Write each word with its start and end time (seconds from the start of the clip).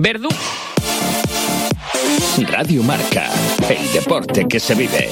Verdú. 0.00 0.28
Radio 2.46 2.84
Marca, 2.84 3.32
el 3.68 3.92
deporte 3.92 4.46
que 4.46 4.60
se 4.60 4.76
vive. 4.76 5.08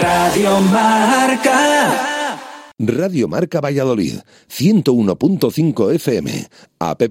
Radio 0.00 0.60
Marca. 0.60 2.38
Radio 2.78 3.28
Marca 3.28 3.60
Valladolid, 3.60 4.14
101.5 4.48 5.94
FM, 5.94 6.48
app 6.78 7.02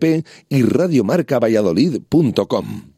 y 0.50 0.64
radiomarcavalladolid.com. 0.64 2.93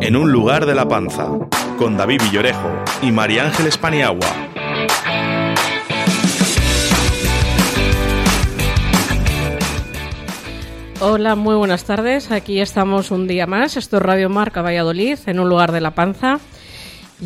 En 0.00 0.16
un 0.16 0.32
lugar 0.32 0.64
de 0.64 0.74
la 0.74 0.88
panza, 0.88 1.28
con 1.76 1.98
David 1.98 2.22
Villorejo 2.22 2.70
y 3.02 3.12
María 3.12 3.44
Ángeles 3.44 3.76
Paniagua. 3.76 4.51
Hola, 11.04 11.34
muy 11.34 11.56
buenas 11.56 11.82
tardes. 11.82 12.30
Aquí 12.30 12.60
estamos 12.60 13.10
un 13.10 13.26
día 13.26 13.48
más. 13.48 13.76
Esto 13.76 13.96
es 13.96 14.02
Radio 14.04 14.28
Marca 14.28 14.62
Valladolid, 14.62 15.18
en 15.26 15.40
un 15.40 15.48
lugar 15.48 15.72
de 15.72 15.80
la 15.80 15.96
panza. 15.96 16.38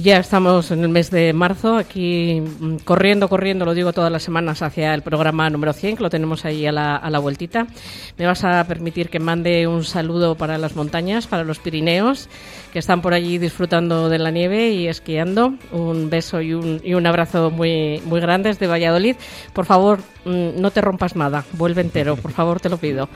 Ya 0.02 0.18
estamos 0.18 0.70
en 0.72 0.82
el 0.82 0.90
mes 0.90 1.10
de 1.10 1.32
marzo, 1.32 1.78
aquí 1.78 2.42
mm, 2.42 2.76
corriendo, 2.84 3.30
corriendo, 3.30 3.64
lo 3.64 3.72
digo 3.72 3.94
todas 3.94 4.12
las 4.12 4.22
semanas, 4.22 4.60
hacia 4.60 4.92
el 4.92 5.00
programa 5.00 5.48
número 5.48 5.72
100, 5.72 5.96
que 5.96 6.02
lo 6.02 6.10
tenemos 6.10 6.44
ahí 6.44 6.66
a 6.66 6.72
la, 6.72 6.96
a 6.96 7.08
la 7.08 7.18
vueltita. 7.18 7.66
Me 8.18 8.26
vas 8.26 8.44
a 8.44 8.62
permitir 8.64 9.08
que 9.08 9.20
mande 9.20 9.66
un 9.66 9.84
saludo 9.84 10.34
para 10.34 10.58
las 10.58 10.76
montañas, 10.76 11.26
para 11.26 11.44
los 11.44 11.60
Pirineos, 11.60 12.28
que 12.74 12.78
están 12.78 13.00
por 13.00 13.14
allí 13.14 13.38
disfrutando 13.38 14.10
de 14.10 14.18
la 14.18 14.30
nieve 14.30 14.68
y 14.68 14.86
esquiando. 14.86 15.54
Un 15.72 16.10
beso 16.10 16.42
y 16.42 16.52
un, 16.52 16.82
y 16.84 16.92
un 16.92 17.06
abrazo 17.06 17.50
muy, 17.50 18.02
muy 18.04 18.20
grande 18.20 18.50
desde 18.50 18.66
Valladolid. 18.66 19.16
Por 19.54 19.64
favor, 19.64 20.00
mm, 20.26 20.60
no 20.60 20.70
te 20.72 20.82
rompas 20.82 21.16
nada, 21.16 21.46
vuelve 21.52 21.80
entero, 21.80 22.16
por 22.16 22.32
favor, 22.32 22.60
te 22.60 22.68
lo 22.68 22.76
pido. 22.76 23.08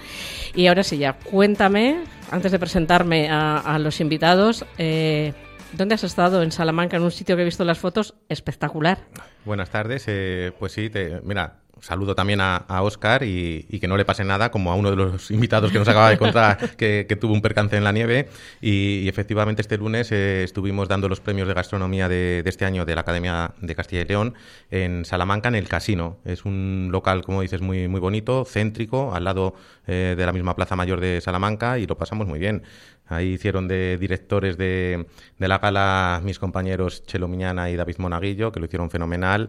Y 0.54 0.66
ahora 0.68 0.82
sí, 0.82 0.96
ya, 0.96 1.12
cuéntame, 1.12 1.98
antes 2.30 2.50
de 2.50 2.58
presentarme 2.58 3.28
a, 3.28 3.58
a 3.58 3.78
los 3.78 4.00
invitados, 4.00 4.64
eh, 4.78 5.34
¿Dónde 5.72 5.94
has 5.94 6.04
estado? 6.04 6.42
En 6.42 6.52
Salamanca, 6.52 6.96
en 6.96 7.02
un 7.02 7.10
sitio 7.10 7.36
que 7.36 7.42
he 7.42 7.44
visto 7.44 7.64
las 7.64 7.78
fotos 7.78 8.14
espectacular. 8.28 8.98
Buenas 9.44 9.70
tardes. 9.70 10.04
Eh, 10.08 10.52
pues 10.58 10.72
sí, 10.72 10.90
te, 10.90 11.20
mira, 11.22 11.59
saludo 11.80 12.14
también 12.14 12.40
a, 12.40 12.56
a 12.56 12.82
Oscar 12.82 13.22
y, 13.22 13.66
y, 13.68 13.80
que 13.80 13.88
no 13.88 13.96
le 13.96 14.04
pase 14.04 14.24
nada, 14.24 14.50
como 14.50 14.70
a 14.70 14.74
uno 14.74 14.90
de 14.90 14.96
los 14.96 15.30
invitados 15.30 15.72
que 15.72 15.78
nos 15.78 15.88
acaba 15.88 16.10
de 16.10 16.18
contar 16.18 16.58
que, 16.76 17.06
que 17.08 17.16
tuvo 17.16 17.32
un 17.32 17.42
percance 17.42 17.76
en 17.76 17.84
la 17.84 17.92
nieve. 17.92 18.28
Y, 18.60 19.00
y 19.00 19.08
efectivamente, 19.08 19.62
este 19.62 19.76
lunes 19.78 20.12
eh, 20.12 20.42
estuvimos 20.44 20.88
dando 20.88 21.08
los 21.08 21.20
premios 21.20 21.48
de 21.48 21.54
gastronomía 21.54 22.08
de, 22.08 22.42
de, 22.42 22.50
este 22.50 22.64
año 22.64 22.84
de 22.84 22.94
la 22.94 23.00
Academia 23.02 23.52
de 23.60 23.74
Castilla 23.74 24.02
y 24.02 24.04
León 24.04 24.34
en 24.70 25.04
Salamanca, 25.04 25.48
en 25.48 25.54
el 25.54 25.68
Casino. 25.68 26.18
Es 26.24 26.44
un 26.44 26.88
local, 26.92 27.22
como 27.22 27.42
dices, 27.42 27.60
muy, 27.60 27.88
muy 27.88 28.00
bonito, 28.00 28.44
céntrico, 28.44 29.14
al 29.14 29.24
lado 29.24 29.54
eh, 29.86 30.14
de 30.16 30.26
la 30.26 30.32
misma 30.32 30.54
Plaza 30.54 30.76
Mayor 30.76 31.00
de 31.00 31.20
Salamanca 31.20 31.78
y 31.78 31.86
lo 31.86 31.96
pasamos 31.96 32.26
muy 32.26 32.38
bien. 32.38 32.62
Ahí 33.06 33.32
hicieron 33.32 33.66
de 33.66 33.98
directores 33.98 34.56
de, 34.56 35.06
de 35.36 35.48
la 35.48 35.58
gala 35.58 36.20
mis 36.22 36.38
compañeros 36.38 37.04
Chelo 37.06 37.26
Miñana 37.26 37.68
y 37.68 37.74
David 37.74 37.96
Monaguillo, 37.98 38.52
que 38.52 38.60
lo 38.60 38.66
hicieron 38.66 38.88
fenomenal. 38.88 39.48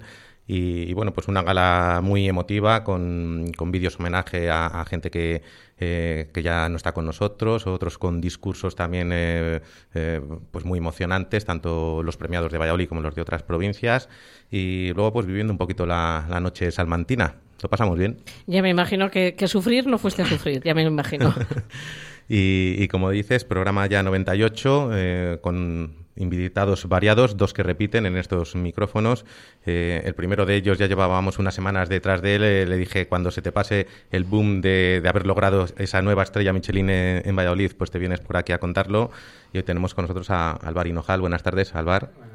Y, 0.52 0.90
y, 0.90 0.94
bueno, 0.94 1.14
pues 1.14 1.30
una 1.30 1.44
gala 1.44 2.02
muy 2.04 2.28
emotiva 2.28 2.84
con, 2.84 3.54
con 3.56 3.72
vídeos 3.72 3.98
homenaje 3.98 4.50
a, 4.50 4.68
a 4.68 4.84
gente 4.84 5.10
que, 5.10 5.44
eh, 5.80 6.30
que 6.34 6.44
ya 6.44 6.68
no 6.68 6.76
está 6.76 6.92
con 6.92 7.06
nosotros, 7.06 7.66
otros 7.68 7.98
con 7.98 8.20
discursos 8.20 8.76
también 8.76 9.12
eh, 9.14 9.62
eh, 9.94 10.20
pues 10.52 10.66
muy 10.66 10.80
emocionantes, 10.80 11.46
tanto 11.46 12.04
los 12.04 12.18
premiados 12.18 12.52
de 12.52 12.58
Valladolid 12.58 12.90
como 12.90 13.00
los 13.00 13.16
de 13.16 13.22
otras 13.22 13.44
provincias. 13.44 14.10
Y 14.52 14.92
luego 14.94 15.14
pues 15.14 15.26
viviendo 15.26 15.54
un 15.54 15.58
poquito 15.58 15.86
la, 15.86 16.26
la 16.30 16.42
noche 16.42 16.70
salmantina. 16.70 17.36
Lo 17.64 17.70
pasamos 17.70 17.98
bien. 17.98 18.18
Ya 18.46 18.62
me 18.62 18.72
imagino 18.72 19.10
que, 19.10 19.36
que 19.36 19.48
sufrir 19.48 19.88
no 19.88 20.00
fuiste 20.00 20.24
a 20.24 20.26
sufrir, 20.26 20.62
ya 20.66 20.74
me 20.74 20.84
lo 20.84 20.90
imagino. 20.90 21.34
y, 22.28 22.76
y, 22.78 22.90
como 22.90 23.10
dices, 23.10 23.46
programa 23.46 23.88
ya 23.88 24.04
98 24.04 24.90
eh, 24.92 25.38
con 25.42 26.01
invitados 26.16 26.88
variados, 26.88 27.38
dos 27.38 27.54
que 27.54 27.64
repiten 27.64 28.06
en 28.06 28.18
estos 28.18 28.56
micrófonos. 28.56 29.26
Eh, 29.66 30.02
el 30.06 30.16
primero 30.16 30.46
de 30.46 30.56
ellos 30.56 30.78
ya 30.78 30.88
llevábamos 30.88 31.40
unas 31.40 31.56
semanas 31.56 31.90
detrás 31.90 32.22
de 32.22 32.36
él. 32.36 32.44
Eh, 32.44 32.66
le 32.66 32.78
dije, 32.78 33.08
cuando 33.08 33.32
se 33.32 33.42
te 33.42 33.52
pase 33.52 33.88
el 34.12 34.24
boom 34.24 34.62
de, 34.62 35.02
haber 35.08 35.26
logrado 35.26 35.68
esa 35.78 36.02
nueva 36.02 36.24
estrella 36.24 36.54
Michelin 36.54 36.90
en, 36.90 37.28
en, 37.28 37.36
Valladolid, 37.36 37.72
pues 37.78 37.92
te 37.92 38.00
vienes 38.00 38.20
por 38.20 38.38
aquí 38.38 38.52
a 38.52 38.60
contarlo. 38.60 39.12
Y 39.54 39.58
hoy 39.58 39.64
tenemos 39.64 39.94
con 39.94 40.04
nosotros 40.04 40.30
a 40.30 40.52
Alvar 40.52 40.88
Hinojal. 40.88 41.22
Buenas 41.22 41.44
tardes, 41.44 41.76
Alvar. 41.76 42.31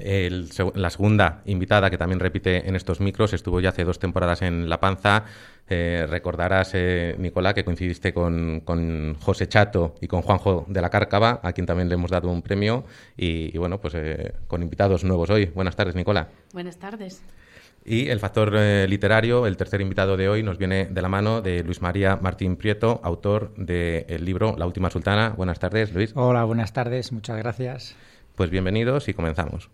El, 0.00 0.48
la 0.74 0.90
segunda 0.90 1.42
invitada, 1.44 1.90
que 1.90 1.98
también 1.98 2.20
repite 2.20 2.68
en 2.68 2.76
estos 2.76 3.00
micros, 3.00 3.32
estuvo 3.32 3.60
ya 3.60 3.70
hace 3.70 3.84
dos 3.84 3.98
temporadas 3.98 4.42
en 4.42 4.68
La 4.68 4.80
Panza. 4.80 5.24
Eh, 5.68 6.06
recordarás, 6.08 6.72
eh, 6.74 7.14
Nicolás, 7.18 7.54
que 7.54 7.64
coincidiste 7.64 8.12
con, 8.12 8.60
con, 8.64 9.14
José 9.20 9.46
Chato 9.48 9.94
y 10.00 10.08
con 10.08 10.22
Juanjo 10.22 10.64
de 10.68 10.80
la 10.80 10.90
Cárcava, 10.90 11.40
a 11.42 11.52
quien 11.52 11.66
también 11.66 11.88
le 11.88 11.94
hemos 11.94 12.10
dado 12.10 12.28
un 12.28 12.42
premio. 12.42 12.84
Y, 13.16 13.54
y 13.54 13.58
bueno, 13.58 13.80
pues 13.80 13.94
eh, 13.94 14.32
con 14.48 14.62
invitados 14.62 15.04
nuevos 15.04 15.30
hoy. 15.30 15.46
Buenas 15.46 15.76
tardes, 15.76 15.94
Nicolás. 15.94 16.26
Buenas 16.52 16.76
tardes. 16.78 17.22
Y 17.84 18.08
el 18.08 18.20
factor 18.20 18.52
eh, 18.56 18.86
literario, 18.88 19.46
el 19.46 19.56
tercer 19.56 19.80
invitado 19.80 20.16
de 20.16 20.28
hoy, 20.28 20.42
nos 20.42 20.58
viene 20.58 20.86
de 20.86 21.02
la 21.02 21.08
mano 21.08 21.40
de 21.40 21.64
Luis 21.64 21.80
María 21.80 22.16
Martín 22.16 22.56
Prieto, 22.56 23.00
autor 23.02 23.54
del 23.56 24.06
de 24.06 24.18
libro 24.18 24.54
La 24.58 24.66
Última 24.66 24.90
Sultana. 24.90 25.30
Buenas 25.30 25.58
tardes, 25.58 25.92
Luis. 25.94 26.12
Hola, 26.14 26.44
buenas 26.44 26.72
tardes, 26.72 27.10
muchas 27.10 27.38
gracias. 27.38 27.96
Pues 28.36 28.50
bienvenidos 28.50 29.08
y 29.08 29.14
comenzamos. 29.14 29.70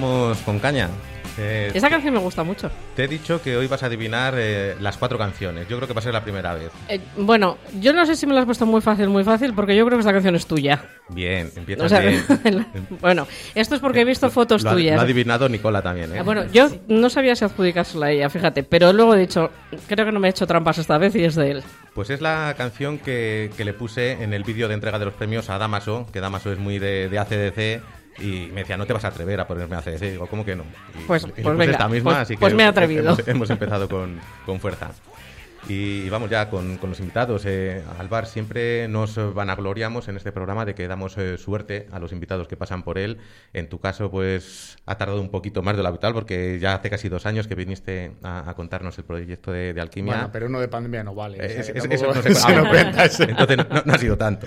Con 0.00 0.58
caña. 0.58 0.88
Eh, 1.36 1.70
Esa 1.74 1.90
canción 1.90 2.14
me 2.14 2.20
gusta 2.20 2.44
mucho. 2.44 2.70
Te 2.94 3.04
he 3.04 3.08
dicho 3.08 3.42
que 3.42 3.56
hoy 3.56 3.66
vas 3.66 3.82
a 3.82 3.86
adivinar 3.86 4.34
eh, 4.36 4.76
las 4.80 4.96
cuatro 4.96 5.18
canciones. 5.18 5.68
Yo 5.68 5.76
creo 5.76 5.88
que 5.88 5.94
va 5.94 5.98
a 5.98 6.02
ser 6.02 6.12
la 6.12 6.22
primera 6.22 6.54
vez. 6.54 6.70
Eh, 6.88 7.00
bueno, 7.16 7.58
yo 7.80 7.92
no 7.92 8.06
sé 8.06 8.14
si 8.14 8.26
me 8.26 8.34
la 8.34 8.40
has 8.40 8.46
puesto 8.46 8.66
muy 8.66 8.80
fácil, 8.80 9.08
muy 9.08 9.24
fácil, 9.24 9.52
porque 9.52 9.74
yo 9.74 9.84
creo 9.84 9.98
que 9.98 10.02
esta 10.02 10.12
canción 10.12 10.36
es 10.36 10.46
tuya. 10.46 10.84
Bien, 11.08 11.50
empieza 11.56 11.84
o 11.84 11.88
sea, 11.88 12.00
bien. 12.00 12.24
bueno, 13.00 13.26
esto 13.54 13.74
es 13.74 13.80
porque 13.80 14.02
he 14.02 14.04
visto 14.04 14.30
fotos 14.30 14.62
lo 14.62 14.72
tuyas. 14.72 14.94
Lo 14.94 15.00
ha 15.00 15.04
adivinado 15.04 15.48
Nicola 15.48 15.82
también, 15.82 16.14
¿eh? 16.14 16.22
Bueno, 16.22 16.44
yo 16.52 16.68
no 16.88 17.10
sabía 17.10 17.34
si 17.34 17.44
adjudicársela 17.44 18.06
a 18.06 18.10
ella, 18.12 18.30
fíjate, 18.30 18.62
pero 18.62 18.92
luego 18.92 19.14
he 19.14 19.18
dicho, 19.18 19.50
creo 19.88 20.06
que 20.06 20.12
no 20.12 20.20
me 20.20 20.28
he 20.28 20.30
hecho 20.30 20.46
trampas 20.46 20.78
esta 20.78 20.98
vez 20.98 21.16
y 21.16 21.24
es 21.24 21.34
de 21.34 21.50
él. 21.50 21.64
Pues 21.94 22.10
es 22.10 22.20
la 22.20 22.54
canción 22.56 22.98
que, 22.98 23.50
que 23.56 23.64
le 23.64 23.72
puse 23.72 24.22
en 24.22 24.34
el 24.34 24.44
vídeo 24.44 24.68
de 24.68 24.74
entrega 24.74 24.98
de 24.98 25.04
los 25.04 25.14
premios 25.14 25.50
a 25.50 25.58
Damaso, 25.58 26.06
que 26.12 26.20
Damaso 26.20 26.52
es 26.52 26.58
muy 26.58 26.78
de, 26.78 27.08
de 27.08 27.18
ACDC 27.18 27.82
y 28.18 28.48
me 28.52 28.60
decía, 28.60 28.76
no 28.76 28.86
te 28.86 28.92
vas 28.92 29.04
a 29.04 29.08
atrever 29.08 29.40
a 29.40 29.46
ponerme 29.46 29.76
a 29.76 29.82
CDC. 29.82 30.00
Digo, 30.12 30.26
¿cómo 30.26 30.44
que 30.44 30.54
no? 30.54 30.64
Y, 30.98 31.04
pues, 31.04 31.24
y 31.36 31.42
pues 31.42 31.56
venga, 31.56 31.72
esta 31.72 31.88
misma, 31.88 32.10
pues, 32.10 32.22
así 32.22 32.34
que 32.34 32.40
pues 32.40 32.54
me 32.54 32.62
he 32.62 32.66
atrevido. 32.66 33.02
Hemos, 33.02 33.28
hemos 33.28 33.50
empezado 33.50 33.88
con, 33.88 34.20
con, 34.46 34.60
fuerza. 34.60 34.90
Y 35.66 36.08
vamos 36.10 36.28
ya 36.28 36.50
con, 36.50 36.76
con 36.76 36.90
los 36.90 37.00
invitados. 37.00 37.44
Eh, 37.46 37.82
Alvar, 37.98 38.26
siempre 38.26 38.86
nos 38.88 39.34
vanagloriamos 39.34 40.08
en 40.08 40.16
este 40.16 40.30
programa 40.30 40.66
de 40.66 40.74
que 40.74 40.86
damos 40.88 41.16
eh, 41.16 41.38
suerte 41.38 41.88
a 41.90 41.98
los 41.98 42.12
invitados 42.12 42.48
que 42.48 42.56
pasan 42.56 42.82
por 42.82 42.98
él. 42.98 43.18
En 43.54 43.68
tu 43.68 43.80
caso, 43.80 44.10
pues 44.10 44.76
ha 44.84 44.96
tardado 44.98 45.20
un 45.20 45.30
poquito 45.30 45.62
más 45.62 45.76
de 45.76 45.82
lo 45.82 45.88
habitual 45.88 46.12
porque 46.12 46.58
ya 46.60 46.74
hace 46.74 46.90
casi 46.90 47.08
dos 47.08 47.24
años 47.24 47.46
que 47.46 47.54
viniste 47.54 48.12
a, 48.22 48.50
a 48.50 48.54
contarnos 48.54 48.98
el 48.98 49.04
proyecto 49.04 49.52
de, 49.52 49.72
de, 49.72 49.80
alquimia. 49.80 50.14
Bueno, 50.14 50.30
pero 50.32 50.46
uno 50.46 50.60
de 50.60 50.68
pandemia 50.68 51.02
no 51.02 51.14
vale. 51.14 51.38
Eh, 51.38 51.60
es, 51.60 51.68
es, 51.70 51.84
eso 51.90 52.12
no 52.12 52.14
se, 52.22 52.34
se 52.34 52.54
no 52.54 52.68
cuenta. 52.68 53.04
Entonces 53.04 53.56
no, 53.56 53.82
no, 53.86 53.92
ha 53.94 53.98
sido 53.98 54.18
tanto. 54.18 54.46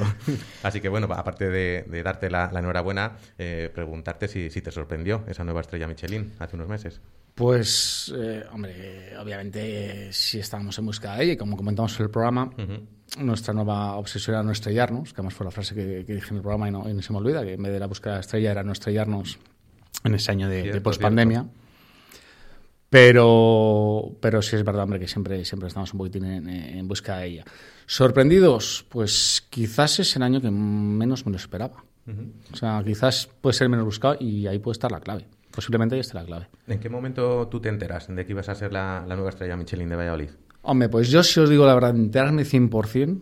Así 0.61 0.81
que 0.81 0.89
bueno, 0.89 1.07
aparte 1.11 1.49
de, 1.49 1.85
de 1.87 2.03
darte 2.03 2.29
la, 2.29 2.51
la 2.51 2.59
enhorabuena, 2.59 3.13
eh, 3.39 3.71
preguntarte 3.73 4.27
si, 4.27 4.51
si 4.51 4.61
te 4.61 4.71
sorprendió 4.71 5.23
esa 5.27 5.43
nueva 5.43 5.61
estrella 5.61 5.87
Michelin 5.87 6.33
hace 6.37 6.55
unos 6.55 6.67
meses. 6.67 7.01
Pues, 7.37 8.11
eh, 8.17 8.43
hombre, 8.51 9.15
obviamente 9.21 10.07
eh, 10.07 10.11
sí 10.11 10.39
estábamos 10.39 10.75
en 10.79 10.87
busca 10.87 11.15
de 11.15 11.23
ella 11.23 11.33
y 11.33 11.37
como 11.37 11.55
comentamos 11.55 11.95
en 11.99 12.05
el 12.05 12.09
programa, 12.09 12.45
uh 12.45 12.61
-huh. 12.61 12.81
nuestra 13.19 13.53
nueva 13.53 13.95
obsesión 13.95 14.33
era 14.33 14.41
no 14.43 14.51
estrellarnos, 14.51 15.13
que 15.13 15.21
además 15.21 15.35
fue 15.35 15.45
la 15.45 15.51
frase 15.51 15.75
que, 15.75 16.03
que 16.03 16.15
dije 16.15 16.31
en 16.31 16.37
el 16.37 16.41
programa 16.41 16.67
y 16.67 16.71
no, 16.71 16.89
y 16.89 16.95
no, 16.95 17.01
se 17.03 17.13
me 17.13 17.19
olvida, 17.19 17.43
que 17.43 17.53
en 17.53 17.61
vez 17.61 17.71
de 17.71 17.79
la 17.79 17.85
búsqueda 17.85 18.15
de 18.15 18.21
estrella 18.21 18.49
era 18.49 18.63
no 18.63 18.71
estrellarnos 18.71 19.37
en 20.03 20.15
ese 20.15 20.31
año 20.31 20.49
de, 20.49 20.63
de 20.63 20.81
pospandemia. 20.81 21.45
Pero, 22.89 24.17
pero 24.19 24.41
sí 24.41 24.55
es 24.55 24.63
verdad, 24.63 24.85
hombre, 24.85 24.99
que 24.99 25.07
siempre, 25.07 25.45
siempre 25.45 25.67
estamos 25.67 25.93
un 25.93 25.99
poquitín 25.99 26.25
en, 26.25 26.49
en 26.49 26.87
busca 26.87 27.17
de 27.19 27.27
ella. 27.27 27.45
¿Sorprendidos? 27.85 28.83
Pues 28.89 29.45
quizás 29.51 29.99
es 29.99 30.15
el 30.15 30.23
año 30.23 30.41
que 30.41 30.49
menos 30.49 31.23
me 31.27 31.33
lo 31.33 31.37
esperaba. 31.37 31.83
O 32.51 32.55
sea, 32.55 32.81
quizás 32.83 33.29
puede 33.41 33.53
ser 33.53 33.69
menos 33.69 33.85
buscado 33.85 34.17
y 34.19 34.47
ahí 34.47 34.57
puede 34.57 34.73
estar 34.73 34.91
la 34.91 35.01
clave. 35.01 35.27
Posiblemente 35.57 35.95
ahí 35.95 36.01
esté 36.01 36.13
la 36.13 36.23
clave. 36.23 36.49
¿En 36.67 36.79
qué 36.79 36.87
momento 36.87 37.47
tú 37.47 37.59
te 37.59 37.67
enteras 37.67 38.13
de 38.15 38.23
que 38.23 38.31
ibas 38.31 38.47
a 38.47 38.53
ser 38.53 38.71
la, 38.71 39.03
la 39.07 39.15
nueva 39.15 39.31
estrella 39.31 39.57
Michelin 39.57 39.89
de 39.89 39.95
Valladolid? 39.95 40.29
Hombre, 40.61 40.87
pues 40.87 41.09
yo 41.09 41.23
si 41.23 41.39
os 41.39 41.49
digo 41.49 41.65
la 41.65 41.73
verdad, 41.73 41.95
enterarme 41.95 42.43
100%, 42.43 43.19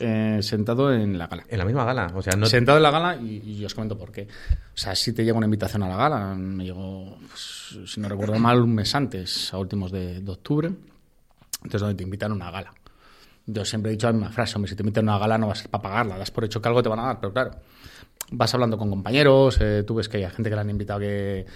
eh, 0.00 0.40
sentado 0.42 0.92
en 0.92 1.16
la 1.16 1.28
gala. 1.28 1.44
En 1.48 1.56
la 1.56 1.64
misma 1.64 1.86
gala, 1.86 2.12
o 2.14 2.20
sea, 2.20 2.34
no... 2.36 2.44
Sentado 2.44 2.76
en 2.76 2.82
la 2.82 2.90
gala 2.90 3.16
y, 3.16 3.38
y 3.58 3.64
os 3.64 3.72
comento 3.74 3.96
por 3.96 4.12
qué. 4.12 4.28
O 4.74 4.76
sea, 4.76 4.94
si 4.94 5.14
te 5.14 5.24
llega 5.24 5.38
una 5.38 5.46
invitación 5.46 5.82
a 5.82 5.88
la 5.88 5.96
gala, 5.96 6.34
me 6.34 6.62
llegó, 6.62 7.16
pues, 7.26 7.78
si 7.86 8.00
no 8.02 8.10
recuerdo 8.10 8.38
mal, 8.38 8.60
un 8.60 8.74
mes 8.74 8.94
antes, 8.94 9.54
a 9.54 9.56
últimos 9.56 9.90
de, 9.90 10.20
de 10.20 10.30
octubre, 10.30 10.68
entonces 10.68 11.80
donde 11.80 11.94
te 11.94 12.04
invitan 12.04 12.32
a 12.32 12.34
una 12.34 12.50
gala. 12.50 12.74
Yo 13.46 13.64
siempre 13.64 13.92
he 13.92 13.94
dicho 13.94 14.08
la 14.08 14.12
misma 14.12 14.30
frase, 14.30 14.56
hombre, 14.56 14.68
si 14.68 14.76
te 14.76 14.82
invitan 14.82 15.08
a 15.08 15.12
una 15.12 15.18
gala 15.20 15.38
no 15.38 15.46
va 15.46 15.54
a 15.54 15.56
ser 15.56 15.70
para 15.70 15.80
pagarla, 15.80 16.18
das 16.18 16.30
por 16.30 16.44
hecho 16.44 16.60
que 16.60 16.68
algo 16.68 16.82
te 16.82 16.90
van 16.90 16.98
a 16.98 17.04
dar, 17.04 17.18
pero 17.18 17.32
claro, 17.32 17.52
vas 18.30 18.54
hablando 18.54 18.78
con 18.78 18.90
compañeros, 18.90 19.58
eh, 19.60 19.84
tú 19.86 19.94
ves 19.94 20.08
que 20.08 20.18
hay 20.18 20.30
gente 20.30 20.48
que 20.50 20.54
le 20.54 20.60
han 20.60 20.70
invitado 20.70 21.00
que, 21.00 21.46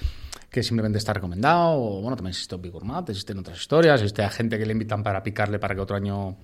que 0.50 0.62
simplemente 0.62 0.98
está 0.98 1.12
recomendado, 1.12 1.74
o 1.74 2.00
bueno, 2.00 2.16
también 2.16 2.30
existe 2.30 2.56
Big 2.56 2.72
Gourmet, 2.72 3.08
existen 3.08 3.38
otras 3.38 3.58
historias, 3.58 4.00
existe 4.00 4.22
a 4.22 4.30
gente 4.30 4.58
que 4.58 4.66
le 4.66 4.72
invitan 4.72 5.02
para 5.02 5.22
picarle 5.22 5.58
para 5.58 5.74
que 5.74 5.80
otro 5.80 5.96
año 5.96 6.36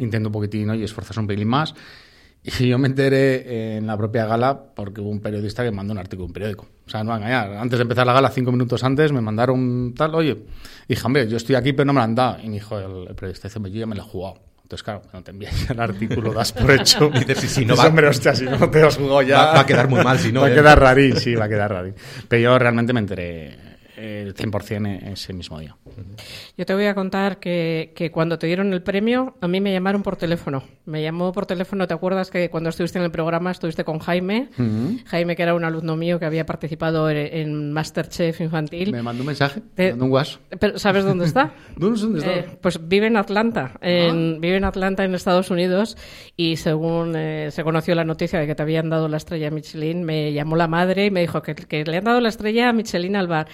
intente 0.00 0.26
un 0.26 0.32
poquitín 0.32 0.68
¿no? 0.68 0.74
y 0.74 0.84
esforzarse 0.84 1.20
un 1.20 1.26
pelín 1.26 1.48
más. 1.48 1.74
Y 2.42 2.68
yo 2.68 2.78
me 2.78 2.86
enteré 2.88 3.76
en 3.76 3.86
la 3.86 3.96
propia 3.96 4.24
gala 4.24 4.58
porque 4.74 5.00
hubo 5.00 5.10
un 5.10 5.20
periodista 5.20 5.64
que 5.64 5.72
mandó 5.72 5.92
un 5.92 5.98
artículo 5.98 6.26
un 6.26 6.32
periódico. 6.32 6.66
O 6.86 6.90
sea, 6.90 7.02
no 7.02 7.10
va 7.10 7.16
a 7.16 7.18
engañar. 7.18 7.52
Antes 7.54 7.78
de 7.78 7.82
empezar 7.82 8.06
la 8.06 8.12
gala, 8.12 8.30
cinco 8.30 8.52
minutos 8.52 8.82
antes, 8.84 9.12
me 9.12 9.20
mandaron 9.20 9.92
tal, 9.94 10.14
oye, 10.14 10.46
dije, 10.88 11.02
hombre, 11.04 11.28
yo 11.28 11.36
estoy 11.36 11.56
aquí, 11.56 11.72
pero 11.72 11.86
no 11.86 11.92
me 11.92 11.98
lo 11.98 12.04
han 12.04 12.14
dado. 12.14 12.38
Y 12.42 12.48
me 12.48 12.54
dijo 12.54 12.78
el, 12.78 13.08
el 13.08 13.14
periodista, 13.14 13.48
dice, 13.48 13.60
yo 13.60 13.80
ya 13.80 13.86
me 13.86 13.96
lo 13.96 14.02
he 14.02 14.04
jugado. 14.04 14.47
Entonces, 14.68 14.82
claro, 14.84 15.00
cuando 15.10 15.24
te 15.24 15.30
envían 15.30 15.54
el 15.70 15.80
artículo, 15.80 16.30
das 16.34 16.52
por 16.52 16.70
hecho. 16.70 17.10
Y 17.14 17.18
dices, 17.24 17.38
sí, 17.40 17.48
sí, 17.48 17.64
no 17.64 17.72
Dices, 17.72 17.84
va- 17.86 17.88
hombre, 17.88 18.06
hostia, 18.08 18.34
si 18.34 18.44
no 18.44 18.68
te 18.68 18.80
lo 18.82 18.88
has 18.88 18.96
jugado 18.98 19.22
ya. 19.22 19.38
Va- 19.38 19.52
va 19.54 19.60
a 19.60 19.66
quedar 19.66 19.88
muy 19.88 20.04
mal 20.04 20.18
si 20.18 20.30
no, 20.30 20.40
Va 20.42 20.48
a 20.48 20.50
¿eh? 20.50 20.54
quedar 20.54 20.78
rarín, 20.78 21.16
sí, 21.16 21.34
va 21.34 21.46
a 21.46 21.48
quedar 21.48 21.70
rarín. 21.72 21.94
Pero 22.28 22.42
yo 22.42 22.58
realmente 22.58 22.92
me 22.92 23.00
enteré 23.00 23.56
el 23.98 24.34
100% 24.34 25.12
ese 25.12 25.32
mismo 25.32 25.58
día. 25.58 25.76
Yo 26.56 26.64
te 26.66 26.74
voy 26.74 26.86
a 26.86 26.94
contar 26.94 27.38
que, 27.38 27.92
que 27.94 28.10
cuando 28.10 28.38
te 28.38 28.46
dieron 28.46 28.72
el 28.72 28.82
premio, 28.82 29.36
a 29.40 29.48
mí 29.48 29.60
me 29.60 29.72
llamaron 29.72 30.02
por 30.02 30.16
teléfono. 30.16 30.62
Me 30.86 31.02
llamó 31.02 31.32
por 31.32 31.46
teléfono, 31.46 31.86
¿te 31.86 31.94
acuerdas 31.94 32.30
que 32.30 32.48
cuando 32.50 32.70
estuviste 32.70 32.98
en 32.98 33.04
el 33.04 33.10
programa 33.10 33.50
estuviste 33.50 33.84
con 33.84 33.98
Jaime? 33.98 34.48
Jaime, 35.06 35.36
que 35.36 35.42
era 35.42 35.54
un 35.54 35.64
alumno 35.64 35.96
mío 35.96 36.18
que 36.18 36.24
había 36.24 36.46
participado 36.46 37.10
en, 37.10 37.16
en 37.18 37.72
Masterchef 37.72 38.40
infantil. 38.40 38.92
Me 38.92 39.02
mandó 39.02 39.22
un 39.22 39.26
mensaje, 39.26 39.60
Te- 39.74 39.84
me 39.86 39.90
mandó 39.90 40.04
un 40.06 40.10
WhatsApp. 40.12 40.40
Pero, 40.58 40.78
¿Sabes 40.78 41.04
dónde 41.04 41.26
está? 41.26 41.52
Dónde 41.76 42.18
está. 42.20 42.34
Eh, 42.34 42.58
pues 42.60 42.88
vive 42.88 43.06
en 43.08 43.16
Atlanta, 43.16 43.72
en, 43.80 44.40
vive 44.40 44.56
en 44.56 44.64
Atlanta, 44.64 45.04
en 45.04 45.14
Estados 45.14 45.50
Unidos, 45.50 45.96
y 46.36 46.56
según 46.56 47.14
eh, 47.16 47.50
se 47.50 47.62
conoció 47.64 47.94
la 47.94 48.04
noticia 48.04 48.38
de 48.38 48.46
que 48.46 48.54
te 48.54 48.62
habían 48.62 48.88
dado 48.90 49.08
la 49.08 49.16
estrella 49.16 49.50
Michelin, 49.50 50.04
me 50.04 50.32
llamó 50.32 50.56
la 50.56 50.68
madre 50.68 51.06
y 51.06 51.10
me 51.10 51.20
dijo 51.20 51.42
que, 51.42 51.54
que 51.54 51.84
le 51.84 51.96
han 51.98 52.04
dado 52.04 52.20
la 52.20 52.28
estrella 52.28 52.72
Michelin 52.72 53.16
al 53.16 53.26
bar. 53.28 53.48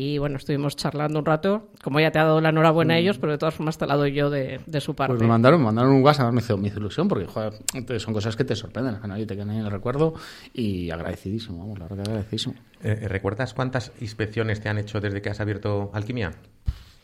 Y 0.00 0.16
bueno, 0.16 0.38
estuvimos 0.38 0.76
charlando 0.76 1.18
un 1.18 1.26
rato, 1.26 1.68
como 1.82 2.00
ya 2.00 2.10
te 2.10 2.18
ha 2.18 2.24
dado 2.24 2.40
la 2.40 2.48
enhorabuena 2.48 2.94
a 2.94 2.96
ellos, 2.96 3.18
pero 3.18 3.32
de 3.32 3.38
todas 3.38 3.54
formas 3.54 3.76
te 3.76 3.86
la 3.86 3.96
doy 3.96 4.14
yo 4.14 4.30
de, 4.30 4.58
de 4.66 4.80
su 4.80 4.94
parte. 4.94 5.12
Pues 5.12 5.20
me 5.20 5.28
mandaron, 5.28 5.60
me 5.60 5.66
mandaron 5.66 5.92
un 5.92 6.02
WhatsApp, 6.02 6.32
me 6.32 6.40
hizo, 6.40 6.56
me 6.56 6.68
hizo 6.68 6.78
ilusión 6.78 7.06
porque 7.06 7.26
joder, 7.26 7.52
son 8.00 8.14
cosas 8.14 8.34
que 8.34 8.44
te 8.44 8.56
sorprenden, 8.56 8.98
que 8.98 9.06
nadie 9.06 9.26
te 9.26 9.34
quedan 9.34 9.50
en 9.50 9.66
el 9.66 9.70
recuerdo 9.70 10.14
y 10.54 10.90
agradecidísimo, 10.90 11.58
vamos, 11.58 11.78
la 11.78 11.86
verdad 11.86 12.04
que 12.04 12.10
agradecidísimo. 12.12 12.54
Eh, 12.82 13.08
¿Recuerdas 13.08 13.52
cuántas 13.52 13.92
inspecciones 14.00 14.62
te 14.62 14.70
han 14.70 14.78
hecho 14.78 15.02
desde 15.02 15.20
que 15.20 15.28
has 15.28 15.40
abierto 15.40 15.90
Alquimia? 15.92 16.32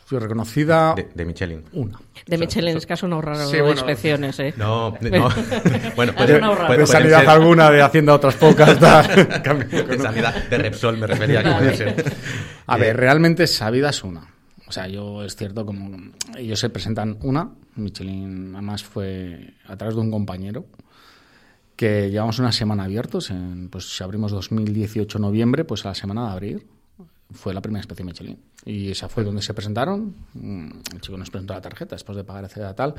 Fui 0.06 0.18
reconocida 0.20 0.94
De, 0.94 1.08
de 1.14 1.24
Michelin. 1.24 1.64
una. 1.72 1.98
De 2.26 2.38
Michelin, 2.38 2.76
es 2.76 2.86
que 2.86 2.92
has 2.92 3.02
ahorrado 3.02 3.50
Sí, 3.50 3.56
bueno. 3.58 3.72
inspecciones, 3.72 4.38
¿eh? 4.38 4.54
No, 4.56 4.90
no. 5.00 5.28
bueno, 5.96 6.14
puede- 6.14 6.78
de 6.78 6.86
sanidad 6.86 7.20
ser- 7.20 7.28
alguna, 7.28 7.70
de 7.70 7.82
Hacienda 7.82 8.14
otras 8.14 8.36
pocas. 8.36 8.78
de 8.80 9.42
con- 9.42 9.98
sanidad, 10.00 10.48
de 10.48 10.58
Repsol 10.58 10.96
me 10.98 11.06
refería 11.08 11.42
que 11.42 11.50
puede 11.50 11.76
ser. 11.76 12.14
A 12.66 12.76
ver, 12.78 12.96
realmente 12.96 13.46
sabida 13.48 13.90
es 13.90 14.04
una. 14.04 14.22
O 14.68 14.72
sea, 14.72 14.86
yo 14.88 15.22
es 15.24 15.36
cierto, 15.36 15.66
como 15.66 15.96
ellos 16.36 16.58
se 16.58 16.70
presentan 16.70 17.18
una, 17.22 17.50
Michelin 17.76 18.52
además 18.54 18.82
fue 18.84 19.54
a 19.66 19.76
través 19.76 19.94
de 19.96 20.00
un 20.00 20.10
compañero, 20.10 20.66
que 21.76 22.10
llevamos 22.10 22.38
una 22.38 22.52
semana 22.52 22.84
abiertos, 22.84 23.30
en, 23.30 23.68
pues 23.70 23.96
si 23.96 24.02
abrimos 24.02 24.32
2018 24.32 25.18
noviembre, 25.18 25.64
pues 25.64 25.84
a 25.84 25.88
la 25.90 25.94
semana 25.94 26.26
de 26.26 26.32
abrir 26.32 26.66
fue 27.32 27.52
la 27.52 27.60
primera 27.60 27.80
inspección 27.80 28.06
Michelin. 28.06 28.38
Y 28.64 28.90
esa 28.90 29.08
fue 29.08 29.24
donde 29.24 29.42
se 29.42 29.54
presentaron, 29.54 30.14
mm, 30.34 30.68
el 30.94 31.00
chico 31.00 31.16
nos 31.16 31.30
presentó 31.30 31.54
la 31.54 31.60
tarjeta 31.60 31.94
después 31.94 32.16
de 32.16 32.24
pagar 32.24 32.44
etcétera 32.44 32.74
tal, 32.74 32.94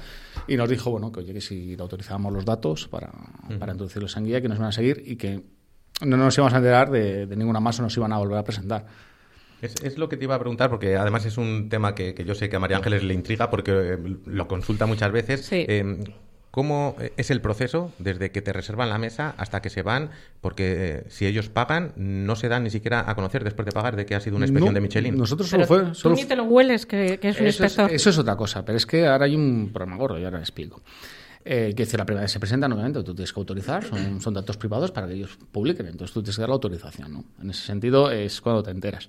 y 0.48 0.58
nos 0.58 0.70
dijo, 0.70 0.92
bueno, 0.92 1.12
que 1.12 1.22
oye, 1.22 1.34
que 1.34 1.42
si 1.42 1.76
le 1.76 1.82
autorizábamos 1.82 2.34
los 2.34 2.46
datos 2.46 2.88
para, 2.88 3.12
para 3.60 3.72
introducirlos 3.72 4.16
en 4.18 4.26
guía, 4.26 4.42
que 4.42 4.50
nos 4.50 4.60
van 4.60 4.70
a 4.70 4.72
seguir 4.72 5.04
y 5.06 5.16
que 5.16 5.44
no 6.02 6.18
nos 6.18 6.38
íbamos 6.38 6.54
a 6.54 6.58
enterar 6.58 6.92
de, 6.92 7.26
de 7.26 7.36
ninguna 7.36 7.60
más 7.60 7.80
o 7.80 7.84
nos 7.84 7.96
iban 7.98 8.14
a 8.14 8.18
volver 8.18 8.38
a 8.38 8.44
presentar. 8.44 8.86
Es, 9.62 9.76
es 9.82 9.98
lo 9.98 10.08
que 10.08 10.18
te 10.18 10.26
iba 10.26 10.36
a 10.36 10.40
preguntar, 10.40 10.70
porque 10.70 10.96
además 10.96 11.26
es 11.26 11.38
un 11.38 11.70
tema 11.70 11.96
que, 11.96 12.14
que 12.14 12.24
yo 12.24 12.36
sé 12.36 12.48
que 12.48 12.58
a 12.58 12.60
María 12.60 12.78
Ángeles 12.78 13.04
le 13.04 13.14
intriga, 13.14 13.50
porque 13.50 13.72
eh, 13.72 13.98
lo 14.26 14.48
consulta 14.48 14.86
muchas 14.86 15.12
veces. 15.12 15.46
Sí. 15.46 15.66
Eh, 15.68 16.04
¿Cómo 16.52 16.96
es 17.18 17.30
el 17.30 17.40
proceso 17.42 17.92
desde 18.00 18.32
que 18.32 18.42
te 18.42 18.52
reservan 18.54 18.90
la 18.90 18.98
mesa 18.98 19.36
hasta 19.38 19.62
que 19.62 19.70
se 19.70 19.84
van? 19.84 20.10
Porque 20.42 20.98
eh, 21.00 21.04
si 21.10 21.28
ellos 21.28 21.50
pagan, 21.50 21.94
no 21.98 22.36
se 22.36 22.48
dan 22.48 22.64
ni 22.64 22.70
siquiera 22.72 23.04
a 23.10 23.14
conocer 23.16 23.44
después 23.44 23.66
de 23.66 23.72
pagar 23.74 23.96
de 23.96 24.06
que 24.06 24.16
ha 24.16 24.20
sido 24.20 24.38
una 24.38 24.46
inspección 24.46 24.74
No, 24.74 24.76
de 24.76 24.82
Michelin. 24.82 25.16
Nosotros 25.18 25.50
Pero 25.52 25.66
solo 25.68 25.82
fue. 25.84 25.90
tú 25.90 25.96
Solo 25.96 26.16
ni 26.16 26.26
te 26.26 26.36
lo 26.36 26.44
hueles, 26.46 26.86
que, 26.86 27.20
que 27.20 27.30
es 27.30 27.40
un 27.40 27.48
eso, 27.48 27.64
es, 27.64 27.72
inspector. 27.72 27.94
eso 27.96 28.10
es 28.10 28.18
otra 28.18 28.36
cosa, 28.36 28.66
pero 28.66 28.78
es 28.78 28.86
que 28.86 29.06
ahora 29.06 29.26
hay 29.26 29.36
un 29.36 29.70
problema 29.74 29.98
gordo 29.98 30.18
y 30.18 30.24
ahora 30.26 30.38
le 30.38 30.44
explico. 30.44 30.82
Eh, 31.46 31.74
que 31.76 31.84
decir, 31.84 31.98
la 32.00 32.06
primera 32.06 32.24
vez 32.24 32.32
se 32.32 32.40
presentan, 32.40 32.72
obviamente, 32.74 33.04
tú 33.04 33.14
tienes 33.14 33.32
que 33.32 33.40
autorizar, 33.40 33.84
son, 33.86 34.20
son 34.20 34.34
datos 34.34 34.58
privados 34.58 34.92
para 34.92 35.08
que 35.08 35.14
ellos 35.14 35.38
publiquen, 35.52 35.86
entonces 35.88 36.14
tú 36.14 36.22
tienes 36.22 36.36
que 36.36 36.42
dar 36.42 36.50
la 36.50 36.56
autorización, 36.56 37.14
¿no? 37.14 37.24
En 37.42 37.52
ese 37.52 37.66
sentido 37.66 38.12
es 38.12 38.42
cuando 38.42 38.64
te 38.64 38.72
enteras. 38.72 39.08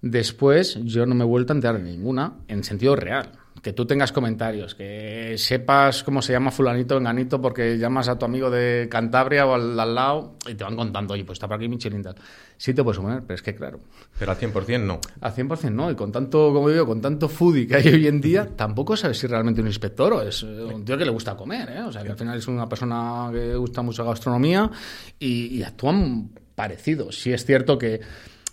Después, 0.00 0.78
yo 0.82 1.06
no 1.06 1.14
me 1.14 1.24
he 1.24 1.26
vuelto 1.26 1.52
a 1.52 1.56
enterar 1.56 1.76
de 1.82 1.90
ninguna 1.90 2.34
en 2.48 2.62
sentido 2.64 2.94
real. 2.96 3.32
Que 3.62 3.72
tú 3.72 3.86
tengas 3.86 4.12
comentarios, 4.12 4.74
que 4.74 5.36
sepas 5.38 6.02
cómo 6.02 6.20
se 6.20 6.32
llama 6.32 6.50
fulanito 6.50 6.98
enganito 6.98 7.40
porque 7.40 7.78
llamas 7.78 8.08
a 8.08 8.18
tu 8.18 8.26
amigo 8.26 8.50
de 8.50 8.88
Cantabria 8.90 9.46
o 9.46 9.54
al, 9.54 9.78
al 9.78 9.94
lado 9.94 10.34
y 10.46 10.54
te 10.54 10.64
van 10.64 10.76
contando, 10.76 11.14
oye, 11.14 11.24
pues 11.24 11.36
está 11.36 11.46
por 11.46 11.56
aquí 11.56 11.68
Michelin 11.68 12.02
tal. 12.02 12.16
Sí 12.58 12.74
te 12.74 12.82
puedes 12.82 12.96
suponer, 12.96 13.22
pero 13.22 13.36
es 13.36 13.42
que 13.42 13.54
claro, 13.54 13.78
Pero 14.18 14.32
al 14.32 14.38
100% 14.38 14.80
no. 14.82 15.00
al 15.20 15.34
100% 15.34 15.70
no, 15.70 15.90
y 15.90 15.94
con 15.94 16.12
tanto, 16.12 16.52
como 16.52 16.68
digo, 16.68 16.84
con 16.84 17.00
tanto 17.00 17.28
foodie 17.28 17.66
que 17.66 17.76
hay 17.76 17.88
hoy 17.88 18.06
en 18.08 18.20
día, 18.20 18.46
tampoco 18.54 18.96
sabes 18.96 19.18
si 19.18 19.26
realmente 19.28 19.60
un 19.60 19.68
inspector 19.68 20.12
o 20.12 20.22
es 20.22 20.42
un 20.42 20.84
tío 20.84 20.98
que 20.98 21.04
le 21.04 21.10
gusta 21.12 21.36
comer, 21.36 21.70
¿eh? 21.70 21.82
O 21.82 21.92
sea, 21.92 22.02
que 22.02 22.10
al 22.10 22.18
final 22.18 22.36
es 22.36 22.46
una 22.48 22.68
persona 22.68 23.28
que 23.32 23.38
le 23.38 23.56
gusta 23.56 23.82
mucho 23.82 24.02
la 24.04 24.10
gastronomía 24.10 24.70
y, 25.18 25.56
y 25.56 25.62
actúan 25.62 26.30
parecidos. 26.54 27.20
Sí 27.20 27.32
es 27.32 27.44
cierto 27.44 27.76
que, 27.78 28.00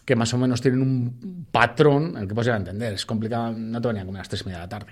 que 0.04 0.16
más 0.16 0.34
o 0.34 0.38
menos 0.38 0.60
tienen 0.62 0.82
un 0.82 1.46
patrón 1.52 2.12
en 2.16 2.24
el 2.24 2.28
que 2.28 2.34
puedes 2.34 2.48
llegar 2.48 2.58
a 2.58 2.64
entender. 2.64 2.94
Es 2.94 3.06
complicado, 3.06 3.54
no 3.56 3.80
te 3.80 3.88
venían 3.88 4.04
a 4.04 4.08
comer 4.08 4.20
a 4.20 4.22
las 4.22 4.30
tres 4.30 4.42
y 4.42 4.46
media 4.46 4.58
de 4.58 4.64
la 4.66 4.70
tarde. 4.70 4.92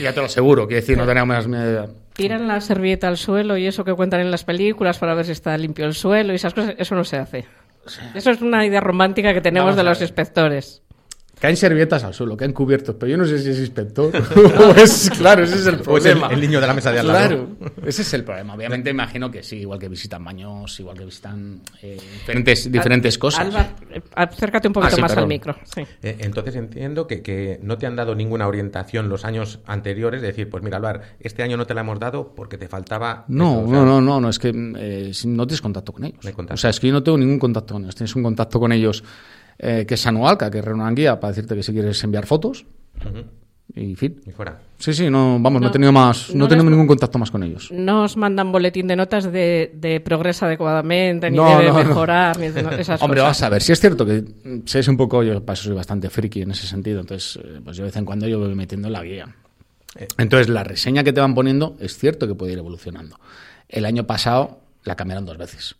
Ya 0.00 0.12
te 0.12 0.20
lo 0.20 0.26
aseguro, 0.26 0.66
quiero 0.66 0.80
decir, 0.80 0.96
no 0.96 1.04
te 1.04 1.08
venían 1.08 1.18
a 1.18 1.22
comer 1.22 1.36
a 1.36 1.40
las 1.40 1.48
media 1.48 1.66
de 1.66 1.74
la 1.74 1.88
Tiran 2.14 2.48
la 2.48 2.60
servilleta 2.60 3.06
al 3.06 3.16
suelo 3.16 3.56
y 3.56 3.66
eso 3.66 3.84
que 3.84 3.94
cuentan 3.94 4.20
en 4.20 4.30
las 4.30 4.42
películas 4.42 4.98
para 4.98 5.14
ver 5.14 5.24
si 5.24 5.32
está 5.32 5.56
limpio 5.56 5.86
el 5.86 5.94
suelo 5.94 6.32
y 6.32 6.36
esas 6.36 6.52
cosas, 6.52 6.74
eso 6.76 6.96
no 6.96 7.04
se 7.04 7.16
hace. 7.16 7.44
Eso 8.14 8.30
es 8.30 8.42
una 8.42 8.66
idea 8.66 8.80
romántica 8.80 9.32
que 9.32 9.40
tenemos 9.40 9.68
Vamos 9.68 9.76
de 9.76 9.84
los 9.84 10.00
inspectores. 10.00 10.82
Caen 11.40 11.56
servietas 11.56 12.02
al 12.02 12.14
suelo, 12.14 12.36
caen 12.36 12.52
cubiertos, 12.52 12.96
pero 12.98 13.10
yo 13.12 13.16
no 13.16 13.24
sé 13.24 13.38
si 13.38 13.50
es 13.50 13.58
inspector 13.60 14.10
o 14.14 14.70
es, 14.76 15.08
claro, 15.16 15.44
ese 15.44 15.54
es 15.54 15.66
el 15.66 15.80
O 15.86 15.96
es 15.96 16.04
el, 16.06 16.12
problema. 16.18 16.26
el 16.34 16.40
niño 16.40 16.60
de 16.60 16.66
la 16.66 16.74
mesa 16.74 16.90
de 16.90 16.98
al 16.98 17.06
lado. 17.06 17.18
Claro, 17.28 17.48
ese 17.86 18.02
es 18.02 18.12
el 18.14 18.24
problema. 18.24 18.54
Obviamente 18.54 18.90
imagino 18.98 19.30
que 19.30 19.42
sí, 19.44 19.58
igual 19.58 19.78
que 19.78 19.88
visitan 19.88 20.24
baños, 20.24 20.78
igual 20.80 20.98
que 20.98 21.04
visitan 21.04 21.60
eh, 21.82 21.96
diferentes, 22.20 22.72
diferentes 22.72 23.18
cosas. 23.18 23.40
Alba, 23.46 23.68
acércate 24.16 24.66
un 24.68 24.74
poquito 24.74 24.92
Ah, 24.94 24.96
sí, 24.96 25.00
más 25.02 25.16
al 25.16 25.26
micro. 25.28 25.56
sí. 25.74 25.82
Eh, 26.02 26.16
Entonces 26.20 26.56
entiendo 26.56 27.06
que, 27.06 27.22
que 27.22 27.60
no 27.62 27.78
te 27.78 27.86
han 27.86 27.94
dado 27.94 28.14
ninguna 28.16 28.48
orientación 28.48 29.08
los 29.08 29.24
años 29.24 29.60
anteriores, 29.66 30.20
de 30.20 30.28
decir, 30.28 30.50
pues 30.50 30.64
mira, 30.64 30.78
Alvar, 30.78 31.02
este 31.20 31.42
año 31.44 31.56
no 31.56 31.66
te 31.66 31.74
la 31.74 31.82
hemos 31.82 32.00
dado 32.00 32.34
porque 32.34 32.58
te 32.58 32.66
faltaba... 32.68 33.24
No, 33.28 33.64
no, 33.64 33.84
no, 33.84 34.00
no, 34.00 34.20
no, 34.20 34.28
es 34.28 34.38
que 34.40 34.48
eh, 34.48 35.12
no 35.26 35.46
tienes 35.46 35.62
contacto 35.62 35.92
con 35.92 36.04
ellos. 36.04 36.18
O 36.50 36.56
sea, 36.56 36.70
es 36.70 36.80
que 36.80 36.88
yo 36.88 36.92
no 36.92 37.02
tengo 37.02 37.16
ningún 37.18 37.38
contacto 37.38 37.74
con 37.74 37.82
ellos. 37.84 37.94
Tienes 37.94 38.16
un 38.16 38.22
contacto 38.24 38.58
con 38.58 38.72
ellos 38.72 39.04
eh, 39.58 39.84
que 39.86 39.94
es 39.94 40.06
anual, 40.06 40.38
que 40.38 40.50
que 40.50 40.62
reunir 40.62 40.94
guía 40.94 41.18
para 41.20 41.32
decirte 41.32 41.54
que 41.56 41.62
si 41.62 41.72
quieres 41.72 42.02
enviar 42.04 42.26
fotos 42.26 42.64
Ujú. 43.04 43.24
y 43.74 43.94
fin. 43.96 44.20
Y 44.26 44.30
fuera. 44.30 44.58
Sí, 44.78 44.92
sí, 44.94 45.10
no, 45.10 45.38
vamos, 45.40 45.54
no, 45.54 45.60
No, 45.60 45.68
he 45.68 45.70
tenido 45.72 45.90
más, 45.92 46.30
no, 46.30 46.38
no 46.40 46.44
he 46.44 46.48
tenido 46.48 46.64
les- 46.66 46.70
ningún 46.72 46.86
contacto 46.86 47.18
más 47.18 47.30
con 47.32 47.42
ellos. 47.42 47.68
No 47.72 48.04
os 48.04 48.16
mandan 48.16 48.52
boletín 48.52 48.86
de 48.86 48.94
notas 48.94 49.24
de, 49.32 49.72
de 49.74 49.98
progresa 50.00 50.46
adecuadamente, 50.46 51.30
ni 51.30 51.36
No, 51.36 51.48
debe 51.58 51.68
no, 51.70 51.78
no. 51.82 51.84
mejorar, 51.84 52.38
ni 52.38 52.48
de 52.50 52.62
no- 52.62 52.70
esas 52.78 53.02
Hombre, 53.02 53.20
cosas. 53.20 53.30
vas 53.40 53.42
a 53.42 53.48
ver, 53.48 53.62
si 53.62 53.72
es 53.72 53.80
cierto 53.80 54.06
que 54.06 54.24
sé 54.66 54.78
es 54.78 54.86
un 54.88 54.96
poco, 54.96 55.22
yo 55.24 55.44
para 55.44 55.54
eso 55.54 55.64
soy 55.64 55.74
bastante 55.74 56.08
friki 56.10 56.42
en 56.42 56.52
ese 56.52 56.66
sentido, 56.68 57.00
entonces 57.00 57.42
eh, 57.44 57.60
pues 57.64 57.76
yo 57.76 57.82
de 57.82 57.88
vez 57.88 57.96
en 57.96 58.04
cuando 58.04 58.28
yo 58.28 58.38
me 58.38 58.46
voy 58.46 58.54
metiendo 58.54 58.86
en 58.86 58.92
la 58.92 59.02
guía. 59.02 59.34
Entonces 60.16 60.48
la 60.48 60.62
reseña 60.62 61.02
que 61.02 61.12
te 61.12 61.20
van 61.20 61.34
poniendo 61.34 61.76
es 61.80 61.96
cierto 61.98 62.28
que 62.28 62.34
puede 62.34 62.52
ir 62.52 62.58
evolucionando. 62.58 63.18
El 63.68 63.84
año 63.84 64.06
pasado 64.06 64.60
la 64.84 64.94
cambiaron 64.94 65.24
dos 65.26 65.36
veces. 65.38 65.74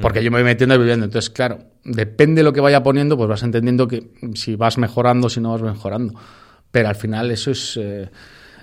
Porque 0.00 0.24
yo 0.24 0.30
me 0.30 0.38
voy 0.38 0.44
metiendo 0.44 0.74
y 0.74 0.78
viviendo. 0.78 1.04
Entonces, 1.04 1.30
claro, 1.30 1.58
depende 1.84 2.40
de 2.40 2.44
lo 2.44 2.52
que 2.52 2.60
vaya 2.60 2.82
poniendo, 2.82 3.16
pues 3.16 3.28
vas 3.28 3.42
entendiendo 3.42 3.86
que 3.88 4.10
si 4.34 4.56
vas 4.56 4.78
mejorando, 4.78 5.28
si 5.28 5.40
no 5.40 5.50
vas 5.50 5.62
mejorando. 5.62 6.14
Pero 6.70 6.88
al 6.88 6.94
final 6.94 7.30
eso 7.30 7.50
es, 7.50 7.78
eh, 7.80 8.08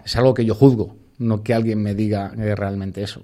es 0.03 0.15
algo 0.15 0.33
que 0.33 0.43
yo 0.43 0.55
juzgo, 0.55 0.95
no 1.19 1.43
que 1.43 1.53
alguien 1.53 1.83
me 1.83 1.93
diga 1.93 2.31
eh, 2.37 2.55
realmente 2.55 3.03
eso. 3.03 3.21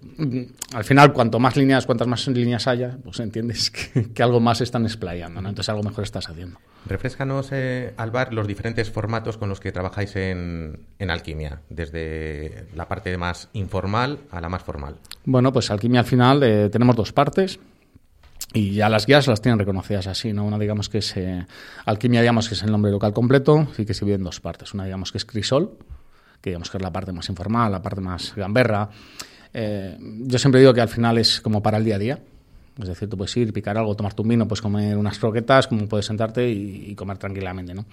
Al 0.73 0.83
final, 0.83 1.13
cuanto 1.13 1.39
más 1.39 1.55
líneas, 1.55 1.85
cuantas 1.85 2.07
más 2.07 2.27
líneas 2.27 2.67
haya, 2.67 2.97
pues 3.03 3.19
entiendes 3.19 3.71
que, 3.93 4.13
que 4.13 4.23
algo 4.23 4.39
más 4.39 4.61
están 4.61 4.83
explayando, 4.85 5.41
¿no? 5.41 5.49
Entonces 5.49 5.69
algo 5.69 5.81
mejor 5.81 6.03
estás 6.03 6.29
haciendo. 6.29 6.59
Refrescanos, 6.85 7.49
eh, 7.51 7.93
Alvar, 7.97 8.31
los 8.31 8.47
diferentes 8.47 8.91
formatos 8.91 9.37
con 9.37 9.49
los 9.49 9.59
que 9.59 9.71
trabajáis 9.71 10.15
en, 10.17 10.81
en 10.99 11.09
Alquimia, 11.09 11.61
desde 11.69 12.67
la 12.75 12.87
parte 12.87 13.17
más 13.17 13.49
informal 13.53 14.19
a 14.29 14.39
la 14.39 14.49
más 14.49 14.61
formal. 14.61 14.97
Bueno, 15.23 15.51
pues 15.51 15.71
Alquimia 15.71 16.01
al 16.01 16.05
final 16.05 16.43
eh, 16.43 16.69
tenemos 16.69 16.95
dos 16.95 17.11
partes. 17.11 17.59
Y 18.55 18.71
ya 18.71 18.87
las 18.87 19.05
guías 19.05 19.27
las 19.27 19.41
tienen 19.41 19.59
reconocidas 19.59 20.07
así, 20.07 20.31
¿no? 20.31 20.45
Una 20.45 20.57
digamos 20.57 20.87
que 20.87 20.99
es 20.99 21.17
eh, 21.17 21.45
Alquimia, 21.85 22.21
digamos 22.21 22.47
que 22.47 22.55
es 22.55 22.63
el 22.63 22.71
nombre 22.71 22.89
local 22.89 23.11
completo 23.11 23.67
y 23.77 23.83
que 23.83 23.93
se 23.93 24.05
divide 24.05 24.15
en 24.15 24.23
dos 24.23 24.39
partes. 24.39 24.73
Una 24.73 24.85
digamos 24.85 25.11
que 25.11 25.17
es 25.17 25.25
Crisol, 25.25 25.77
que 26.39 26.51
digamos 26.51 26.69
que 26.69 26.77
es 26.77 26.81
la 26.81 26.89
parte 26.89 27.11
más 27.11 27.27
informal, 27.27 27.69
la 27.73 27.81
parte 27.81 27.99
más 27.99 28.33
gamberra. 28.33 28.89
Eh, 29.53 29.97
yo 29.99 30.39
siempre 30.39 30.61
digo 30.61 30.73
que 30.73 30.79
al 30.79 30.87
final 30.87 31.17
es 31.17 31.41
como 31.41 31.61
para 31.61 31.77
el 31.77 31.83
día 31.83 31.95
a 31.95 31.99
día. 31.99 32.19
Es 32.81 32.87
decir, 32.87 33.09
tú 33.09 33.17
puedes 33.17 33.35
ir, 33.35 33.51
picar 33.51 33.77
algo, 33.77 33.93
tomarte 33.93 34.21
un 34.21 34.29
vino, 34.29 34.47
pues 34.47 34.61
comer 34.61 34.95
unas 34.95 35.19
croquetas, 35.19 35.67
como 35.67 35.85
puedes 35.89 36.05
sentarte 36.05 36.49
y, 36.49 36.95
comer 36.95 37.17
tranquilamente, 37.17 37.73
¿no? 37.73 37.85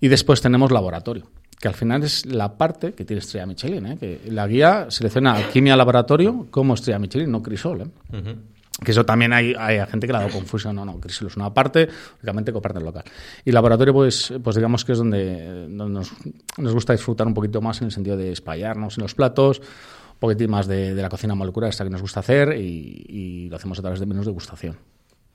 Y 0.00 0.06
después 0.06 0.40
tenemos 0.40 0.70
laboratorio, 0.70 1.26
que 1.58 1.66
al 1.66 1.74
final 1.74 2.04
es 2.04 2.26
la 2.26 2.56
parte 2.56 2.92
que 2.92 3.04
tiene 3.04 3.18
estrella 3.18 3.46
Michelin, 3.46 3.86
¿eh? 3.86 3.96
que 3.98 4.20
la 4.30 4.46
guía 4.46 4.86
selecciona 4.88 5.34
alquimia 5.34 5.74
laboratorio 5.74 6.46
como 6.50 6.74
estrella 6.74 7.00
Michelin, 7.00 7.30
no 7.30 7.42
crisol. 7.42 7.80
¿eh? 7.80 8.16
Uh. 8.16 8.55
Que 8.84 8.90
eso 8.90 9.06
también 9.06 9.32
hay, 9.32 9.54
hay 9.58 9.78
gente 9.86 10.06
que 10.06 10.12
le 10.12 10.18
ha 10.18 10.22
dado 10.22 10.32
confusión. 10.34 10.76
No, 10.76 10.84
no, 10.84 11.00
Crisol 11.00 11.28
es 11.28 11.36
una 11.36 11.52
parte, 11.54 11.88
únicamente 12.18 12.52
comparte 12.52 12.78
el 12.78 12.84
local. 12.84 13.04
Y 13.44 13.50
laboratorio, 13.52 13.94
pues, 13.94 14.34
pues 14.44 14.54
digamos 14.56 14.84
que 14.84 14.92
es 14.92 14.98
donde, 14.98 15.66
donde 15.68 15.94
nos, 16.00 16.12
nos, 16.58 16.74
gusta 16.74 16.92
disfrutar 16.92 17.26
un 17.26 17.32
poquito 17.32 17.62
más 17.62 17.80
en 17.80 17.86
el 17.86 17.92
sentido 17.92 18.18
de 18.18 18.32
espallarnos 18.32 18.98
en 18.98 19.02
los 19.02 19.14
platos, 19.14 19.60
un 19.60 20.18
poquitín 20.20 20.50
más 20.50 20.66
de, 20.66 20.94
de 20.94 21.00
la 21.02 21.08
cocina 21.08 21.34
molecular, 21.34 21.70
esta 21.70 21.84
que 21.84 21.90
nos 21.90 22.02
gusta 22.02 22.20
hacer, 22.20 22.54
y, 22.58 23.04
y 23.08 23.48
lo 23.48 23.56
hacemos 23.56 23.78
a 23.78 23.82
través 23.82 23.98
de 24.00 24.04
menús 24.06 24.26
de 24.26 24.32
degustación. 24.32 24.76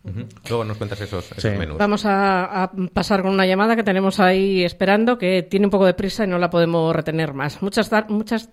Uh 0.03 0.09
-huh. 0.09 0.25
Luego 0.49 0.63
nos 0.63 0.77
cuentas 0.77 1.01
esos, 1.01 1.31
esos 1.31 1.41
Sí. 1.41 1.49
menús. 1.57 1.77
Vamos 1.79 2.05
a, 2.05 2.63
a 2.63 2.71
pasar 2.93 3.23
con 3.23 3.31
una 3.31 3.45
llamada 3.47 3.75
que 3.75 3.83
tenemos 3.83 4.19
ahí 4.19 4.63
esperando, 4.63 5.17
que 5.17 5.41
tiene 5.43 5.65
un 5.65 5.71
poco 5.71 5.85
de 5.87 5.93
prisa 5.95 6.23
y 6.25 6.27
no 6.27 6.37
la 6.37 6.49
podemos 6.51 6.95
retener 6.95 7.33
más. 7.33 7.61
Muchas, 7.63 7.89
muchas, 8.09 8.49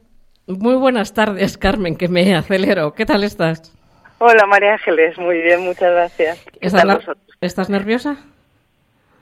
muy 0.47 0.76
buenas 0.76 1.12
tardes, 1.14 1.59
Carmen, 1.59 1.97
que 1.97 2.09
me 2.09 2.35
acelero. 2.35 2.92
¿Qué 2.95 3.04
tal 3.07 3.23
estás? 3.25 3.75
Hola 4.18 4.46
María 4.46 4.72
Ángeles, 4.72 5.16
muy 5.18 5.40
bien, 5.40 5.60
muchas 5.60 5.92
gracias. 5.92 6.38
¿Qué 6.60 6.66
¿Estás, 6.66 6.80
tal 6.82 6.88
ner- 6.88 6.96
vosotros? 6.96 7.37
¿Estás 7.40 7.70
nerviosa? 7.70 8.16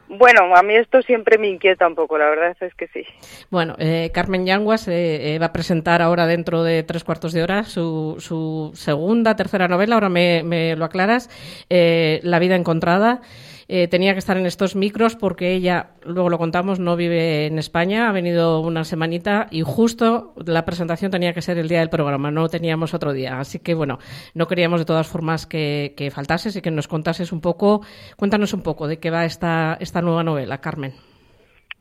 Bueno, 0.08 0.54
a 0.54 0.62
mí 0.62 0.76
esto 0.76 1.02
siempre 1.02 1.36
me 1.36 1.48
inquieta 1.48 1.86
un 1.86 1.96
poco, 1.96 2.16
la 2.16 2.26
verdad 2.30 2.56
es 2.60 2.74
que 2.74 2.86
sí. 2.88 3.04
Bueno, 3.50 3.74
eh, 3.78 4.10
Carmen 4.14 4.46
Yanguas 4.46 4.86
eh, 4.86 5.34
eh, 5.34 5.38
va 5.40 5.46
a 5.46 5.52
presentar 5.52 6.00
ahora 6.00 6.26
dentro 6.28 6.62
de 6.62 6.84
tres 6.84 7.02
cuartos 7.02 7.32
de 7.32 7.42
hora 7.42 7.64
su, 7.64 8.14
su 8.20 8.70
segunda, 8.74 9.34
tercera 9.34 9.66
novela, 9.66 9.96
ahora 9.96 10.08
me, 10.08 10.42
me 10.44 10.76
lo 10.76 10.84
aclaras, 10.84 11.28
eh, 11.68 12.20
La 12.22 12.38
vida 12.38 12.54
encontrada. 12.54 13.20
Eh, 13.68 13.88
tenía 13.88 14.12
que 14.12 14.20
estar 14.20 14.36
en 14.36 14.46
estos 14.46 14.76
micros 14.76 15.16
porque 15.16 15.52
ella, 15.52 15.90
luego 16.04 16.30
lo 16.30 16.38
contamos, 16.38 16.78
no 16.78 16.94
vive 16.94 17.46
en 17.46 17.58
España, 17.58 18.08
ha 18.08 18.12
venido 18.12 18.60
una 18.60 18.84
semanita 18.84 19.48
y 19.50 19.62
justo 19.62 20.34
la 20.46 20.64
presentación 20.64 21.10
tenía 21.10 21.32
que 21.32 21.42
ser 21.42 21.58
el 21.58 21.66
día 21.66 21.80
del 21.80 21.88
programa, 21.88 22.30
no 22.30 22.48
teníamos 22.48 22.94
otro 22.94 23.12
día. 23.12 23.40
Así 23.40 23.58
que 23.58 23.74
bueno, 23.74 23.98
no 24.34 24.46
queríamos 24.46 24.80
de 24.80 24.86
todas 24.86 25.08
formas 25.08 25.46
que, 25.46 25.94
que 25.96 26.12
faltases 26.12 26.54
y 26.54 26.62
que 26.62 26.70
nos 26.70 26.86
contases 26.86 27.32
un 27.32 27.40
poco, 27.40 27.80
cuéntanos 28.16 28.52
un 28.54 28.62
poco 28.62 28.86
de 28.86 28.98
qué 28.98 29.10
va 29.10 29.24
esta, 29.24 29.76
esta 29.80 30.00
nueva 30.00 30.22
novela, 30.22 30.58
Carmen. 30.58 30.92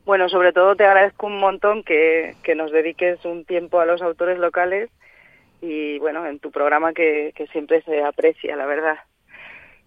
Bueno, 0.04 0.28
sobre 0.28 0.52
todo 0.52 0.74
te 0.74 0.84
agradezco 0.84 1.26
un 1.26 1.38
montón 1.38 1.84
que, 1.84 2.34
que 2.42 2.56
nos 2.56 2.72
dediques 2.72 3.24
un 3.24 3.44
tiempo 3.44 3.78
a 3.78 3.86
los 3.86 4.02
autores 4.02 4.38
locales 4.38 4.90
y 5.60 5.98
bueno, 6.00 6.26
en 6.26 6.40
tu 6.40 6.50
programa 6.50 6.92
que, 6.92 7.32
que 7.36 7.46
siempre 7.48 7.82
se 7.82 8.02
aprecia, 8.02 8.56
la 8.56 8.66
verdad. 8.66 8.98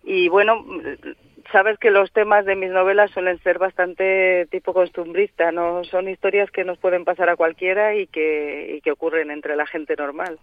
Y 0.04 0.30
bueno, 0.30 0.66
sabes 1.52 1.78
que 1.80 1.92
los 1.92 2.12
temas 2.12 2.46
de 2.46 2.56
mis 2.56 2.70
novelas 2.72 3.12
suelen 3.12 3.40
ser 3.44 3.60
bastante 3.60 4.48
tipo 4.52 4.74
costumbrista, 4.74 5.52
no 5.52 5.84
son 5.84 6.08
historias 6.10 6.50
que 6.52 6.64
nos 6.64 6.78
pueden 6.78 7.06
pasar 7.06 7.30
a 7.30 7.36
cualquiera 7.36 7.96
y 7.96 8.08
que, 8.08 8.76
y 8.78 8.82
que 8.82 8.92
ocurren 8.92 9.32
entre 9.32 9.56
la 9.56 9.66
gente 9.68 9.96
normal. 9.96 10.40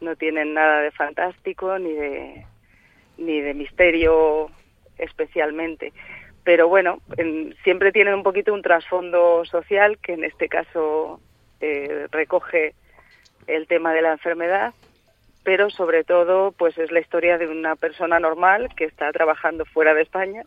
No 0.00 0.16
tienen 0.16 0.54
nada 0.54 0.80
de 0.80 0.90
fantástico 0.92 1.78
ni 1.78 1.92
de 1.92 2.44
ni 3.18 3.40
de 3.40 3.52
misterio 3.52 4.48
especialmente. 4.96 5.92
Pero 6.44 6.68
bueno, 6.68 7.00
en- 7.16 7.54
siempre 7.64 7.90
tienen 7.92 8.14
un 8.14 8.22
poquito 8.22 8.54
un 8.54 8.62
trasfondo 8.62 9.44
social 9.44 9.98
que 9.98 10.12
en 10.12 10.24
este 10.24 10.48
caso 10.48 11.20
eh, 11.60 12.06
recoge 12.12 12.74
el 13.48 13.66
tema 13.66 13.92
de 13.92 14.02
la 14.02 14.12
enfermedad 14.12 14.72
pero 15.44 15.70
sobre 15.70 16.04
todo 16.04 16.52
pues 16.52 16.76
es 16.78 16.90
la 16.92 17.00
historia 17.00 17.38
de 17.38 17.46
una 17.48 17.76
persona 17.76 18.18
normal 18.20 18.68
que 18.76 18.84
está 18.84 19.10
trabajando 19.12 19.64
fuera 19.64 19.94
de 19.94 20.02
España 20.02 20.42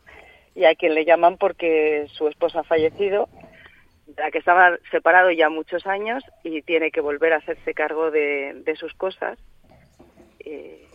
y 0.56 0.66
a 0.66 0.76
quien 0.76 0.94
le 0.96 1.06
llaman 1.06 1.38
porque 1.38 2.08
su 2.14 2.28
esposa 2.28 2.60
ha 2.60 2.64
fallecido, 2.64 3.30
de 4.08 4.22
la 4.22 4.32
que 4.32 4.38
estaba 4.40 4.78
separado 4.92 5.32
ya 5.32 5.50
muchos 5.50 5.88
años 5.88 6.24
y 6.44 6.62
tiene 6.62 6.92
que 6.92 7.00
volver 7.02 7.34
a 7.34 7.38
hacerse 7.38 7.74
cargo 7.74 8.12
de, 8.12 8.62
de 8.66 8.76
sus 8.76 8.94
cosas, 8.94 9.40
eh, 10.40 10.86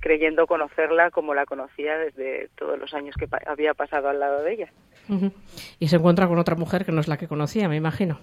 creyendo 0.00 0.46
conocerla 0.46 1.10
como 1.10 1.34
la 1.34 1.44
conocía 1.46 1.96
desde 1.98 2.48
todos 2.56 2.78
los 2.78 2.92
años 2.94 3.14
que 3.16 3.28
pa- 3.28 3.42
había 3.46 3.74
pasado 3.74 4.08
al 4.08 4.18
lado 4.18 4.42
de 4.42 4.52
ella. 4.54 4.72
Y 5.78 5.88
se 5.88 5.96
encuentra 5.96 6.26
con 6.26 6.38
otra 6.38 6.54
mujer 6.56 6.84
que 6.84 6.92
no 6.92 7.00
es 7.00 7.08
la 7.08 7.16
que 7.18 7.28
conocía, 7.28 7.68
me 7.68 7.76
imagino. 7.76 8.18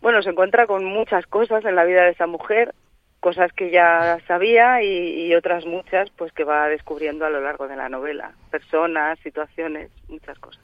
Bueno, 0.00 0.22
se 0.22 0.30
encuentra 0.30 0.66
con 0.66 0.84
muchas 0.84 1.26
cosas 1.26 1.64
en 1.64 1.76
la 1.76 1.84
vida 1.84 2.02
de 2.04 2.10
esa 2.10 2.26
mujer, 2.26 2.74
cosas 3.22 3.52
que 3.52 3.70
ya 3.70 4.18
sabía 4.26 4.82
y, 4.82 5.26
y 5.26 5.34
otras 5.36 5.64
muchas 5.64 6.10
pues 6.18 6.32
que 6.32 6.42
va 6.42 6.66
descubriendo 6.68 7.24
a 7.24 7.30
lo 7.30 7.40
largo 7.40 7.68
de 7.68 7.76
la 7.76 7.88
novela, 7.88 8.32
personas, 8.50 9.16
situaciones, 9.20 9.90
muchas 10.08 10.36
cosas. 10.40 10.60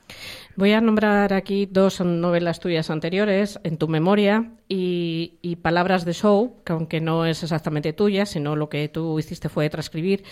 Voy 0.56 0.72
a 0.72 0.80
nombrar 0.80 1.32
aquí 1.32 1.66
dos 1.70 2.00
novelas 2.00 2.58
tuyas 2.58 2.90
anteriores, 2.90 3.60
En 3.62 3.78
tu 3.78 3.86
memoria 3.86 4.50
y, 4.68 5.38
y 5.40 5.54
Palabras 5.56 6.04
de 6.04 6.12
Show, 6.12 6.56
que 6.64 6.72
aunque 6.72 7.00
no 7.00 7.26
es 7.26 7.44
exactamente 7.44 7.92
tuya, 7.92 8.26
sino 8.26 8.56
lo 8.56 8.68
que 8.68 8.88
tú 8.88 9.20
hiciste 9.20 9.48
fue 9.48 9.70
transcribir. 9.70 10.24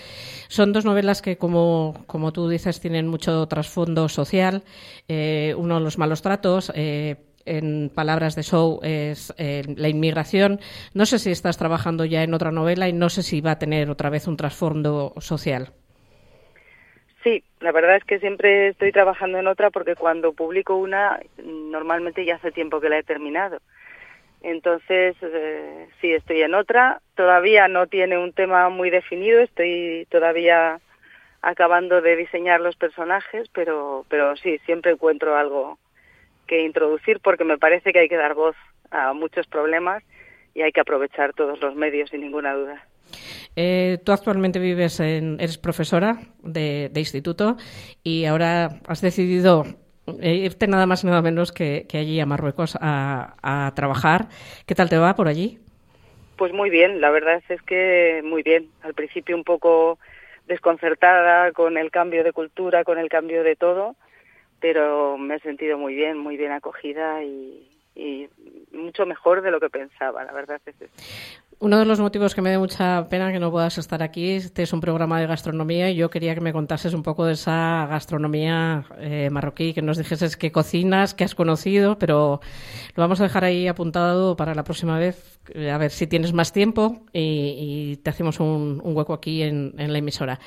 Son 0.48 0.72
dos 0.72 0.84
novelas 0.84 1.22
que, 1.22 1.38
como, 1.38 1.94
como 2.08 2.32
tú 2.32 2.48
dices, 2.48 2.80
tienen 2.80 3.06
mucho 3.06 3.46
trasfondo 3.46 4.08
social. 4.08 4.64
Eh, 5.06 5.54
uno, 5.56 5.78
los 5.78 5.96
malos 5.96 6.22
tratos. 6.22 6.72
eh, 6.74 7.16
en 7.46 7.90
palabras 7.94 8.36
de 8.36 8.42
Show 8.42 8.80
es 8.82 9.34
eh, 9.38 9.62
la 9.76 9.88
inmigración. 9.88 10.60
No 10.94 11.06
sé 11.06 11.18
si 11.18 11.30
estás 11.30 11.56
trabajando 11.58 12.04
ya 12.04 12.22
en 12.22 12.34
otra 12.34 12.50
novela 12.50 12.88
y 12.88 12.92
no 12.92 13.08
sé 13.08 13.22
si 13.22 13.40
va 13.40 13.52
a 13.52 13.58
tener 13.58 13.90
otra 13.90 14.10
vez 14.10 14.26
un 14.26 14.36
trasfondo 14.36 15.14
social. 15.18 15.72
Sí, 17.22 17.42
la 17.60 17.72
verdad 17.72 17.96
es 17.96 18.04
que 18.04 18.20
siempre 18.20 18.68
estoy 18.68 18.92
trabajando 18.92 19.38
en 19.38 19.48
otra 19.48 19.70
porque 19.70 19.96
cuando 19.96 20.32
publico 20.32 20.76
una, 20.76 21.18
normalmente 21.42 22.24
ya 22.24 22.36
hace 22.36 22.52
tiempo 22.52 22.80
que 22.80 22.88
la 22.88 22.98
he 22.98 23.02
terminado. 23.02 23.58
Entonces, 24.42 25.16
eh, 25.22 25.88
sí, 26.00 26.12
estoy 26.12 26.42
en 26.42 26.54
otra. 26.54 27.00
Todavía 27.16 27.66
no 27.66 27.88
tiene 27.88 28.16
un 28.16 28.32
tema 28.32 28.68
muy 28.68 28.90
definido, 28.90 29.40
estoy 29.40 30.06
todavía 30.10 30.78
acabando 31.42 32.00
de 32.00 32.16
diseñar 32.16 32.60
los 32.60 32.76
personajes, 32.76 33.48
pero, 33.52 34.04
pero 34.08 34.36
sí, 34.36 34.58
siempre 34.66 34.92
encuentro 34.92 35.36
algo 35.36 35.78
que 36.46 36.64
introducir 36.64 37.20
porque 37.20 37.44
me 37.44 37.58
parece 37.58 37.92
que 37.92 37.98
hay 37.98 38.08
que 38.08 38.16
dar 38.16 38.34
voz 38.34 38.56
a 38.90 39.12
muchos 39.12 39.46
problemas 39.46 40.02
y 40.54 40.62
hay 40.62 40.72
que 40.72 40.80
aprovechar 40.80 41.32
todos 41.34 41.60
los 41.60 41.74
medios 41.74 42.10
sin 42.10 42.22
ninguna 42.22 42.54
duda. 42.54 42.86
Eh, 43.54 43.98
tú 44.04 44.12
actualmente 44.12 44.58
vives 44.58 45.00
en, 45.00 45.38
eres 45.40 45.58
profesora 45.58 46.18
de, 46.42 46.88
de 46.90 47.00
instituto 47.00 47.56
y 48.02 48.24
ahora 48.24 48.80
has 48.86 49.00
decidido 49.00 49.64
eh, 50.20 50.34
irte 50.34 50.66
nada 50.66 50.86
más 50.86 51.04
y 51.04 51.06
nada 51.06 51.22
menos 51.22 51.52
que, 51.52 51.86
que 51.88 51.98
allí 51.98 52.20
a 52.20 52.26
Marruecos 52.26 52.76
a, 52.80 53.34
a 53.42 53.72
trabajar. 53.74 54.28
¿Qué 54.66 54.74
tal 54.74 54.88
te 54.88 54.98
va 54.98 55.14
por 55.14 55.28
allí? 55.28 55.58
Pues 56.36 56.52
muy 56.52 56.68
bien, 56.68 57.00
la 57.00 57.10
verdad 57.10 57.42
es 57.48 57.62
que 57.62 58.20
muy 58.24 58.42
bien. 58.42 58.68
Al 58.82 58.94
principio 58.94 59.36
un 59.36 59.44
poco 59.44 59.98
desconcertada 60.46 61.52
con 61.52 61.76
el 61.78 61.90
cambio 61.90 62.22
de 62.24 62.32
cultura, 62.32 62.84
con 62.84 62.98
el 62.98 63.08
cambio 63.08 63.42
de 63.42 63.56
todo, 63.56 63.96
pero 64.60 65.18
me 65.18 65.36
he 65.36 65.40
sentido 65.40 65.78
muy 65.78 65.94
bien, 65.94 66.18
muy 66.18 66.36
bien 66.36 66.52
acogida 66.52 67.22
y, 67.22 67.62
mucho 68.72 69.06
mejor 69.06 69.40
de 69.40 69.50
lo 69.50 69.58
que 69.58 69.70
pensaba, 69.70 70.22
la 70.22 70.32
verdad. 70.32 70.60
Uno 71.58 71.78
de 71.78 71.86
los 71.86 71.98
motivos 71.98 72.34
que 72.34 72.42
me 72.42 72.50
da 72.50 72.58
mucha 72.58 73.08
pena 73.08 73.32
que 73.32 73.38
no 73.38 73.50
puedas 73.50 73.78
estar 73.78 74.02
aquí, 74.02 74.32
este 74.32 74.62
es 74.62 74.72
un 74.74 74.82
programa 74.82 75.18
de 75.18 75.26
gastronomía 75.26 75.90
y 75.90 75.96
yo 75.96 76.10
quería 76.10 76.34
que 76.34 76.42
me 76.42 76.52
contases 76.52 76.92
un 76.92 77.02
poco 77.02 77.24
de 77.24 77.32
esa 77.32 77.86
gastronomía 77.88 78.84
eh, 78.98 79.30
marroquí, 79.30 79.72
que 79.72 79.80
nos 79.80 79.96
dijeses 79.96 80.36
qué 80.36 80.52
cocinas, 80.52 81.14
qué 81.14 81.24
has 81.24 81.34
conocido, 81.34 81.98
pero 81.98 82.40
lo 82.94 83.02
vamos 83.02 83.20
a 83.20 83.24
dejar 83.24 83.44
ahí 83.44 83.66
apuntado 83.66 84.36
para 84.36 84.54
la 84.54 84.64
próxima 84.64 84.98
vez, 84.98 85.35
a 85.54 85.78
ver 85.78 85.90
si 85.90 86.06
tienes 86.06 86.32
más 86.32 86.52
tiempo 86.52 87.00
y, 87.12 87.96
te 88.02 88.10
hacemos 88.10 88.40
un, 88.40 88.80
hueco 88.84 89.12
aquí 89.12 89.42
en, 89.42 89.74
la 89.76 89.98
emisora. 89.98 90.38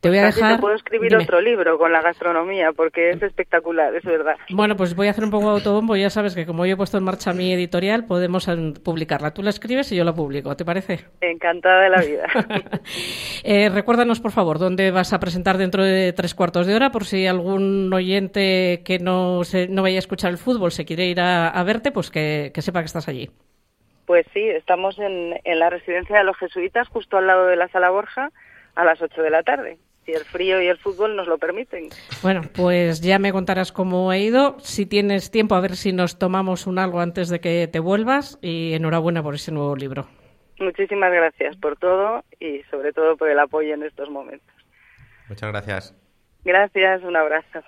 Te 0.00 0.08
voy 0.08 0.18
a 0.18 0.22
pues 0.22 0.36
dejar... 0.36 0.56
Te 0.56 0.60
puedo 0.60 0.74
escribir 0.74 1.16
otro 1.16 1.40
libro 1.40 1.78
con 1.78 1.92
la 1.92 2.02
gastronomía 2.02 2.72
porque 2.72 3.10
es 3.10 3.22
espectacular, 3.22 3.94
es 3.94 4.04
verdad. 4.04 4.36
Bueno, 4.50 4.76
pues 4.76 4.94
voy 4.94 5.08
a 5.08 5.10
hacer 5.10 5.24
un 5.24 5.30
poco 5.30 5.46
de 5.46 5.54
autobombo, 5.54 5.96
ya 5.96 6.10
sabes 6.10 6.34
que 6.34 6.46
como 6.46 6.66
yo 6.66 6.74
he 6.74 6.76
puesto 6.76 6.98
en 6.98 7.04
marcha 7.04 7.32
mi 7.32 7.52
editorial, 7.52 8.04
podemos 8.04 8.48
eh, 8.48 8.74
publicarla. 8.82 9.32
Tú 9.32 9.42
la 9.42 9.50
escribes 9.50 9.90
y 9.92 9.96
yo 9.96 10.04
la 10.04 10.14
publico. 10.14 10.52
¿te 10.56 10.64
parece? 10.64 11.00
Encantada 11.20 11.82
de 11.82 11.90
la 11.90 12.00
vida. 12.00 12.26
Eh, 13.44 13.68
recuérdanos, 13.68 14.20
por 14.20 14.30
favor, 14.30 14.58
dónde 14.58 14.92
vas 14.92 15.12
a 15.12 15.18
presentar 15.18 15.58
dentro 15.58 15.82
de 15.82 16.12
tres 16.12 16.34
cuartos 16.34 16.66
de 16.66 16.76
hora, 16.76 16.92
por 16.92 17.04
si 17.04 17.26
algún 17.26 17.92
oyente 17.92 18.82
que 18.84 18.98
no, 19.00 19.42
se, 19.42 19.66
no 19.66 19.82
vaya 19.82 19.96
a 19.96 19.98
escuchar 19.98 20.30
el 20.30 20.38
fútbol 20.38 20.70
se 20.70 20.84
quiere 20.84 21.06
ir 21.06 21.20
a, 21.20 21.62
verte, 21.64 21.90
pues 21.90 22.10
que, 22.10 22.52
sepa 22.56 22.80
que 22.80 22.86
estás 22.86 23.08
allí. 23.08 23.30
Pues 24.06 24.26
sí, 24.32 24.48
estamos 24.48 24.98
en, 24.98 25.38
en 25.44 25.58
la 25.58 25.70
residencia 25.70 26.18
de 26.18 26.24
los 26.24 26.36
jesuitas, 26.36 26.88
justo 26.88 27.18
al 27.18 27.26
lado 27.26 27.46
de 27.46 27.56
la 27.56 27.68
Sala 27.68 27.90
Borja, 27.90 28.30
a 28.74 28.84
las 28.84 29.00
8 29.00 29.22
de 29.22 29.30
la 29.30 29.42
tarde 29.42 29.78
si 30.04 30.12
el 30.12 30.24
frío 30.24 30.60
y 30.60 30.66
el 30.66 30.78
fútbol 30.78 31.16
nos 31.16 31.26
lo 31.26 31.38
permiten. 31.38 31.88
Bueno, 32.22 32.42
pues 32.54 33.00
ya 33.00 33.18
me 33.18 33.32
contarás 33.32 33.72
cómo 33.72 34.10
ha 34.10 34.18
ido. 34.18 34.56
Si 34.60 34.86
tienes 34.86 35.30
tiempo, 35.30 35.54
a 35.54 35.60
ver 35.60 35.76
si 35.76 35.92
nos 35.92 36.18
tomamos 36.18 36.66
un 36.66 36.78
algo 36.78 37.00
antes 37.00 37.28
de 37.28 37.40
que 37.40 37.68
te 37.68 37.78
vuelvas. 37.78 38.38
Y 38.42 38.74
enhorabuena 38.74 39.22
por 39.22 39.34
ese 39.34 39.52
nuevo 39.52 39.76
libro. 39.76 40.08
Muchísimas 40.58 41.12
gracias 41.12 41.56
por 41.56 41.76
todo 41.76 42.24
y 42.38 42.62
sobre 42.70 42.92
todo 42.92 43.16
por 43.16 43.28
el 43.28 43.38
apoyo 43.38 43.74
en 43.74 43.82
estos 43.82 44.10
momentos. 44.10 44.54
Muchas 45.28 45.50
gracias. 45.50 45.94
Gracias, 46.44 47.02
un 47.02 47.16
abrazo. 47.16 47.62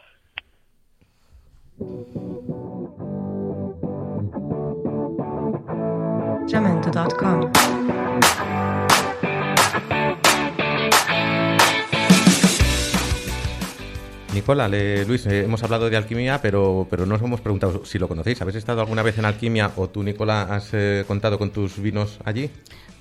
Nicola, 14.34 14.68
Luis, 14.68 15.26
eh, 15.26 15.44
hemos 15.44 15.62
hablado 15.62 15.88
de 15.88 15.96
alquimia, 15.96 16.42
pero, 16.42 16.86
pero 16.90 17.06
no 17.06 17.14
os 17.14 17.22
hemos 17.22 17.40
preguntado 17.40 17.84
si 17.86 17.98
lo 17.98 18.08
conocéis. 18.08 18.42
¿Habéis 18.42 18.56
estado 18.56 18.80
alguna 18.82 19.02
vez 19.02 19.16
en 19.16 19.24
alquimia 19.24 19.70
o 19.76 19.88
tú, 19.88 20.02
Nicola, 20.02 20.42
has 20.42 20.70
eh, 20.74 21.04
contado 21.06 21.38
con 21.38 21.50
tus 21.50 21.80
vinos 21.80 22.18
allí? 22.24 22.50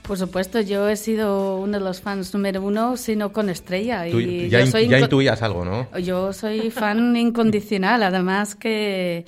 Por 0.04 0.18
supuesto, 0.18 0.62
yo 0.62 0.88
he 0.88 0.96
sido 0.96 1.58
uno 1.58 1.80
de 1.80 1.84
los 1.84 2.02
fans 2.02 2.34
número 2.34 2.62
uno, 2.62 2.98
sino 2.98 3.34
con 3.34 3.50
estrella. 3.50 4.08
y 4.08 4.48
ya, 4.50 4.64
ya 4.64 5.00
intuías 5.00 5.42
algo, 5.42 5.66
¿no? 5.66 5.98
Yo 6.00 6.32
soy 6.34 6.72
fan 6.72 7.16
incondicional, 7.16 8.04
además 8.04 8.56
que 8.56 9.26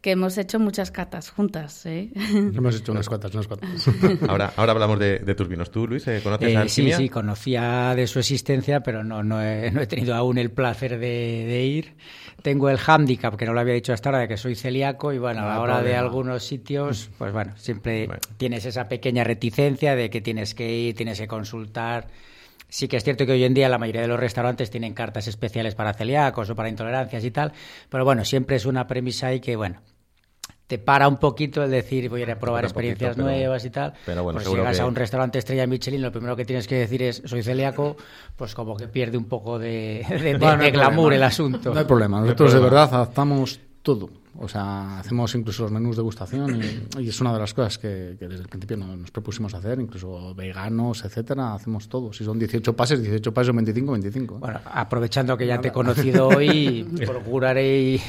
que 0.00 0.12
hemos 0.12 0.38
hecho 0.38 0.58
muchas 0.58 0.90
catas 0.90 1.30
juntas. 1.30 1.84
¿eh? 1.84 2.10
Hemos 2.14 2.76
hecho 2.76 2.92
unas 2.92 3.08
cuantas, 3.08 3.34
unas 3.34 3.46
cuantas. 3.46 3.70
ahora, 4.28 4.52
ahora 4.56 4.72
hablamos 4.72 4.98
de, 4.98 5.34
tus 5.34 5.48
vinos. 5.48 5.70
¿Tú, 5.70 5.86
Luis, 5.86 6.06
eh, 6.08 6.20
conoces 6.22 6.56
a 6.56 6.68
Sí, 6.68 6.92
sí, 6.92 7.08
conocía 7.08 7.94
de 7.94 8.06
su 8.06 8.18
existencia, 8.18 8.80
pero 8.80 9.04
no, 9.04 9.22
no, 9.22 9.42
he, 9.42 9.70
no 9.70 9.80
he 9.80 9.86
tenido 9.86 10.14
aún 10.14 10.38
el 10.38 10.50
placer 10.50 10.98
de, 10.98 11.64
ir. 11.64 11.94
Tengo 12.42 12.70
el 12.70 12.78
hándicap, 12.78 13.36
que 13.36 13.44
no 13.44 13.52
lo 13.52 13.60
había 13.60 13.74
dicho 13.74 13.92
hasta 13.92 14.08
ahora, 14.08 14.20
de 14.20 14.28
que 14.28 14.38
soy 14.38 14.54
celíaco 14.54 15.12
y 15.12 15.18
bueno, 15.18 15.42
a 15.42 15.46
la 15.46 15.60
hora 15.60 15.82
de 15.82 15.94
algunos 15.94 16.44
sitios, 16.44 17.10
pues 17.18 17.32
bueno, 17.32 17.52
siempre 17.56 18.08
tienes 18.38 18.64
esa 18.64 18.88
pequeña 18.88 19.24
reticencia 19.24 19.94
de 19.94 20.08
que 20.08 20.22
tienes 20.22 20.54
que 20.54 20.72
ir, 20.72 20.96
tienes 20.96 21.20
que 21.20 21.26
consultar. 21.26 22.08
Sí 22.70 22.86
que 22.86 22.96
es 22.96 23.04
cierto 23.04 23.26
que 23.26 23.32
hoy 23.32 23.44
en 23.44 23.52
día 23.52 23.68
la 23.68 23.78
mayoría 23.78 24.02
de 24.02 24.08
los 24.08 24.18
restaurantes 24.18 24.70
tienen 24.70 24.94
cartas 24.94 25.26
especiales 25.26 25.74
para 25.74 25.92
celíacos 25.92 26.48
o 26.48 26.54
para 26.54 26.68
intolerancias 26.68 27.24
y 27.24 27.30
tal, 27.32 27.52
pero 27.90 28.04
bueno, 28.04 28.24
siempre 28.24 28.56
es 28.56 28.64
una 28.64 28.86
premisa 28.86 29.26
ahí 29.26 29.40
que, 29.40 29.56
bueno, 29.56 29.80
te 30.70 30.78
para 30.78 31.08
un 31.08 31.16
poquito 31.16 31.64
el 31.64 31.70
decir 31.72 32.08
voy 32.08 32.20
a 32.20 32.22
ir 32.22 32.30
a 32.30 32.38
probar 32.38 32.62
experiencias 32.62 33.16
nuevas 33.16 33.64
y 33.64 33.70
tal. 33.70 33.92
Pero 34.06 34.22
bueno, 34.22 34.36
pues 34.36 34.48
si 34.48 34.54
llegas 34.54 34.78
a 34.78 34.86
un 34.86 34.94
restaurante 34.94 35.40
estrella 35.40 35.66
Michelin, 35.66 36.00
lo 36.00 36.12
primero 36.12 36.36
que 36.36 36.44
tienes 36.44 36.68
que 36.68 36.76
decir 36.76 37.02
es 37.02 37.22
soy 37.24 37.42
celíaco, 37.42 37.96
pues 38.36 38.54
como 38.54 38.76
que 38.76 38.86
pierde 38.86 39.18
un 39.18 39.24
poco 39.24 39.58
de, 39.58 40.06
glamour 40.72 41.12
el 41.12 41.24
asunto. 41.24 41.74
No 41.74 41.80
hay 41.80 41.86
problema, 41.86 42.20
nosotros 42.20 42.52
de 42.52 42.60
verdad 42.60 42.88
adaptamos 42.94 43.58
todo. 43.82 44.19
O 44.38 44.48
sea, 44.48 44.98
hacemos 44.98 45.34
incluso 45.34 45.64
los 45.64 45.72
menús 45.72 45.96
de 45.96 46.02
gustación 46.02 46.60
y, 46.98 47.08
es 47.08 47.20
una 47.20 47.32
de 47.32 47.38
las 47.38 47.52
cosas 47.52 47.78
que, 47.78 47.88
desde 48.18 48.42
el 48.42 48.48
principio 48.48 48.76
nos, 48.76 49.10
propusimos 49.10 49.54
hacer, 49.54 49.80
incluso 49.80 50.34
veganos, 50.34 51.04
etcétera, 51.04 51.54
hacemos 51.54 51.88
todo. 51.88 52.12
Si 52.12 52.24
son 52.24 52.38
18 52.38 52.74
pases, 52.74 53.02
18 53.02 53.34
pases, 53.34 53.54
25, 53.54 53.92
25. 53.92 54.38
Bueno, 54.38 54.60
aprovechando 54.64 55.36
que 55.36 55.46
ya 55.46 55.60
te 55.60 55.68
he 55.68 55.72
conocido 55.72 56.28
hoy, 56.28 56.84
procuraré 57.06 57.78
ir, 57.80 58.00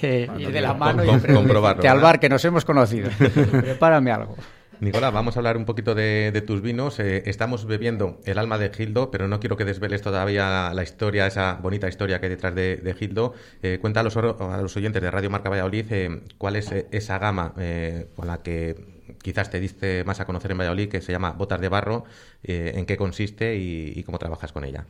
de 0.00 0.60
la 0.60 0.74
mano 0.74 1.04
y 1.04 1.08
comprobarlo. 1.32 1.90
al 1.90 2.00
bar 2.00 2.20
que 2.20 2.28
nos 2.28 2.44
hemos 2.44 2.64
conocido. 2.64 3.10
Prepárame 3.18 4.12
algo. 4.12 4.36
Nicolás, 4.80 5.12
vamos 5.12 5.36
a 5.36 5.40
hablar 5.40 5.58
un 5.58 5.66
poquito 5.66 5.94
de, 5.94 6.42
tus 6.46 6.62
vinos. 6.62 6.98
Eh, 7.00 7.24
estamos 7.26 7.66
bebiendo 7.66 8.18
el 8.24 8.38
alma 8.38 8.56
de 8.56 8.70
Gildo, 8.70 9.10
pero 9.10 9.28
no 9.28 9.38
quiero 9.38 9.58
que 9.58 9.66
desveles 9.66 10.00
todavía 10.00 10.72
la, 10.72 10.82
historia, 10.82 11.26
esa 11.26 11.58
bonita 11.60 11.86
historia 11.86 12.18
que 12.18 12.26
hay 12.26 12.30
detrás 12.30 12.54
de, 12.54 12.96
Gildo. 12.98 13.34
Eh, 13.62 13.76
cuenta 13.78 14.00
a 14.00 14.02
los, 14.02 14.16
oyentes 14.76 15.02
de 15.02 15.10
Radio 15.10 15.28
Marca 15.28 15.50
Valladolid 15.50 15.84
eh, 15.90 16.22
cuál 16.38 16.56
es 16.56 16.72
esa 16.72 17.18
gama 17.18 17.52
con 18.16 18.26
la 18.26 18.38
que 18.42 19.00
quizás 19.22 19.50
te 19.50 19.60
diste 19.60 20.02
más 20.04 20.20
a 20.20 20.24
conocer 20.24 20.50
en 20.52 20.58
Valladolid, 20.58 20.88
que 20.88 21.02
se 21.02 21.12
llama 21.12 21.32
Botas 21.32 21.60
de 21.60 21.68
Barro, 21.68 22.04
en 22.42 22.86
qué 22.86 22.96
consiste 22.96 23.56
y 23.56 24.02
cómo 24.04 24.18
trabajas 24.18 24.50
con 24.50 24.64
ella. 24.64 24.86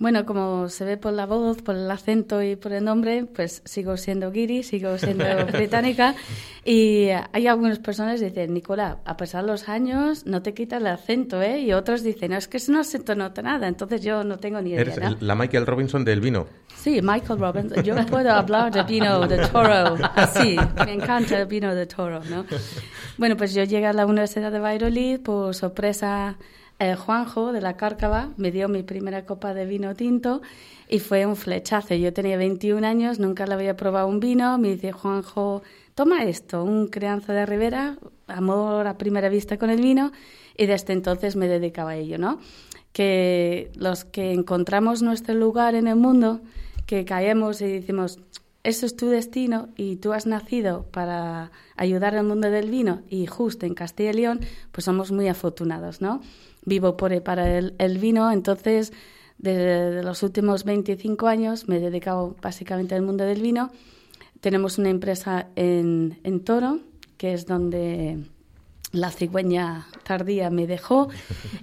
Bueno, 0.00 0.24
como 0.24 0.70
se 0.70 0.86
ve 0.86 0.96
por 0.96 1.12
la 1.12 1.26
voz, 1.26 1.60
por 1.60 1.76
el 1.76 1.90
acento 1.90 2.42
y 2.42 2.56
por 2.56 2.72
el 2.72 2.82
nombre, 2.82 3.26
pues 3.26 3.60
sigo 3.66 3.98
siendo 3.98 4.32
guiri, 4.32 4.62
sigo 4.62 4.96
siendo 4.96 5.26
británica. 5.52 6.14
Y 6.64 7.08
hay 7.32 7.46
algunas 7.46 7.80
personas 7.80 8.18
que 8.18 8.30
dicen, 8.30 8.54
Nicola, 8.54 9.00
a 9.04 9.18
pesar 9.18 9.44
de 9.44 9.50
los 9.50 9.68
años, 9.68 10.24
no 10.24 10.40
te 10.40 10.54
quita 10.54 10.78
el 10.78 10.86
acento, 10.86 11.42
¿eh? 11.42 11.60
Y 11.60 11.74
otros 11.74 12.02
dicen, 12.02 12.30
no, 12.30 12.38
es 12.38 12.48
que 12.48 12.56
ese 12.56 12.72
no 12.72 12.80
acento 12.80 13.14
nota 13.14 13.42
nada. 13.42 13.68
Entonces 13.68 14.00
yo 14.00 14.24
no 14.24 14.38
tengo 14.38 14.58
ni 14.62 14.70
idea. 14.70 14.80
Eres 14.80 15.20
la 15.20 15.34
Michael 15.34 15.66
Robinson 15.66 16.02
del 16.02 16.22
vino. 16.22 16.46
Sí, 16.76 17.02
Michael 17.02 17.38
Robinson. 17.38 17.84
Yo 17.84 17.94
puedo 18.06 18.32
hablar 18.32 18.72
de 18.72 18.82
vino 18.84 19.28
de 19.28 19.36
toro 19.48 19.96
así. 20.14 20.56
Me 20.82 20.94
encanta 20.94 21.38
el 21.38 21.46
vino 21.46 21.74
de 21.74 21.84
toro, 21.84 22.22
¿no? 22.24 22.46
Bueno, 23.18 23.36
pues 23.36 23.52
yo 23.52 23.64
llegué 23.64 23.86
a 23.86 23.92
la 23.92 24.06
Universidad 24.06 24.50
de 24.50 24.60
Valladolid 24.60 25.20
por 25.20 25.54
sorpresa 25.54 26.38
el 26.80 26.96
Juanjo 26.96 27.52
de 27.52 27.60
la 27.60 27.76
Cárcava 27.76 28.30
me 28.38 28.50
dio 28.50 28.66
mi 28.68 28.82
primera 28.82 29.26
copa 29.26 29.52
de 29.52 29.66
vino 29.66 29.94
tinto 29.94 30.40
y 30.88 30.98
fue 30.98 31.26
un 31.26 31.36
flechazo. 31.36 31.94
Yo 31.94 32.12
tenía 32.14 32.38
21 32.38 32.84
años, 32.86 33.18
nunca 33.18 33.46
le 33.46 33.52
había 33.52 33.76
probado 33.76 34.08
un 34.08 34.18
vino. 34.18 34.56
Me 34.56 34.68
dice 34.68 34.90
Juanjo, 34.90 35.62
toma 35.94 36.24
esto, 36.24 36.64
un 36.64 36.88
crianza 36.88 37.34
de 37.34 37.44
Rivera, 37.44 37.98
amor 38.26 38.86
a 38.86 38.96
primera 38.96 39.28
vista 39.28 39.58
con 39.58 39.68
el 39.68 39.82
vino 39.82 40.10
y 40.56 40.66
desde 40.66 40.94
entonces 40.94 41.36
me 41.36 41.48
dedicaba 41.48 41.90
a 41.90 41.96
ello, 41.96 42.16
¿no? 42.16 42.40
Que 42.92 43.70
los 43.74 44.06
que 44.06 44.32
encontramos 44.32 45.02
nuestro 45.02 45.34
lugar 45.34 45.74
en 45.74 45.86
el 45.86 45.96
mundo, 45.96 46.40
que 46.86 47.04
caemos 47.04 47.60
y 47.60 47.66
decimos, 47.66 48.18
eso 48.62 48.86
es 48.86 48.96
tu 48.96 49.08
destino 49.08 49.68
y 49.76 49.96
tú 49.96 50.14
has 50.14 50.26
nacido 50.26 50.84
para 50.90 51.50
ayudar 51.76 52.14
al 52.14 52.26
mundo 52.26 52.50
del 52.50 52.70
vino 52.70 53.02
y 53.08 53.26
justo 53.26 53.66
en 53.66 53.74
Castilla 53.74 54.10
y 54.10 54.14
León, 54.14 54.40
pues 54.72 54.86
somos 54.86 55.12
muy 55.12 55.28
afortunados, 55.28 56.00
¿no? 56.00 56.22
Vivo 56.64 56.96
por, 56.96 57.22
para 57.22 57.58
el, 57.58 57.74
el 57.78 57.98
vino, 57.98 58.30
entonces 58.30 58.92
desde 59.38 60.02
los 60.02 60.22
últimos 60.22 60.64
25 60.64 61.26
años 61.26 61.66
me 61.66 61.76
he 61.76 61.80
dedicado 61.80 62.36
básicamente 62.42 62.94
al 62.94 63.02
mundo 63.02 63.24
del 63.24 63.40
vino. 63.40 63.70
Tenemos 64.40 64.78
una 64.78 64.90
empresa 64.90 65.48
en, 65.56 66.18
en 66.24 66.44
Toro, 66.44 66.80
que 67.16 67.32
es 67.32 67.46
donde 67.46 68.18
la 68.92 69.10
cigüeña 69.10 69.86
tardía 70.02 70.50
me 70.50 70.66
dejó 70.66 71.08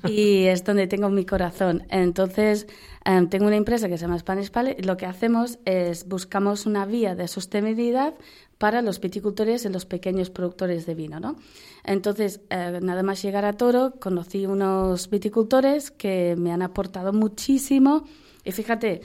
y 0.07 0.45
es 0.45 0.63
donde 0.63 0.87
tengo 0.87 1.09
mi 1.09 1.25
corazón. 1.25 1.83
Entonces, 1.89 2.67
em, 3.05 3.27
tengo 3.29 3.47
una 3.47 3.57
empresa 3.57 3.89
que 3.89 3.97
se 3.97 4.03
llama 4.03 4.19
Spanish 4.19 4.51
Palette 4.51 4.79
y 4.79 4.83
lo 4.83 4.97
que 4.97 5.05
hacemos 5.05 5.59
es 5.65 6.07
buscamos 6.07 6.65
una 6.65 6.85
vía 6.85 7.15
de 7.15 7.27
sostenibilidad 7.27 8.13
para 8.57 8.81
los 8.81 8.99
viticultores 8.99 9.65
y 9.65 9.69
los 9.69 9.85
pequeños 9.85 10.29
productores 10.29 10.85
de 10.85 10.95
vino. 10.95 11.19
¿no? 11.19 11.35
Entonces, 11.83 12.41
eh, 12.49 12.79
nada 12.81 13.03
más 13.03 13.21
llegar 13.21 13.45
a 13.45 13.53
Toro, 13.53 13.95
conocí 13.99 14.45
unos 14.45 15.09
viticultores 15.09 15.91
que 15.91 16.35
me 16.37 16.51
han 16.51 16.61
aportado 16.61 17.13
muchísimo. 17.13 18.05
Y 18.43 18.51
fíjate, 18.51 19.01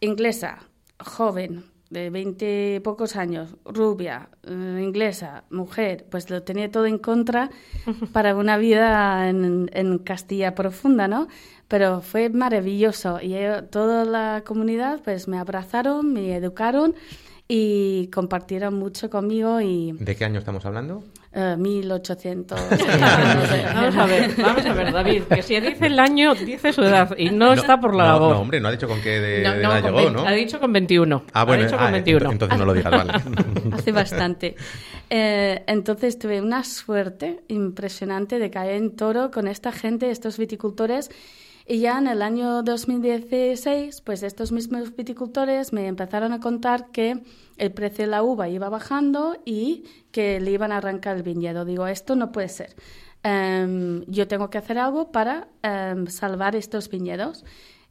inglesa, 0.00 0.66
joven, 0.98 1.64
de 1.90 2.08
veinte 2.08 2.80
pocos 2.82 3.16
años, 3.16 3.56
rubia, 3.64 4.28
eh, 4.44 4.80
inglesa, 4.82 5.44
mujer, 5.50 6.06
pues 6.08 6.30
lo 6.30 6.42
tenía 6.42 6.70
todo 6.70 6.86
en 6.86 6.98
contra 6.98 7.50
para 8.12 8.34
una 8.36 8.56
vida 8.56 9.28
en, 9.28 9.68
en 9.72 9.98
Castilla 9.98 10.54
profunda, 10.54 11.08
¿no? 11.08 11.28
Pero 11.68 12.00
fue 12.00 12.30
maravilloso 12.30 13.20
y 13.20 13.34
toda 13.70 14.04
la 14.04 14.42
comunidad 14.46 15.00
pues 15.04 15.28
me 15.28 15.38
abrazaron, 15.38 16.12
me 16.12 16.34
educaron 16.34 16.94
y 17.46 18.08
compartieron 18.08 18.74
mucho 18.74 19.10
conmigo 19.10 19.60
y... 19.60 19.92
¿De 19.92 20.16
qué 20.16 20.24
año 20.24 20.38
estamos 20.38 20.64
hablando? 20.64 21.02
Eh, 21.32 21.56
1800. 21.56 22.60
vamos 23.74 23.96
a 23.96 24.06
ver, 24.06 24.34
vamos 24.36 24.66
a 24.66 24.72
ver, 24.72 24.92
David, 24.92 25.22
que 25.24 25.42
si 25.42 25.60
dice 25.60 25.86
el 25.86 25.98
año, 25.98 26.34
dice 26.34 26.72
su 26.72 26.82
edad 26.82 27.16
y 27.16 27.30
no, 27.30 27.52
está 27.52 27.80
por 27.80 27.94
la 27.94 28.04
no, 28.04 28.12
labor. 28.12 28.34
No, 28.34 28.40
hombre, 28.40 28.60
no 28.60 28.68
ha 28.68 28.72
dicho 28.72 28.88
con 28.88 29.00
qué 29.00 29.20
de, 29.20 29.42
No, 29.42 29.54
de 29.54 29.62
no, 29.62 29.72
edad 29.72 29.82
llegó, 29.84 30.10
¿no? 30.10 30.26
Ha 30.26 30.32
dicho 30.32 30.58
con 30.58 30.72
21. 30.72 31.24
Ah, 31.32 31.44
bueno, 31.44 31.62
ha 31.62 31.66
dicho 31.66 31.76
con 31.76 31.86
ah, 31.86 31.90
21. 31.92 32.32
entonces 32.32 32.58
no 32.58 32.64
lo 32.64 32.74
digas, 32.74 32.90
vale. 32.90 33.12
Hace 33.72 33.92
bastante. 33.92 34.56
Eh, 35.08 35.62
entonces 35.68 36.18
tuve 36.18 36.40
una 36.40 36.64
suerte 36.64 37.40
impresionante 37.46 38.40
de 38.40 38.50
caer 38.50 38.74
en 38.74 38.96
toro 38.96 39.30
con 39.30 39.46
esta 39.46 39.70
gente, 39.70 40.10
estos 40.10 40.36
viticultores. 40.36 41.10
Y 41.70 41.78
ya 41.78 41.98
en 41.98 42.08
el 42.08 42.20
año 42.20 42.64
2016, 42.64 44.00
pues 44.00 44.24
estos 44.24 44.50
mismos 44.50 44.96
viticultores 44.96 45.72
me 45.72 45.86
empezaron 45.86 46.32
a 46.32 46.40
contar 46.40 46.90
que 46.90 47.22
el 47.58 47.70
precio 47.70 48.06
de 48.06 48.10
la 48.10 48.24
uva 48.24 48.48
iba 48.48 48.68
bajando 48.68 49.36
y 49.44 49.84
que 50.10 50.40
le 50.40 50.50
iban 50.50 50.72
a 50.72 50.78
arrancar 50.78 51.16
el 51.16 51.22
viñedo. 51.22 51.64
Digo, 51.64 51.86
esto 51.86 52.16
no 52.16 52.32
puede 52.32 52.48
ser. 52.48 52.74
Em, 53.22 54.04
yo 54.06 54.26
tengo 54.26 54.50
que 54.50 54.58
hacer 54.58 54.80
algo 54.80 55.12
para 55.12 55.46
em, 55.62 56.08
salvar 56.08 56.56
estos 56.56 56.90
viñedos. 56.90 57.44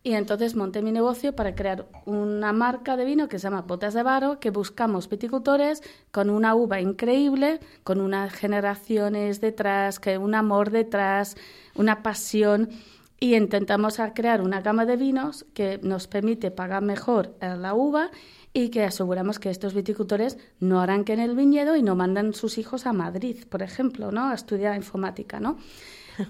Y 0.03 0.11
entonces 0.15 0.55
monté 0.55 0.81
mi 0.81 0.91
negocio 0.91 1.33
para 1.33 1.55
crear 1.55 1.87
una 2.05 2.51
marca 2.51 2.97
de 2.97 3.05
vino 3.05 3.29
que 3.29 3.39
se 3.39 3.43
llama 3.43 3.61
Botas 3.61 3.93
de 3.93 4.03
Varo, 4.03 4.41
que 4.41 4.49
buscamos 4.49 5.07
viticultores 5.07 5.83
con 6.11 6.29
una 6.29 6.53
uva 6.53 6.81
increíble, 6.81 7.61
con 7.85 8.01
unas 8.01 8.33
generaciones 8.33 9.39
detrás, 9.39 10.01
que 10.01 10.17
un 10.17 10.35
amor 10.35 10.69
detrás, 10.69 11.37
una 11.75 12.03
pasión. 12.03 12.71
Y 13.19 13.35
intentamos 13.35 13.99
crear 14.15 14.41
una 14.41 14.61
gama 14.61 14.85
de 14.85 14.95
vinos 14.95 15.45
que 15.53 15.79
nos 15.83 16.07
permite 16.07 16.51
pagar 16.51 16.81
mejor 16.83 17.35
la 17.41 17.73
uva 17.73 18.11
y 18.53 18.69
que 18.69 18.83
aseguramos 18.83 19.39
que 19.39 19.49
estos 19.49 19.73
viticultores 19.73 20.37
no 20.59 20.79
arranquen 20.79 21.19
el 21.19 21.35
viñedo 21.35 21.75
y 21.75 21.83
no 21.83 21.95
mandan 21.95 22.33
sus 22.33 22.57
hijos 22.57 22.85
a 22.85 22.93
Madrid, 22.93 23.43
por 23.49 23.61
ejemplo, 23.61 24.11
¿no? 24.11 24.29
a 24.29 24.33
estudiar 24.33 24.75
informática, 24.75 25.39
¿no? 25.39 25.57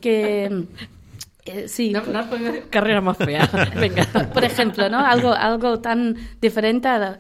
Que 0.02 0.66
eh, 1.46 1.68
sí. 1.68 1.92
No, 1.92 2.02
no 2.04 2.20
has 2.20 2.28
podido 2.28 2.52
decir 2.52 2.70
carrera 2.70 3.02
más 3.02 3.18
fea. 3.18 3.48
Venga. 3.80 4.06
por 4.34 4.44
ejemplo, 4.44 4.90
¿no? 4.90 5.00
Algo, 5.00 5.32
algo 5.32 5.80
tan 5.80 6.16
diferente 6.42 6.88
a 6.88 6.98
la- 7.00 7.20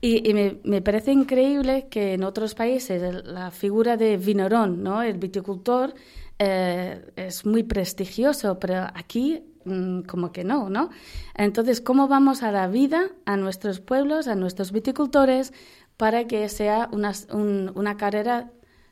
Y, 0.00 0.28
y 0.28 0.32
me, 0.34 0.58
me 0.64 0.80
parece 0.80 1.12
increíble 1.12 1.86
que 1.90 2.14
en 2.14 2.22
otros 2.24 2.54
países 2.54 3.24
la 3.24 3.50
figura 3.50 3.96
de 3.96 4.16
vinorón, 4.16 4.82
¿no? 4.82 5.02
El 5.02 5.18
viticultor 5.18 5.92
eh, 6.38 7.10
es 7.16 7.44
muy 7.46 7.62
prestigioso, 7.62 8.58
pero 8.58 8.86
aquí 8.94 9.42
mm, 9.64 10.02
como 10.02 10.32
que 10.32 10.44
no, 10.44 10.70
¿no? 10.70 10.90
Entonces, 11.34 11.80
¿cómo 11.80 12.08
vamos 12.08 12.42
a 12.42 12.52
la 12.52 12.68
vida, 12.68 13.08
a 13.26 13.36
nuestros 13.36 13.80
pueblos, 13.80 14.28
a 14.28 14.34
nuestros 14.34 14.72
viticultores, 14.72 15.52
para 15.96 16.26
que 16.26 16.48
sea 16.48 16.88
una, 16.92 17.12
un- 17.32 17.72
una 17.74 17.96
carrera 17.96 18.50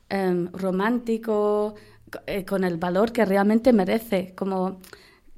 em, 0.09 0.49
romántico, 0.53 1.75
co- 2.13 2.21
eh, 2.27 2.45
con 2.45 2.65
el 2.65 2.77
valor 2.79 3.13
que 3.13 3.25
realmente 3.25 3.73
merece? 3.73 4.35
Como 4.37 4.81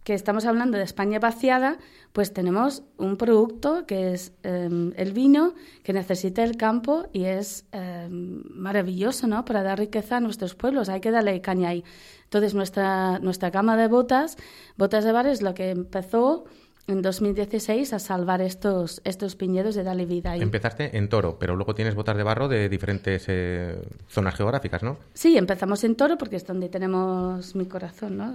que 0.05 0.15
estamos 0.15 0.47
hablando 0.47 0.79
de 0.79 0.85
España 0.85 1.19
vaciada, 1.19 1.77
pues 2.13 2.33
tenemos 2.33 2.83
un 2.97 3.17
producto 3.17 3.87
que 3.87 4.13
es 4.13 4.33
em, 4.43 4.93
el 4.97 5.13
vino 5.13 5.55
que 5.83 5.93
necesita 5.93 6.43
el 6.43 6.57
campo 6.57 7.07
y 7.13 7.25
es 7.25 7.67
em, 7.73 8.43
maravilloso, 8.51 9.27
¿no? 9.27 9.45
Para 9.45 9.63
dar 9.63 9.79
riqueza 9.79 10.17
a 10.17 10.21
nuestros 10.21 10.55
pueblos, 10.55 10.89
hay 10.89 11.01
que 11.01 11.11
darle 11.11 11.41
caña 11.41 11.71
ahí. 11.71 11.85
Entonces 12.25 12.55
nuestra 12.55 13.19
nuestra 13.21 13.51
gama 13.51 13.77
de 13.77 13.89
botas, 13.89 14.37
botas 14.77 15.05
de 15.05 15.13
bar 15.13 15.27
es 15.27 15.43
lo 15.43 15.55
que 15.55 15.71
empezó 15.71 16.45
en 16.89 17.03
2016 17.03 17.93
a 17.93 17.99
salvar 17.99 18.41
estos 18.41 19.01
estos 19.05 19.37
viñedos 19.37 19.75
de 19.75 19.85
darle 19.85 20.07
vida 20.07 20.33
ahí. 20.33 20.41
Empezaste 20.41 20.97
en 20.97 21.09
Toro, 21.09 21.39
pero 21.39 21.55
luego 21.55 21.75
tienes 21.75 21.95
botas 21.95 22.17
de 22.17 22.23
barro 22.23 22.49
de 22.49 22.69
diferentes 22.69 23.27
eh, 23.29 23.79
zonas 24.09 24.35
geográficas, 24.35 24.83
¿no? 24.83 24.97
Sí, 25.13 25.37
empezamos 25.37 25.85
en 25.85 25.95
Toro 25.95 26.17
porque 26.17 26.37
es 26.37 26.47
donde 26.47 26.69
tenemos 26.69 27.55
mi 27.55 27.67
corazón, 27.67 28.17
¿no? 28.17 28.35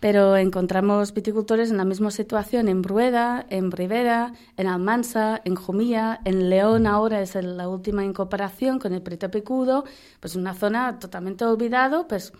Pero 0.00 0.36
encontramos 0.36 1.14
viticultores 1.14 1.70
en 1.70 1.78
la 1.78 1.84
misma 1.84 2.10
situación 2.10 2.68
en 2.68 2.82
Brueda, 2.82 3.46
en 3.48 3.70
Rivera, 3.70 4.32
en 4.56 4.66
Almansa, 4.66 5.40
en 5.44 5.54
Jumilla, 5.54 6.20
en 6.24 6.50
León 6.50 6.86
ahora 6.86 7.22
es 7.22 7.34
la 7.34 7.68
última 7.68 8.04
incorporación 8.04 8.78
con 8.78 8.92
el 8.92 9.02
Preto 9.02 9.30
Picudo, 9.30 9.84
pues 10.20 10.36
una 10.36 10.54
zona 10.54 10.98
totalmente 10.98 11.44
olvidado, 11.44 12.06
pues 12.06 12.32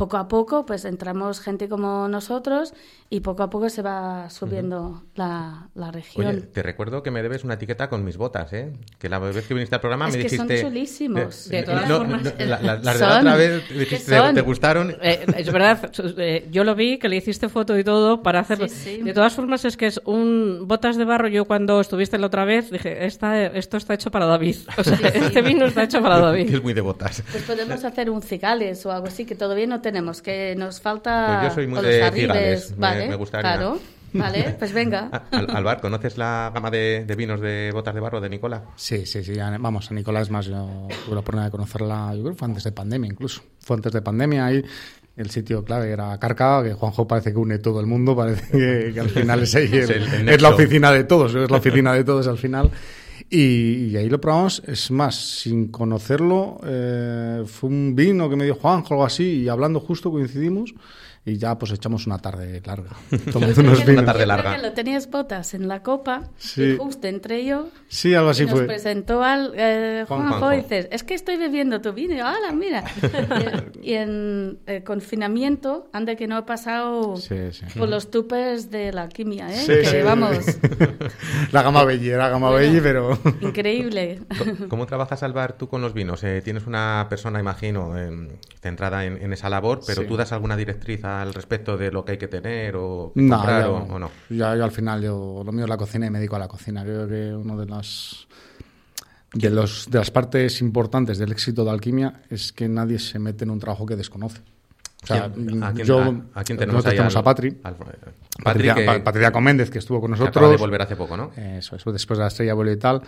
poco 0.00 0.16
a 0.16 0.28
poco 0.28 0.64
pues 0.64 0.86
entramos 0.86 1.40
gente 1.40 1.68
como 1.68 2.08
nosotros 2.08 2.72
y 3.10 3.20
poco 3.20 3.42
a 3.42 3.50
poco 3.50 3.68
se 3.68 3.82
va 3.82 4.30
subiendo 4.30 5.02
la, 5.14 5.68
la 5.74 5.90
región. 5.90 6.26
Oye, 6.26 6.40
te 6.40 6.62
recuerdo 6.62 7.02
que 7.02 7.10
me 7.10 7.20
debes 7.22 7.44
una 7.44 7.54
etiqueta 7.54 7.90
con 7.90 8.02
mis 8.02 8.16
botas, 8.16 8.50
¿eh? 8.54 8.72
Que 8.98 9.10
la 9.10 9.18
vez 9.18 9.46
que 9.46 9.52
viniste 9.52 9.74
al 9.74 9.82
programa 9.82 10.08
Es 10.08 10.16
me 10.16 10.22
que 10.22 10.30
son 10.30 10.48
dijiste... 10.48 10.66
chulísimos. 10.66 11.46
Eh, 11.48 11.56
De 11.58 11.62
todas 11.64 11.86
no, 11.86 11.98
formas, 11.98 12.22
no, 12.24 12.30
la- 12.38 12.60
la- 12.62 12.76
las 12.78 12.82
de 12.94 12.98
son. 12.98 13.08
la 13.10 13.18
otra 13.18 13.36
vez 13.36 13.62
¿Qué 13.68 13.74
dijiste, 13.74 14.16
son? 14.16 14.34
¿te 14.34 14.40
gustaron? 14.40 14.96
Eh, 15.02 15.26
es 15.36 15.52
verdad, 15.52 15.90
eh, 16.16 16.48
yo 16.50 16.64
lo 16.64 16.74
vi, 16.74 16.98
que 16.98 17.10
le 17.10 17.16
hiciste 17.16 17.50
foto 17.50 17.78
y 17.78 17.84
todo 17.84 18.22
para 18.22 18.40
hacerlo. 18.40 18.68
Sí, 18.68 18.96
sí. 18.96 19.02
De 19.02 19.12
todas 19.12 19.34
formas, 19.34 19.66
es 19.66 19.76
que 19.76 19.86
es 19.86 20.00
un 20.06 20.64
botas 20.66 20.96
de 20.96 21.04
barro. 21.04 21.28
Yo 21.28 21.44
cuando 21.44 21.78
estuviste 21.80 22.16
la 22.16 22.28
otra 22.28 22.46
vez 22.46 22.70
dije, 22.70 23.04
Esta, 23.04 23.44
esto 23.44 23.76
está 23.76 23.92
hecho 23.92 24.10
para 24.10 24.24
David. 24.24 24.56
O 24.78 24.82
sea, 24.82 24.96
este 25.08 25.42
vino 25.42 25.66
está 25.66 25.82
hecho 25.82 26.00
para 26.00 26.16
Que 26.20 26.22
David. 26.22 26.54
es 26.54 26.62
muy 26.62 26.72
de 26.72 26.80
botas. 26.80 27.22
Pues 27.30 27.42
podemos 27.44 27.84
hacer 27.84 28.08
un 28.08 28.22
cigales 28.22 28.86
o 28.86 28.92
algo 28.92 29.08
así 29.08 29.26
que 29.26 29.34
todavía 29.34 29.66
no 29.66 29.80
tenemos, 29.92 30.22
que 30.22 30.54
nos 30.56 30.80
falta 30.80 31.38
Pues 31.40 31.50
yo 31.50 31.54
soy 31.54 31.66
muy 31.66 31.80
de 31.82 32.10
cigales, 32.12 32.70
me- 32.72 32.76
vale, 32.78 33.08
me 33.08 33.14
gustaría. 33.16 33.52
Claro, 33.52 33.78
vale, 34.12 34.56
pues 34.58 34.72
venga. 34.72 35.08
Ah, 35.12 35.22
Al- 35.32 35.56
Alvar, 35.56 35.80
¿conoces 35.80 36.16
la 36.18 36.50
gama 36.54 36.70
de, 36.70 37.04
de 37.06 37.14
vinos 37.16 37.40
de 37.40 37.70
botas 37.72 37.94
de 37.94 38.00
barro 38.00 38.20
de 38.20 38.28
Nicola? 38.28 38.62
Sí, 38.76 39.06
sí, 39.06 39.22
sí. 39.24 39.34
ya- 39.34 39.56
Vamos, 39.58 39.90
a 39.90 39.94
Nicolás 39.94 40.30
más, 40.30 40.46
yo 40.46 40.88
tuve 41.04 41.14
la 41.14 41.20
oportunidad 41.20 41.46
de 41.46 41.50
conocerla, 41.50 42.12
yo 42.14 42.22
creo 42.22 42.32
que 42.34 42.38
fue 42.38 42.48
antes 42.48 42.64
de 42.64 42.72
pandemia 42.72 43.08
incluso. 43.10 43.42
Fue 43.60 43.76
antes 43.76 43.92
de 43.92 44.02
pandemia 44.02 44.46
ahí. 44.46 44.64
El 45.16 45.28
sitio 45.28 45.62
clave 45.64 45.90
era 45.90 46.16
Carca, 46.18 46.62
que 46.62 46.72
Juanjo 46.72 47.06
parece 47.06 47.32
que 47.32 47.36
une 47.38 47.58
todo 47.58 47.80
el 47.80 47.86
mundo, 47.86 48.16
parece 48.16 48.42
que, 48.50 48.92
que 48.94 49.00
al 49.00 49.10
final 49.10 49.42
es, 49.42 49.54
ahí 49.54 49.64
el- 49.66 49.74
Es 49.80 49.90
el- 49.90 50.02
el 50.14 50.28
es 50.30 50.40
la 50.40 50.48
oficina 50.50 50.90
de 50.92 51.04
todos, 51.04 51.34
es 51.34 51.50
la 51.50 51.56
oficina 51.58 51.92
de 51.92 52.04
todos 52.04 52.26
al 52.26 52.38
final. 52.38 52.70
Y, 53.28 53.88
y 53.88 53.96
ahí 53.96 54.08
lo 54.08 54.20
probamos, 54.20 54.62
es 54.66 54.90
más, 54.90 55.16
sin 55.16 55.68
conocerlo, 55.68 56.60
eh, 56.64 57.42
fue 57.46 57.68
un 57.68 57.94
vino 57.94 58.30
que 58.30 58.36
me 58.36 58.44
dio 58.44 58.54
Juanjo, 58.54 58.94
algo 58.94 59.04
así, 59.04 59.42
y 59.42 59.48
hablando 59.48 59.80
justo 59.80 60.10
coincidimos, 60.10 60.74
y 61.24 61.36
ya 61.36 61.58
pues 61.58 61.70
echamos 61.72 62.06
una 62.06 62.18
tarde 62.18 62.62
larga, 62.64 62.90
unos 63.58 63.84
vinos. 63.84 64.04
tarde 64.06 64.24
larga. 64.26 64.56
Lo 64.58 64.72
tenías 64.72 65.10
botas 65.10 65.52
en 65.54 65.68
la 65.68 65.82
copa 65.82 66.30
Sí. 66.38 66.62
y 66.62 66.76
justo 66.78 67.06
entre 67.08 67.44
yo 67.44 67.68
Sí, 67.88 68.14
algo 68.14 68.30
así 68.30 68.44
y 68.44 68.46
nos 68.46 68.54
fue. 68.54 68.66
presentó 68.66 69.22
al 69.22 69.52
eh, 69.54 70.04
Juan 70.08 70.20
Juanjo 70.20 70.38
Juanjo. 70.38 70.52
y 70.54 70.62
dices, 70.62 70.88
es 70.90 71.04
que 71.04 71.14
estoy 71.14 71.36
bebiendo 71.36 71.80
tu 71.82 71.92
vino. 71.92 72.26
¡Hala, 72.26 72.52
mira! 72.52 72.84
y, 73.82 73.90
y 73.90 73.94
en 73.94 74.58
eh, 74.66 74.82
confinamiento, 74.82 75.90
anda 75.92 76.16
que 76.16 76.26
no 76.26 76.38
he 76.38 76.42
pasado 76.44 77.16
Sí, 77.16 77.36
sí. 77.52 77.66
por 77.78 77.88
los 77.90 78.10
tupes 78.10 78.70
de 78.70 78.92
la 78.92 79.02
alquimia, 79.02 79.50
¿eh? 79.52 79.56
Sí, 79.56 79.66
que 79.72 79.84
sí. 79.84 79.96
vamos, 80.02 80.38
La 81.52 81.62
gama 81.62 81.84
Belli, 81.84 82.08
la 82.10 82.28
gama 82.30 82.50
Bueno. 82.50 82.66
Belli, 82.66 82.80
pero... 82.80 83.18
increíble. 83.40 84.20
¿Cómo 84.68 84.86
trabajas, 84.86 85.22
Alvar, 85.22 85.52
tú 85.54 85.68
con 85.68 85.82
los 85.82 85.92
vinos? 85.92 86.24
Eh, 86.24 86.40
tienes 86.42 86.66
una 86.66 87.06
persona, 87.10 87.40
imagino, 87.40 87.96
em, 87.98 88.28
centrada 88.62 89.04
en, 89.04 89.20
en 89.22 89.32
esa 89.32 89.48
labor, 89.50 89.80
pero 89.86 90.02
Sí. 90.02 90.08
¿tú 90.08 90.16
das 90.16 90.32
alguna 90.32 90.56
directriz 90.56 91.04
al 91.10 91.34
respecto 91.34 91.76
de 91.76 91.90
lo 91.90 92.04
que 92.04 92.12
hay 92.12 92.18
que 92.18 92.28
tener 92.28 92.76
o 92.76 93.12
No, 93.14 93.36
comprar 93.36 93.64
yo, 93.64 93.72
o, 93.74 93.94
o 93.94 93.98
no? 93.98 94.10
ya- 94.30 94.56
yo 94.56 94.64
al 94.64 94.70
final, 94.70 95.02
yo, 95.02 95.42
lo 95.44 95.52
mío 95.52 95.64
es 95.64 95.68
la 95.70 95.76
cocina 95.76 96.06
y 96.06 96.10
me 96.10 96.18
dedico 96.18 96.36
a 96.36 96.38
la 96.40 96.48
cocina. 96.48 96.82
Creo 96.84 97.08
que 97.08 97.34
uno 97.34 97.56
de 97.58 97.66
las 97.66 98.26
de, 99.32 99.48
los, 99.50 99.88
de 99.90 99.98
las 99.98 100.10
partes 100.10 100.60
importantes 100.60 101.18
del 101.18 101.30
éxito 101.32 101.64
de 101.64 101.70
Alquimia 101.70 102.22
es 102.30 102.52
que 102.52 102.68
nadie 102.68 102.98
se 102.98 103.18
mete 103.18 103.44
en 103.44 103.50
un 103.50 103.58
trabajo 103.60 103.86
que 103.86 103.96
desconoce. 103.96 104.40
O 105.02 105.06
sea, 105.06 105.30
¿Quién- 105.32 105.62
a 105.62 105.72
quién- 105.72 105.86
yo, 105.86 105.98
a- 106.00 106.40
a 106.40 106.44
quién 106.44 106.58
tenemos 106.58 106.74
nosotros 106.84 106.86
ahí 106.92 106.96
tenemos 106.96 107.16
al- 107.16 107.20
a 107.20 107.24
Patri, 107.24 107.48
al- 107.62 107.74
Patri, 107.76 107.94
Patricia, 108.42 108.74
que- 108.74 109.00
Patricia 109.00 109.32
Coméndez, 109.32 109.70
que 109.70 109.78
estuvo 109.78 110.00
con 110.00 110.08
que 110.08 110.18
nosotros. 110.18 110.36
acaba 110.36 110.50
de 110.50 110.56
volver 110.58 110.82
hace 110.82 110.96
poco, 110.96 111.16
¿no? 111.16 111.30
Eso, 111.36 111.76
eso 111.76 111.92
después 111.92 112.18
de 112.18 112.24
la 112.24 112.28
estrella 112.28 112.54
vuelo 112.54 112.72
y 112.72 112.76
tal, 112.76 113.00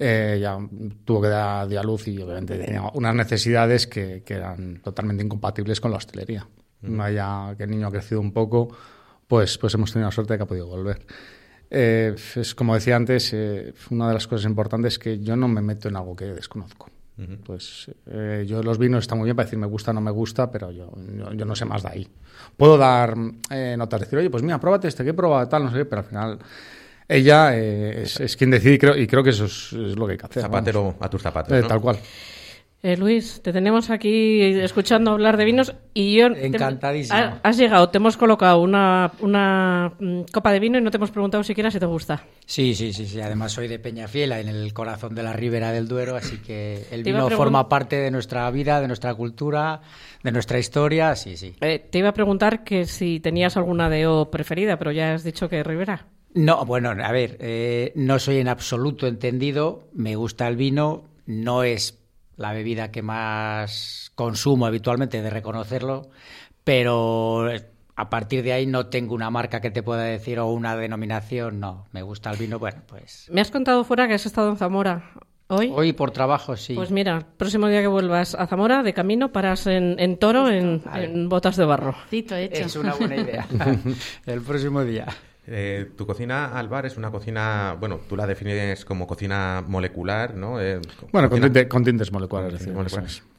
eh, 0.00 0.38
ya 0.40 0.56
tuvo 1.04 1.20
que 1.22 1.28
dar 1.28 1.68
a 1.70 1.82
luz 1.82 2.08
y 2.08 2.20
obviamente 2.22 2.56
tenía 2.58 2.82
unas 2.94 3.14
necesidades 3.14 3.86
que, 3.86 4.22
que 4.24 4.34
eran 4.34 4.80
totalmente 4.82 5.22
incompatibles 5.22 5.80
con 5.80 5.90
la 5.90 5.98
hostelería. 5.98 6.46
Vaya 6.82 7.54
que 7.56 7.64
el 7.64 7.70
niño 7.70 7.88
ha 7.88 7.90
crecido 7.90 8.20
un 8.20 8.32
poco, 8.32 8.68
pues, 9.26 9.58
pues 9.58 9.74
hemos 9.74 9.92
tenido 9.92 10.08
la 10.08 10.12
suerte 10.12 10.34
de 10.34 10.38
que 10.38 10.44
ha 10.44 10.46
podido 10.46 10.66
volver. 10.66 11.04
Eh, 11.70 12.14
es 12.36 12.54
como 12.54 12.74
decía 12.74 12.96
antes, 12.96 13.32
eh, 13.32 13.74
una 13.90 14.08
de 14.08 14.14
las 14.14 14.26
cosas 14.26 14.46
importantes 14.46 14.94
es 14.94 14.98
que 14.98 15.18
yo 15.20 15.36
no 15.36 15.48
me 15.48 15.60
meto 15.60 15.88
en 15.88 15.96
algo 15.96 16.16
que 16.16 16.26
desconozco. 16.26 16.90
Pues 17.44 17.90
eh, 18.06 18.44
yo 18.46 18.62
los 18.62 18.78
vinos 18.78 19.00
está 19.00 19.16
muy 19.16 19.24
bien 19.24 19.34
para 19.34 19.44
decir 19.44 19.58
me 19.58 19.66
gusta 19.66 19.90
o 19.90 19.94
no 19.94 20.00
me 20.00 20.12
gusta, 20.12 20.52
pero 20.52 20.70
yo, 20.70 20.92
yo, 21.16 21.32
yo 21.32 21.44
no 21.44 21.56
sé 21.56 21.64
más 21.64 21.82
de 21.82 21.88
ahí. 21.88 22.08
Puedo 22.56 22.78
dar 22.78 23.16
eh, 23.50 23.74
notas, 23.76 24.02
decir, 24.02 24.20
oye, 24.20 24.30
pues 24.30 24.44
mira, 24.44 24.60
pruébate 24.60 24.86
este, 24.86 25.04
que 25.04 25.14
probado 25.14 25.48
tal, 25.48 25.64
no 25.64 25.70
sé 25.72 25.78
qué, 25.78 25.84
pero 25.84 26.02
al 26.02 26.06
final 26.06 26.38
ella 27.08 27.56
es, 27.56 28.20
es 28.20 28.36
quien 28.36 28.50
decide 28.50 28.74
y 28.74 28.78
creo, 28.78 28.96
y 28.96 29.08
creo 29.08 29.24
que 29.24 29.30
eso 29.30 29.46
es, 29.46 29.72
es 29.72 29.96
lo 29.96 30.06
que 30.06 30.12
hay 30.12 30.18
que 30.18 30.26
hacer. 30.26 30.42
Zapatero 30.42 30.94
a 31.00 31.10
tus 31.10 31.20
zapatos, 31.20 31.60
¿no? 31.60 31.66
Tal 31.66 31.80
cual. 31.80 31.98
Eh, 32.80 32.96
Luis, 32.96 33.40
te 33.42 33.52
tenemos 33.52 33.90
aquí 33.90 34.40
escuchando 34.40 35.10
hablar 35.10 35.36
de 35.36 35.44
vinos 35.44 35.74
y 35.94 36.16
yo... 36.16 36.26
Encantadísimo. 36.26 37.18
Te, 37.18 37.40
has 37.42 37.56
llegado, 37.56 37.88
te 37.88 37.98
hemos 37.98 38.16
colocado 38.16 38.60
una, 38.60 39.10
una 39.18 39.94
mm, 39.98 40.22
copa 40.32 40.52
de 40.52 40.60
vino 40.60 40.78
y 40.78 40.80
no 40.80 40.92
te 40.92 40.96
hemos 40.96 41.10
preguntado 41.10 41.42
siquiera 41.42 41.72
si 41.72 41.80
te 41.80 41.86
gusta. 41.86 42.22
Sí, 42.46 42.76
sí, 42.76 42.92
sí, 42.92 43.06
sí. 43.06 43.20
Además 43.20 43.50
soy 43.50 43.66
de 43.66 43.80
Peñafiel, 43.80 44.30
en 44.30 44.48
el 44.48 44.72
corazón 44.72 45.16
de 45.16 45.24
la 45.24 45.32
ribera 45.32 45.72
del 45.72 45.88
Duero, 45.88 46.14
así 46.14 46.36
que 46.38 46.86
el 46.92 47.02
vino 47.02 47.28
forma 47.30 47.68
parte 47.68 47.96
de 47.96 48.12
nuestra 48.12 48.48
vida, 48.52 48.80
de 48.80 48.86
nuestra 48.86 49.12
cultura, 49.12 49.80
de 50.22 50.30
nuestra 50.30 50.60
historia, 50.60 51.16
sí, 51.16 51.36
sí. 51.36 51.56
Eh, 51.60 51.80
te 51.80 51.98
iba 51.98 52.10
a 52.10 52.14
preguntar 52.14 52.62
que 52.62 52.84
si 52.84 53.18
tenías 53.18 53.56
alguna 53.56 53.90
deo 53.90 54.30
preferida, 54.30 54.78
pero 54.78 54.92
ya 54.92 55.14
has 55.14 55.24
dicho 55.24 55.48
que 55.48 55.64
ribera. 55.64 56.06
No, 56.32 56.64
bueno, 56.64 56.90
a 56.90 57.10
ver, 57.10 57.38
eh, 57.40 57.90
no 57.96 58.20
soy 58.20 58.38
en 58.38 58.46
absoluto 58.46 59.08
entendido, 59.08 59.88
me 59.94 60.14
gusta 60.14 60.46
el 60.46 60.56
vino, 60.56 61.02
no 61.26 61.64
es 61.64 61.98
la 62.38 62.52
bebida 62.52 62.90
que 62.90 63.02
más 63.02 64.10
consumo 64.14 64.66
habitualmente, 64.66 65.20
de 65.20 65.28
reconocerlo, 65.28 66.08
pero 66.64 67.48
a 67.96 68.10
partir 68.10 68.42
de 68.44 68.52
ahí 68.52 68.66
no 68.66 68.86
tengo 68.86 69.14
una 69.14 69.28
marca 69.28 69.60
que 69.60 69.70
te 69.70 69.82
pueda 69.82 70.04
decir 70.04 70.38
o 70.38 70.46
una 70.46 70.76
denominación, 70.76 71.60
no, 71.60 71.86
me 71.92 72.02
gusta 72.02 72.30
el 72.30 72.38
vino, 72.38 72.58
bueno, 72.58 72.80
pues... 72.86 73.28
Me 73.30 73.40
has 73.40 73.50
contado 73.50 73.84
fuera 73.84 74.06
que 74.06 74.14
has 74.14 74.24
estado 74.24 74.50
en 74.50 74.56
Zamora. 74.56 75.10
¿Hoy? 75.48 75.72
Hoy 75.74 75.94
por 75.94 76.10
trabajo, 76.10 76.56
sí. 76.56 76.74
Pues 76.74 76.90
mira, 76.90 77.26
próximo 77.36 77.68
día 77.68 77.80
que 77.80 77.86
vuelvas 77.86 78.34
a 78.34 78.46
Zamora, 78.46 78.82
de 78.82 78.92
camino, 78.92 79.32
paras 79.32 79.66
en, 79.66 80.18
Toro 80.18 80.48
en, 80.48 80.82
en, 80.94 81.28
botas 81.28 81.56
de 81.56 81.64
barro. 81.64 81.96
Hecho. 82.10 82.36
Es 82.36 82.76
una 82.76 82.94
buena 82.94 83.16
idea. 83.16 83.46
el 84.26 84.42
próximo 84.42 84.84
día. 84.84 85.06
Eh, 85.50 85.90
tu 85.96 86.06
cocina 86.06 86.58
al 86.58 86.68
bar 86.68 86.84
es 86.84 86.98
una 86.98 87.10
cocina, 87.10 87.74
bueno, 87.80 88.00
tú 88.06 88.16
la 88.16 88.26
defines 88.26 88.84
como 88.84 89.06
cocina 89.06 89.64
molecular, 89.66 90.34
¿no? 90.34 90.60
Eh, 90.60 90.80
bueno, 91.10 91.30
con, 91.30 91.84
tintes 91.84 92.12
moleculares. 92.12 92.66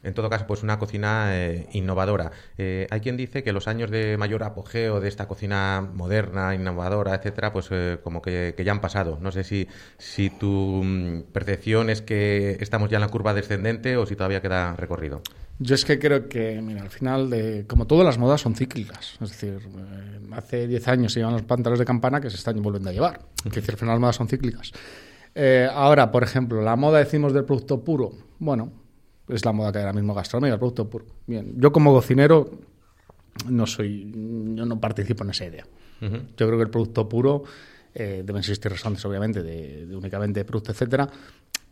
En 0.02 0.14
todo 0.14 0.28
caso, 0.28 0.46
pues 0.46 0.62
una 0.64 0.78
cocina 0.78 1.36
eh, 1.36 1.68
innovadora. 1.72 2.32
hay 2.58 3.00
quien 3.00 3.16
dice 3.16 3.44
que 3.44 3.52
los 3.52 3.68
años 3.68 3.90
de 3.90 4.16
mayor 4.16 4.42
apogeo 4.42 5.00
de 5.00 5.08
esta 5.08 5.28
cocina 5.28 5.88
moderna, 5.94 6.54
innovadora, 6.54 7.14
etcétera, 7.14 7.52
pues 7.52 7.70
como 8.02 8.22
que, 8.22 8.54
ya 8.64 8.72
han 8.72 8.80
pasado. 8.80 9.18
No 9.20 9.30
sé 9.30 9.44
si, 9.44 9.68
si 9.98 10.30
tu 10.30 10.82
mm, 10.84 11.22
percepción 11.32 11.90
es 11.90 12.02
que 12.02 12.56
estamos 12.60 12.90
ya 12.90 12.96
en 12.96 13.02
la 13.02 13.08
curva 13.08 13.34
descendente 13.34 13.96
o 13.96 14.06
si 14.06 14.16
todavía 14.16 14.42
queda 14.42 14.74
recorrido. 14.74 15.22
Yo 15.62 15.74
es 15.74 15.84
que 15.84 15.98
creo 15.98 16.26
que, 16.26 16.62
mira, 16.62 16.80
al 16.80 16.88
final, 16.88 17.28
de, 17.28 17.66
como 17.66 17.86
todas 17.86 18.06
las 18.06 18.16
modas 18.16 18.40
son 18.40 18.54
cíclicas. 18.54 19.18
Es 19.20 19.28
decir, 19.28 19.60
eh, 19.60 20.20
hace 20.32 20.66
10 20.66 20.88
años 20.88 21.12
se 21.12 21.20
llevan 21.20 21.34
los 21.34 21.42
pantalones 21.42 21.78
de 21.78 21.84
campana 21.84 22.18
que 22.18 22.30
se 22.30 22.36
están 22.36 22.60
volviendo 22.62 22.88
a 22.88 22.92
llevar. 22.94 23.20
Es 23.44 23.52
decir, 23.52 23.72
al 23.72 23.76
final 23.76 23.94
las 23.96 24.00
modas 24.00 24.16
son 24.16 24.26
cíclicas. 24.26 24.72
Eh, 25.34 25.68
ahora, 25.70 26.10
por 26.10 26.22
ejemplo, 26.22 26.62
la 26.62 26.76
moda 26.76 26.98
decimos 26.98 27.34
del 27.34 27.44
producto 27.44 27.84
puro. 27.84 28.12
Bueno, 28.38 28.72
es 29.28 29.44
la 29.44 29.52
moda 29.52 29.70
que 29.70 29.78
hay 29.78 29.84
ahora 29.84 29.92
mismo 29.92 30.14
gastronomía, 30.14 30.54
el 30.54 30.58
producto 30.58 30.88
puro. 30.88 31.04
Bien, 31.26 31.52
yo 31.58 31.70
como 31.72 31.92
cocinero 31.92 32.50
no 33.46 33.66
soy, 33.66 34.10
yo 34.54 34.64
no 34.64 34.80
participo 34.80 35.24
en 35.24 35.30
esa 35.30 35.44
idea. 35.44 35.66
Yo 36.00 36.46
creo 36.46 36.56
que 36.56 36.62
el 36.62 36.70
producto 36.70 37.06
puro 37.06 37.44
eh, 37.94 38.22
deben 38.24 38.38
existir 38.38 38.72
restaurantes, 38.72 39.04
obviamente, 39.04 39.42
de, 39.42 39.84
de 39.84 39.94
únicamente 39.94 40.42
producto, 40.46 40.72
etcétera, 40.72 41.06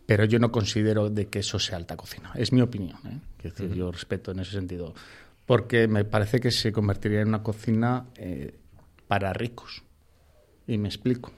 pero 0.08 0.24
yo 0.24 0.38
no 0.38 0.50
considero 0.50 1.10
de 1.10 1.26
que 1.26 1.40
eso 1.40 1.58
sea 1.58 1.76
alta 1.76 1.94
cocina. 1.94 2.32
Es 2.34 2.50
mi 2.50 2.62
opinión. 2.62 2.96
¿eh? 3.04 3.18
decir, 3.42 3.74
Yo 3.74 3.92
respeto 3.92 4.30
en 4.30 4.40
ese 4.40 4.52
sentido. 4.52 4.94
Porque 5.44 5.86
me 5.86 6.06
parece 6.06 6.40
que 6.40 6.50
se 6.50 6.72
convertiría 6.72 7.20
en 7.20 7.28
una 7.28 7.42
cocina 7.42 8.06
eh, 8.16 8.54
para 9.06 9.34
ricos. 9.34 9.82
Y 10.66 10.78
me 10.78 10.88
explico. 10.88 11.30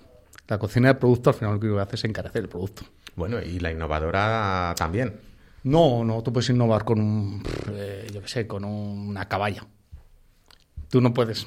La 0.46 0.58
cocina 0.58 0.86
de 0.86 0.94
producto 0.94 1.30
al 1.30 1.36
final 1.36 1.54
lo 1.54 1.60
que 1.60 1.80
hace 1.82 1.96
es 1.96 2.04
encarecer 2.04 2.42
el 2.42 2.48
producto. 2.48 2.84
Bueno, 3.16 3.42
y 3.42 3.58
la 3.58 3.72
innovadora 3.72 4.72
también. 4.78 5.16
No, 5.64 6.04
no, 6.04 6.22
tú 6.22 6.32
puedes 6.32 6.48
innovar 6.50 6.84
con 6.84 7.00
un, 7.00 7.42
eh, 7.72 8.06
yo 8.14 8.22
qué 8.22 8.28
sé, 8.28 8.46
con 8.46 8.64
una 8.64 9.26
caballa. 9.26 9.66
Tú 10.90 11.00
no 11.00 11.14
puedes, 11.14 11.46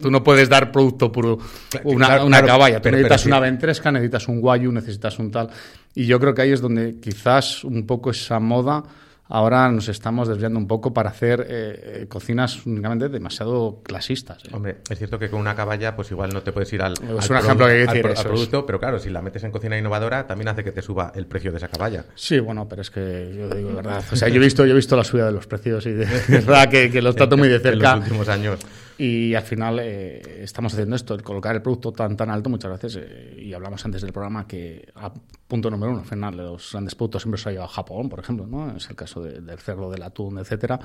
tú 0.00 0.10
no 0.10 0.24
puedes 0.24 0.48
dar 0.48 0.72
producto 0.72 1.12
puro, 1.12 1.38
una, 1.84 2.24
una 2.24 2.42
caballa. 2.42 2.80
Tú 2.80 2.90
necesitas 2.90 3.26
una 3.26 3.38
ventresca, 3.38 3.92
necesitas 3.92 4.28
un 4.28 4.40
guayu, 4.40 4.72
necesitas 4.72 5.18
un 5.18 5.30
tal. 5.30 5.50
Y 5.98 6.06
yo 6.06 6.20
creo 6.20 6.32
que 6.32 6.42
ahí 6.42 6.52
es 6.52 6.60
donde 6.60 7.00
quizás 7.00 7.64
un 7.64 7.84
poco 7.84 8.12
esa 8.12 8.38
moda 8.38 8.84
ahora 9.26 9.68
nos 9.68 9.88
estamos 9.88 10.28
desviando 10.28 10.56
un 10.56 10.68
poco 10.68 10.94
para 10.94 11.10
hacer 11.10 11.44
eh, 11.50 12.06
cocinas 12.08 12.64
únicamente 12.66 13.08
demasiado 13.08 13.80
clasistas. 13.82 14.44
¿eh? 14.44 14.50
Hombre, 14.52 14.76
es 14.88 14.96
cierto 14.96 15.18
que 15.18 15.28
con 15.28 15.40
una 15.40 15.56
caballa 15.56 15.96
pues 15.96 16.12
igual 16.12 16.32
no 16.32 16.40
te 16.40 16.52
puedes 16.52 16.72
ir 16.72 16.82
al, 16.82 16.92
es 16.92 17.28
un 17.28 17.36
ejemplo 17.36 17.66
que 17.66 17.72
decir, 17.72 18.06
producto, 18.22 18.64
pero 18.64 18.78
claro, 18.78 19.00
si 19.00 19.10
la 19.10 19.22
metes 19.22 19.42
en 19.42 19.50
cocina 19.50 19.76
innovadora 19.76 20.24
también 20.24 20.46
hace 20.46 20.62
que 20.62 20.70
te 20.70 20.82
suba 20.82 21.10
el 21.16 21.26
precio 21.26 21.50
de 21.50 21.56
esa 21.56 21.66
caballa. 21.66 22.04
Sí, 22.14 22.38
bueno, 22.38 22.68
pero 22.68 22.82
es 22.82 22.92
que 22.92 23.34
yo 23.36 23.50
digo 23.50 23.74
verdad. 23.74 24.04
O 24.12 24.14
sea, 24.14 24.28
yo 24.28 24.36
he 24.36 24.44
visto, 24.44 24.64
yo 24.66 24.74
he 24.74 24.76
visto 24.76 24.96
la 24.96 25.02
subida 25.02 25.26
de 25.26 25.32
los 25.32 25.48
precios 25.48 25.84
y 25.86 26.00
es 26.00 26.28
verdad 26.46 26.68
que, 26.70 26.92
que 26.92 27.02
los 27.02 27.16
trato 27.16 27.36
muy 27.36 27.48
de 27.48 27.58
cerca. 27.58 27.94
en 27.94 27.98
los 27.98 28.08
últimos 28.08 28.28
años. 28.28 28.60
Y 28.98 29.32
al 29.36 29.44
final 29.44 29.78
eh, 29.80 30.42
estamos 30.42 30.72
haciendo 30.72 30.96
esto, 30.96 31.14
el 31.14 31.22
colocar 31.22 31.54
el 31.54 31.62
producto 31.62 31.92
tan 31.92 32.16
tan 32.16 32.30
alto 32.30 32.50
muchas 32.50 32.72
veces, 32.72 32.98
eh, 33.00 33.36
y 33.40 33.52
hablamos 33.52 33.84
antes 33.84 34.02
del 34.02 34.12
programa 34.12 34.46
que 34.48 34.88
a 34.96 35.14
punto 35.46 35.70
número 35.70 35.92
uno, 35.92 36.00
al 36.00 36.06
final 36.06 36.36
los 36.36 36.72
grandes 36.72 36.96
productos 36.96 37.22
siempre 37.22 37.40
se 37.40 37.48
ha 37.48 37.52
llevado 37.52 37.70
a 37.70 37.72
Japón, 37.72 38.08
por 38.08 38.18
ejemplo, 38.18 38.48
¿no? 38.48 38.76
es 38.76 38.90
el 38.90 38.96
caso 38.96 39.22
del 39.22 39.58
cerdo, 39.60 39.88
del 39.88 40.02
atún, 40.02 40.38
etcétera. 40.38 40.80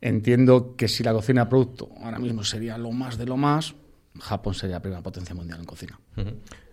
Entiendo 0.00 0.76
que 0.76 0.88
si 0.88 1.02
la 1.02 1.12
cocina 1.12 1.44
de 1.44 1.50
producto 1.50 1.90
ahora 2.02 2.18
mismo 2.18 2.42
sería 2.42 2.78
lo 2.78 2.90
más 2.90 3.18
de 3.18 3.26
lo 3.26 3.36
más, 3.36 3.74
Japón 4.18 4.54
sería 4.54 4.76
la 4.76 4.82
primera 4.82 5.02
potencia 5.02 5.34
mundial 5.34 5.60
en 5.60 5.66
cocina. 5.66 6.00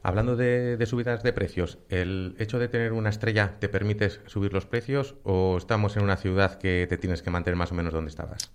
Hablando 0.01 0.37
de, 0.37 0.77
de, 0.77 0.85
subidas 0.85 1.23
de 1.23 1.33
precios, 1.33 1.77
¿el 1.89 2.35
hecho 2.39 2.57
de 2.57 2.69
tener 2.69 2.93
una 2.93 3.09
estrella 3.09 3.57
te 3.59 3.67
permite 3.67 4.09
subir 4.27 4.53
los 4.53 4.65
precios 4.65 5.15
o 5.23 5.57
estamos 5.57 5.97
en 5.97 6.03
una 6.03 6.15
ciudad 6.15 6.57
que 6.57 6.87
te 6.89 6.97
tienes 6.97 7.21
que 7.21 7.29
mantener 7.31 7.57
más 7.57 7.71
o 7.71 7.75
menos 7.75 7.93
donde 7.93 8.09
estabas? 8.09 8.51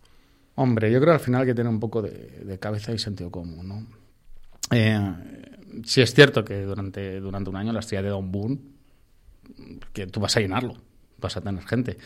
Hombre, 0.56 0.90
yo 0.90 1.00
creo 1.00 1.12
al 1.12 1.20
final 1.20 1.44
que 1.44 1.54
tiene 1.54 1.70
un 1.70 1.78
poco 1.78 2.02
de, 2.02 2.58
cabeza 2.58 2.92
y 2.92 2.98
sentido 2.98 3.30
común, 3.30 3.68
¿no? 3.68 3.86
Eh, 4.70 4.98
sí 5.84 6.00
es 6.00 6.14
cierto 6.14 6.44
que 6.44 6.62
durante, 6.62 7.20
durante 7.20 7.50
un 7.50 7.56
año 7.56 7.72
la 7.72 7.80
estrella 7.80 8.02
te 8.02 8.08
da 8.08 8.16
un 8.16 8.32
boom, 8.32 8.58
que 9.92 10.06
tú 10.06 10.18
vas 10.18 10.36
a 10.36 10.40
llenarlo, 10.40 10.74
vas 11.18 11.36
a 11.36 11.40
tener 11.42 11.62
gente. 11.64 11.98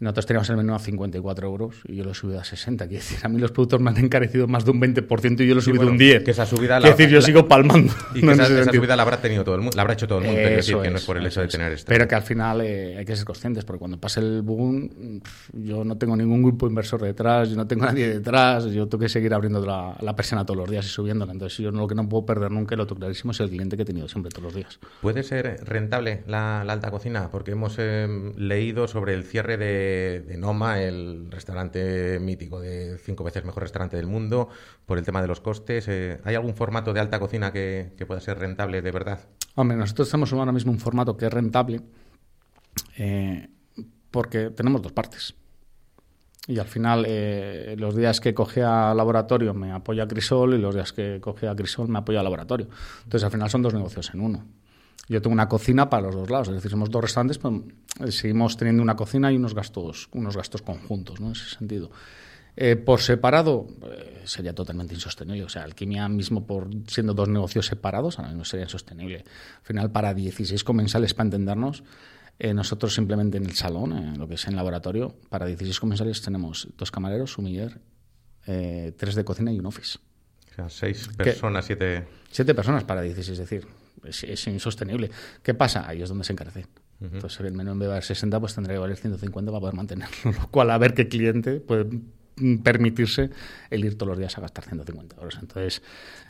Nosotros 0.00 0.24
teníamos 0.24 0.48
el 0.48 0.56
menú 0.56 0.74
a 0.74 0.78
54 0.78 1.46
euros 1.46 1.76
y 1.86 1.96
yo 1.96 2.04
lo 2.04 2.12
he 2.12 2.14
subido 2.14 2.40
a 2.40 2.44
60. 2.44 2.88
Quiere 2.88 3.02
decir, 3.02 3.18
a 3.22 3.28
mí 3.28 3.38
los 3.38 3.52
productos 3.52 3.80
me 3.80 3.90
han 3.90 3.98
encarecido 3.98 4.48
más 4.48 4.64
de 4.64 4.70
un 4.70 4.80
20% 4.80 5.40
y 5.42 5.46
yo 5.46 5.54
lo 5.54 5.60
he 5.60 5.62
subido 5.62 5.86
un 5.86 5.98
10. 5.98 6.24
Que 6.24 6.30
esa 6.30 6.46
subida 6.46 6.80
la, 6.80 6.88
decir, 6.88 7.10
yo 7.10 7.20
sigo 7.20 7.46
palmando. 7.46 7.92
Y 8.14 8.20
que 8.26 8.32
esa, 8.32 8.64
subida 8.72 8.96
la 8.96 9.02
habrá 9.02 9.20
tenido 9.20 9.44
todo 9.44 9.56
el 9.56 9.60
mundo, 9.60 9.76
la 9.76 9.82
habrá 9.82 9.92
hecho 9.92 10.08
todo 10.08 10.20
el 10.20 10.24
mundo. 10.24 10.40
decir, 10.40 10.78
que 10.78 10.90
no 10.90 10.96
es 10.96 11.04
por 11.04 11.18
el 11.18 11.26
hecho 11.26 11.42
de 11.42 11.48
tener 11.48 11.72
esto. 11.72 11.86
Pero 11.86 12.08
que 12.08 12.14
al 12.14 12.22
final 12.22 12.62
eh, 12.62 12.96
hay 12.96 13.04
que 13.04 13.14
ser 13.14 13.26
conscientes, 13.26 13.64
porque 13.66 13.80
cuando 13.80 13.98
pase 13.98 14.20
el 14.20 14.40
boom, 14.40 15.20
yo 15.52 15.84
no 15.84 15.98
tengo 15.98 16.16
ningún 16.16 16.42
grupo 16.42 16.66
inversor 16.66 17.02
detrás, 17.02 17.50
yo 17.50 17.56
no 17.56 17.66
tengo 17.66 17.84
nadie 17.86 18.08
detrás, 18.08 18.64
yo 18.66 18.88
tengo 18.88 19.02
que 19.02 19.08
seguir 19.10 19.34
abriendo 19.34 19.64
la, 19.64 19.96
la 20.00 20.16
persiana 20.16 20.46
todos 20.46 20.60
los 20.60 20.70
días 20.70 20.86
y 20.86 20.88
subiéndola. 20.88 21.32
Entonces, 21.32 21.58
yo 21.58 21.70
lo 21.70 21.86
que 21.86 21.94
no 21.94 22.08
puedo 22.08 22.24
perder 22.24 22.50
nunca, 22.50 22.74
y 22.74 22.78
lo 22.78 22.86
clarísimo, 22.86 23.32
es 23.32 23.40
el 23.40 23.50
cliente 23.50 23.76
que 23.76 23.82
he 23.82 23.86
tenido 23.86 24.08
siempre 24.08 24.30
todos 24.30 24.44
los 24.44 24.54
días. 24.54 24.80
¿Puede 25.02 25.22
ser 25.22 25.62
rentable 25.64 26.22
la, 26.26 26.62
alta 26.62 26.90
cocina? 26.90 27.28
Porque 27.30 27.52
hemos 27.52 27.76
eh, 27.78 28.08
leído 28.36 28.88
sobre 28.88 29.14
el 29.14 29.24
cierre 29.24 29.56
de, 29.58 29.89
de 29.90 30.36
Noma 30.36 30.80
el 30.80 31.30
restaurante 31.30 32.18
mítico 32.20 32.60
de 32.60 32.98
cinco 32.98 33.24
veces 33.24 33.44
mejor 33.44 33.62
restaurante 33.62 33.96
del 33.96 34.06
mundo, 34.06 34.48
por 34.86 34.98
el 34.98 35.04
tema 35.04 35.22
de 35.22 35.28
los 35.28 35.40
costes. 35.40 35.86
Eh, 35.88 36.20
¿Hay 36.24 36.34
algún 36.34 36.54
formato 36.54 36.92
de 36.92 37.00
alta 37.00 37.18
cocina 37.18 37.52
que, 37.52 37.92
pueda 38.06 38.20
ser 38.20 38.38
rentable 38.38 38.82
de 38.82 38.90
verdad? 38.90 39.20
Hombre, 39.54 39.76
nosotros 39.76 40.08
estamos 40.08 40.32
ahora 40.32 40.52
mismo 40.52 40.72
un 40.72 40.78
formato 40.78 41.16
que 41.16 41.26
es 41.26 41.32
rentable 41.32 41.80
eh, 42.96 43.48
porque 44.10 44.50
tenemos 44.50 44.82
dos 44.82 44.92
partes. 44.92 45.34
Y 46.46 46.58
al 46.58 46.66
final, 46.66 47.04
eh, 47.06 47.76
los 47.78 47.94
días 47.94 48.18
que 48.20 48.34
cogía 48.34 48.92
laboratorio 48.94 49.54
me 49.54 49.72
apoya 49.72 50.08
Crisol 50.08 50.54
y 50.54 50.58
los 50.58 50.74
días 50.74 50.92
que 50.92 51.20
cogía 51.20 51.54
Crisol 51.54 51.88
me 51.88 51.98
apoya 51.98 52.22
laboratorio. 52.22 52.68
Entonces, 53.04 53.24
al 53.24 53.30
final 53.30 53.50
son 53.50 53.62
dos 53.62 53.74
negocios 53.74 54.10
en 54.14 54.20
uno. 54.20 54.44
Yo 55.10 55.20
tengo 55.20 55.34
una 55.34 55.48
cocina 55.48 55.90
para 55.90 56.04
los 56.04 56.14
dos 56.14 56.30
lados, 56.30 56.48
es 56.48 56.54
decir, 56.54 56.70
somos 56.70 56.88
dos 56.88 57.02
restaurantes, 57.02 57.38
pues 57.38 57.52
eh, 57.98 58.12
seguimos 58.12 58.56
teniendo 58.56 58.80
una 58.80 58.94
cocina 58.94 59.32
y 59.32 59.36
unos 59.36 59.56
gastos, 59.56 60.08
unos 60.12 60.36
gastos 60.36 60.62
conjuntos, 60.62 61.18
¿no? 61.18 61.26
En 61.26 61.32
ese 61.32 61.56
sentido. 61.56 61.90
Eh, 62.54 62.76
por 62.76 63.00
separado 63.00 63.66
eh, 63.90 64.22
sería 64.24 64.54
totalmente 64.54 64.94
insostenible. 64.94 65.42
O 65.42 65.48
sea, 65.48 65.64
Alquimia 65.64 66.08
mismo, 66.08 66.46
por 66.46 66.68
siendo 66.86 67.12
dos 67.12 67.28
negocios 67.28 67.66
separados, 67.66 68.20
no 68.20 68.44
sería 68.44 68.66
insostenible. 68.66 69.24
Al 69.58 69.64
final, 69.64 69.90
para 69.90 70.14
16 70.14 70.62
comensales, 70.62 71.12
para 71.12 71.26
entendernos, 71.26 71.82
nosotros 72.54 72.94
simplemente 72.94 73.36
en 73.36 73.46
el 73.46 73.56
salón, 73.56 73.92
en 73.92 74.16
lo 74.16 74.28
que 74.28 74.34
es 74.34 74.44
en 74.44 74.50
el 74.50 74.56
laboratorio, 74.56 75.16
para 75.28 75.44
16 75.44 75.80
comensales 75.80 76.22
tenemos 76.22 76.68
dos 76.78 76.92
camareros, 76.92 77.36
un 77.36 77.46
miller, 77.46 77.80
tres 78.44 79.16
de 79.16 79.24
cocina 79.24 79.52
y 79.52 79.58
un 79.58 79.66
office. 79.66 79.98
O 80.52 80.54
sea, 80.54 80.70
seis 80.70 81.08
personas, 81.16 81.64
siete... 81.64 82.06
Siete 82.30 82.54
personas 82.54 82.84
para 82.84 83.02
16, 83.02 83.28
es 83.32 83.38
decir, 83.38 83.66
es, 84.04 84.46
insostenible. 84.46 85.10
¿Qué 85.42 85.54
pasa? 85.54 85.88
Ahí 85.88 86.02
es 86.02 86.08
donde 86.08 86.24
se 86.24 86.32
encarece. 86.32 86.66
Entonces, 87.00 87.40
el 87.40 87.54
menú 87.54 87.72
en 87.72 87.78
vez 87.78 87.86
de 87.86 87.88
valer 87.88 88.04
60, 88.04 88.40
pues 88.40 88.54
tendría 88.54 88.74
que 88.74 88.80
valer 88.80 88.96
150 88.96 89.50
para 89.50 89.60
poder 89.60 89.74
mantenerlo. 89.74 90.16
Lo 90.24 90.48
cual, 90.48 90.70
a 90.70 90.78
ver 90.78 90.92
qué 90.92 91.08
cliente 91.08 91.60
puede 91.60 91.86
permitirse 92.62 93.30
el 93.70 93.84
ir 93.84 93.96
todos 93.96 94.08
los 94.10 94.18
días 94.18 94.36
a 94.38 94.40
gastar 94.40 94.64
150 94.64 95.16
euros. 95.16 95.38
Entonces, 95.40 95.82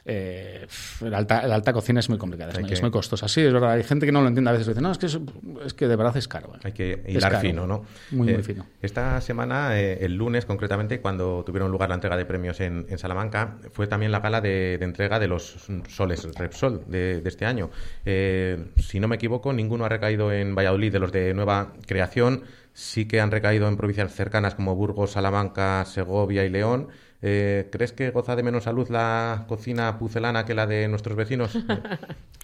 eh, 0.05 0.67
la, 1.03 1.19
alta, 1.19 1.47
la 1.47 1.55
alta 1.55 1.73
cocina 1.73 2.01
es 2.01 2.09
muy 2.09 2.19
complicada, 2.19 2.53
es, 2.53 2.61
muy, 2.61 2.73
es 2.73 2.83
muy 2.83 2.91
costosa. 2.91 3.29
Sí, 3.29 3.43
es 3.43 3.53
verdad, 3.53 3.73
hay 3.73 3.85
gente 3.85 4.07
que 4.07 4.13
no 4.13 4.23
lo 4.23 4.29
entiende 4.29 4.51
a 4.51 4.53
veces, 4.53 4.67
dice, 4.67 4.81
no, 4.81 4.91
es 4.93 4.99
que, 4.99 5.07
es, 5.07 5.19
es 5.65 5.75
que 5.75 5.87
de 5.89 5.97
verdad 5.97 6.17
es 6.17 6.27
caro. 6.27 6.53
eh". 6.57 6.61
Hay 6.65 6.73
que 6.73 7.05
hilar 7.07 7.33
caro. 7.33 7.41
fino, 7.43 7.67
¿no? 7.67 7.85
Muy, 8.11 8.29
Eh, 8.31 8.35
muy 8.35 8.43
fino. 8.43 8.67
Esta 8.83 9.21
semana, 9.21 9.79
eh, 9.79 9.99
el 10.05 10.15
lunes 10.17 10.47
concretamente, 10.47 11.01
cuando 11.01 11.45
tuvieron 11.45 11.71
lugar 11.71 11.89
la 11.91 11.95
entrega 11.97 12.17
de 12.17 12.25
premios 12.25 12.61
en, 12.61 12.87
en 12.89 12.99
Salamanca, 12.99 13.59
fue 13.73 13.87
también 13.87 14.11
la 14.11 14.21
gala 14.21 14.41
de, 14.41 14.79
de 14.79 14.85
entrega 14.85 15.19
de 15.19 15.29
los 15.29 15.69
soles 15.89 16.27
Repsol 16.35 16.83
de, 16.89 17.21
de 17.21 17.29
este 17.29 17.47
año. 17.47 17.71
Eh, 18.05 18.67
si 18.79 19.01
no 19.01 19.07
me 19.09 19.17
equivoco, 19.17 19.53
ninguno 19.53 19.85
ha 19.85 19.89
recaído 19.89 20.33
en 20.33 20.55
Valladolid 20.55 20.93
de 20.93 20.99
los 20.99 21.13
de 21.13 21.35
nueva 21.35 21.73
creación. 21.87 22.43
Sí 22.73 23.07
que 23.07 23.21
han 23.21 23.31
recaído 23.31 23.69
en 23.69 23.77
provincias 23.77 24.15
cercanas 24.15 24.55
como 24.55 24.75
Burgos, 24.75 25.13
Salamanca, 25.13 25.85
Segovia 25.85 26.45
y 26.45 26.51
León. 26.51 26.89
Eh, 27.23 27.69
¿Crees 27.71 27.93
que 27.93 28.11
goza 28.11 28.37
de 28.37 28.43
menos 28.43 28.65
salud 28.65 28.89
la 28.89 29.45
cocina 29.49 29.99
pucelana 29.99 30.45
que 30.45 30.55
la 30.55 30.67
de 30.67 30.89
nuestros 30.89 31.17
vecinos? 31.17 31.59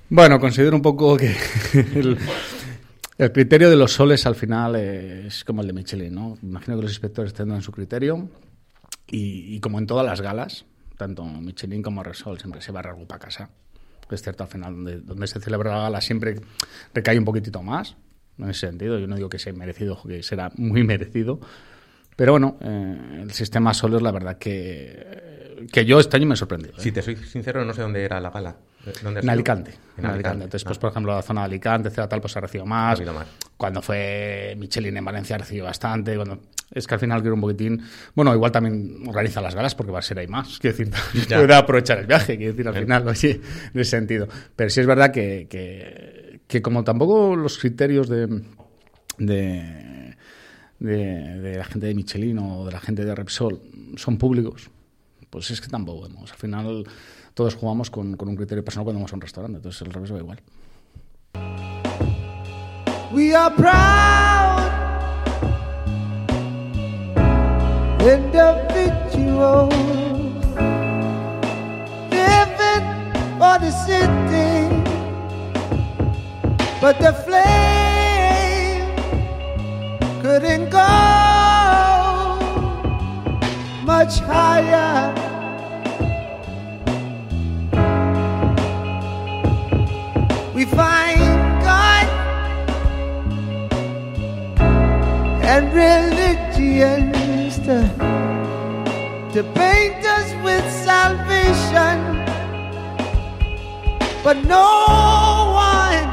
Bueno, 0.09 0.39
considero 0.39 0.77
un 0.77 0.83
poco 0.83 1.17
que 1.17 1.35
el, 3.19 3.33
criterio 3.33 3.69
de 3.69 3.75
los 3.75 3.93
soles 3.93 4.25
al 4.25 4.37
final 4.37 4.77
es 4.77 5.43
como 5.43 5.63
el 5.63 5.67
de 5.67 5.73
Michelin, 5.73 6.15
¿no? 6.15 6.39
Imagino 6.43 6.77
que 6.77 6.83
los 6.83 6.93
inspectores 6.93 7.35
tendrán 7.35 7.61
su 7.61 7.73
criterio 7.73 8.29
y, 9.09 9.59
como 9.59 9.81
en 9.81 9.87
todas 9.87 10.07
las 10.07 10.21
galas, 10.21 10.65
tanto 10.97 11.25
Michelin 11.25 11.83
como 11.83 12.05
Repsol 12.05 12.39
siempre 12.39 12.61
se 12.61 12.71
va 12.71 12.83
algo 12.83 13.05
para 13.07 13.19
casa. 13.19 13.51
Es 14.09 14.23
cierto, 14.23 14.45
al 14.45 14.49
final, 14.49 14.75
donde, 14.75 15.01
donde 15.01 15.27
se 15.27 15.41
celebra 15.41 15.73
la 15.73 15.83
gala 15.83 16.01
siempre 16.01 16.37
recae 16.95 17.19
un 17.19 17.25
poquitito 17.25 17.61
más, 17.65 17.97
en 18.39 18.51
ese 18.51 18.67
sentido. 18.67 18.99
Yo 18.99 19.07
no 19.07 19.17
digo 19.17 19.29
que 19.29 19.39
sea 19.39 19.53
merecido, 19.53 20.01
que 20.07 20.23
será 20.23 20.51
muy 20.57 20.85
merecido. 20.85 21.41
Pero 22.17 22.33
bueno, 22.33 22.57
eh, 22.63 23.21
el 23.23 23.31
sistema 23.33 23.75
soles, 23.75 24.03
la 24.03 24.11
verdad 24.11 24.39
que, 24.39 25.67
que 25.71 25.85
yo 25.85 26.01
este 26.01 26.17
año 26.17 26.27
me 26.27 26.35
he 26.35 26.37
sorprendido. 26.37 26.75
¿eh? 26.77 26.81
Si 26.81 26.93
te 26.93 27.03
soy 27.03 27.17
sincero, 27.17 27.65
no 27.65 27.75
sé 27.75 27.83
dónde 27.83 28.03
era 28.03 28.21
la 28.21 28.31
gala. 28.31 28.57
¿Dónde 29.03 29.21
ha 29.21 29.23
En? 29.23 29.31
Alicante. 29.31 29.73
En 29.97 30.05
En 30.05 30.11
Alicante. 30.11 30.45
Entonces, 30.45 30.65
pues, 30.65 30.79
Ah. 30.79 30.81
por 30.81 30.91
ejemplo, 30.91 31.15
la 31.15 31.23
zona 31.23 31.41
de 31.43 31.47
Alicante, 31.47 31.89
etcétera, 31.89 32.09
tal, 32.09 32.21
pues 32.21 32.37
ha 32.37 32.41
recibido 32.41 32.67
más. 32.67 33.01
Más. 33.01 33.27
Cuando 33.57 33.83
fue 33.83 34.55
Michelin 34.59 34.97
en 34.97 35.05
Valencia 35.05 35.37
ha 35.37 35.39
recibido 35.41 35.67
bastante. 35.67 36.17
Cuando... 36.17 36.41
Es 36.71 36.87
que 36.87 36.95
al 36.95 37.01
final 37.01 37.21
quiero 37.21 37.35
un 37.37 37.41
poquitín. 37.41 37.81
Bueno, 38.15 38.35
igual 38.35 38.51
también 38.51 39.05
organiza 39.07 39.41
las 39.41 39.55
galas 39.55 39.75
porque 39.75 39.93
va 39.93 40.01
a 40.01 40.03
ser 40.03 40.19
ahí 40.19 40.27
más. 40.27 40.59
Quiero 40.59 40.77
decir, 40.77 40.93
puede 41.29 41.55
aprovechar 41.55 41.99
el 41.99 42.07
viaje, 42.07 42.37
quiero 42.37 42.53
decir, 42.53 42.69
al 42.69 42.77
Eh. 42.77 42.81
final, 42.81 43.07
oye, 43.09 43.41
en 43.73 43.81
ese 43.81 43.91
sentido. 43.91 44.29
Pero 44.57 44.71
sí 44.71 44.81
es 44.81 44.87
verdad 44.87 45.11
que, 45.13 45.47
que, 45.49 46.41
que 46.47 46.63
como 46.63 46.83
tampoco 46.85 47.37
los 47.37 47.59
criterios 47.59 48.09
de. 48.09 48.43
de 49.19 49.97
de, 50.79 51.41
de 51.41 51.57
la 51.57 51.65
gente 51.65 51.87
de 51.87 51.95
Michelin 51.95 52.39
o 52.39 52.67
de 52.67 52.73
la 52.73 52.81
gente 52.81 53.03
de 53.03 53.15
Repsol 53.15 53.63
son 53.97 54.19
públicos, 54.19 54.69
pues 55.31 55.51
es 55.51 55.63
que 55.63 55.69
tampoco 55.69 56.07
vemos. 56.07 56.31
Al 56.31 56.37
final 56.37 56.85
todos 57.37 57.55
jugamos 57.55 57.91
con, 57.91 58.17
con 58.17 58.31
un 58.31 58.35
criterio 58.35 58.65
personal 58.65 58.85
cuando 58.87 58.99
vamos 59.01 59.13
a 59.13 59.17
un 59.17 59.21
restaurante, 59.21 59.59
entonces 59.59 59.83
el 59.83 59.93
revés 59.93 60.11
va 60.11 60.19
igual. 60.19 60.41
We 63.13 63.35
are 63.35 63.55
proud 63.55 64.73
individuals 68.01 69.75
living 72.11 72.87
for 73.39 73.59
the 73.59 73.71
city, 73.85 74.69
but 76.81 76.99
the 76.99 77.13
flame 77.27 78.97
couldn't 80.23 80.71
go 80.71 80.89
much 83.85 84.21
higher. 84.21 85.26
Find 90.75 91.63
God 91.63 92.07
and 95.43 95.73
religions 95.73 97.57
to, 97.67 97.89
to 99.33 99.43
paint 99.55 100.05
us 100.05 100.29
with 100.45 100.65
salvation. 100.85 101.97
But 104.25 104.39
no 104.45 105.53
one, 105.55 106.09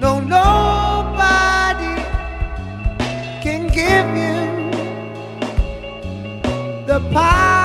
no, 0.00 0.20
nobody 0.20 1.94
can 3.42 3.68
give 3.68 4.08
you 4.16 4.40
the 6.86 7.00
power 7.12 7.59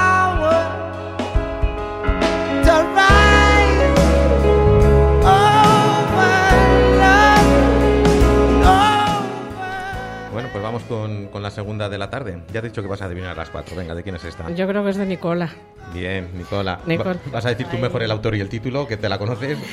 vamos 10.76 10.90
con, 10.90 11.28
con 11.28 11.42
la 11.42 11.52
segunda 11.52 11.88
de 11.88 11.98
la 11.98 12.10
tarde. 12.10 12.42
Ya 12.48 12.60
te 12.60 12.68
he 12.68 12.70
dicho 12.70 12.82
que 12.82 12.88
vas 12.88 13.02
a 13.02 13.06
adivinar 13.06 13.32
a 13.32 13.36
las 13.36 13.50
cuatro. 13.50 13.78
Venga, 13.78 13.96
¿de 13.96 14.04
quién 14.04 14.16
es 14.16 14.26
esta? 14.26 14.50
Yo 14.52 14.68
creo 14.68 14.84
que 14.84 14.90
es 14.90 14.98
de 14.98 15.06
Nicola. 15.06 15.50
Bien, 15.94 16.30
Nicola. 16.36 16.82
Nicole. 16.86 17.20
¿Vas 17.32 17.46
a 17.46 17.50
decir 17.50 17.68
tú 17.68 17.78
mejor 17.78 18.04
el 18.04 18.12
autor 18.12 18.36
y 18.36 18.42
el 18.42 18.50
título, 18.50 18.86
que 18.86 18.98
te 18.98 19.08
la 19.08 19.18
conoces? 19.18 19.58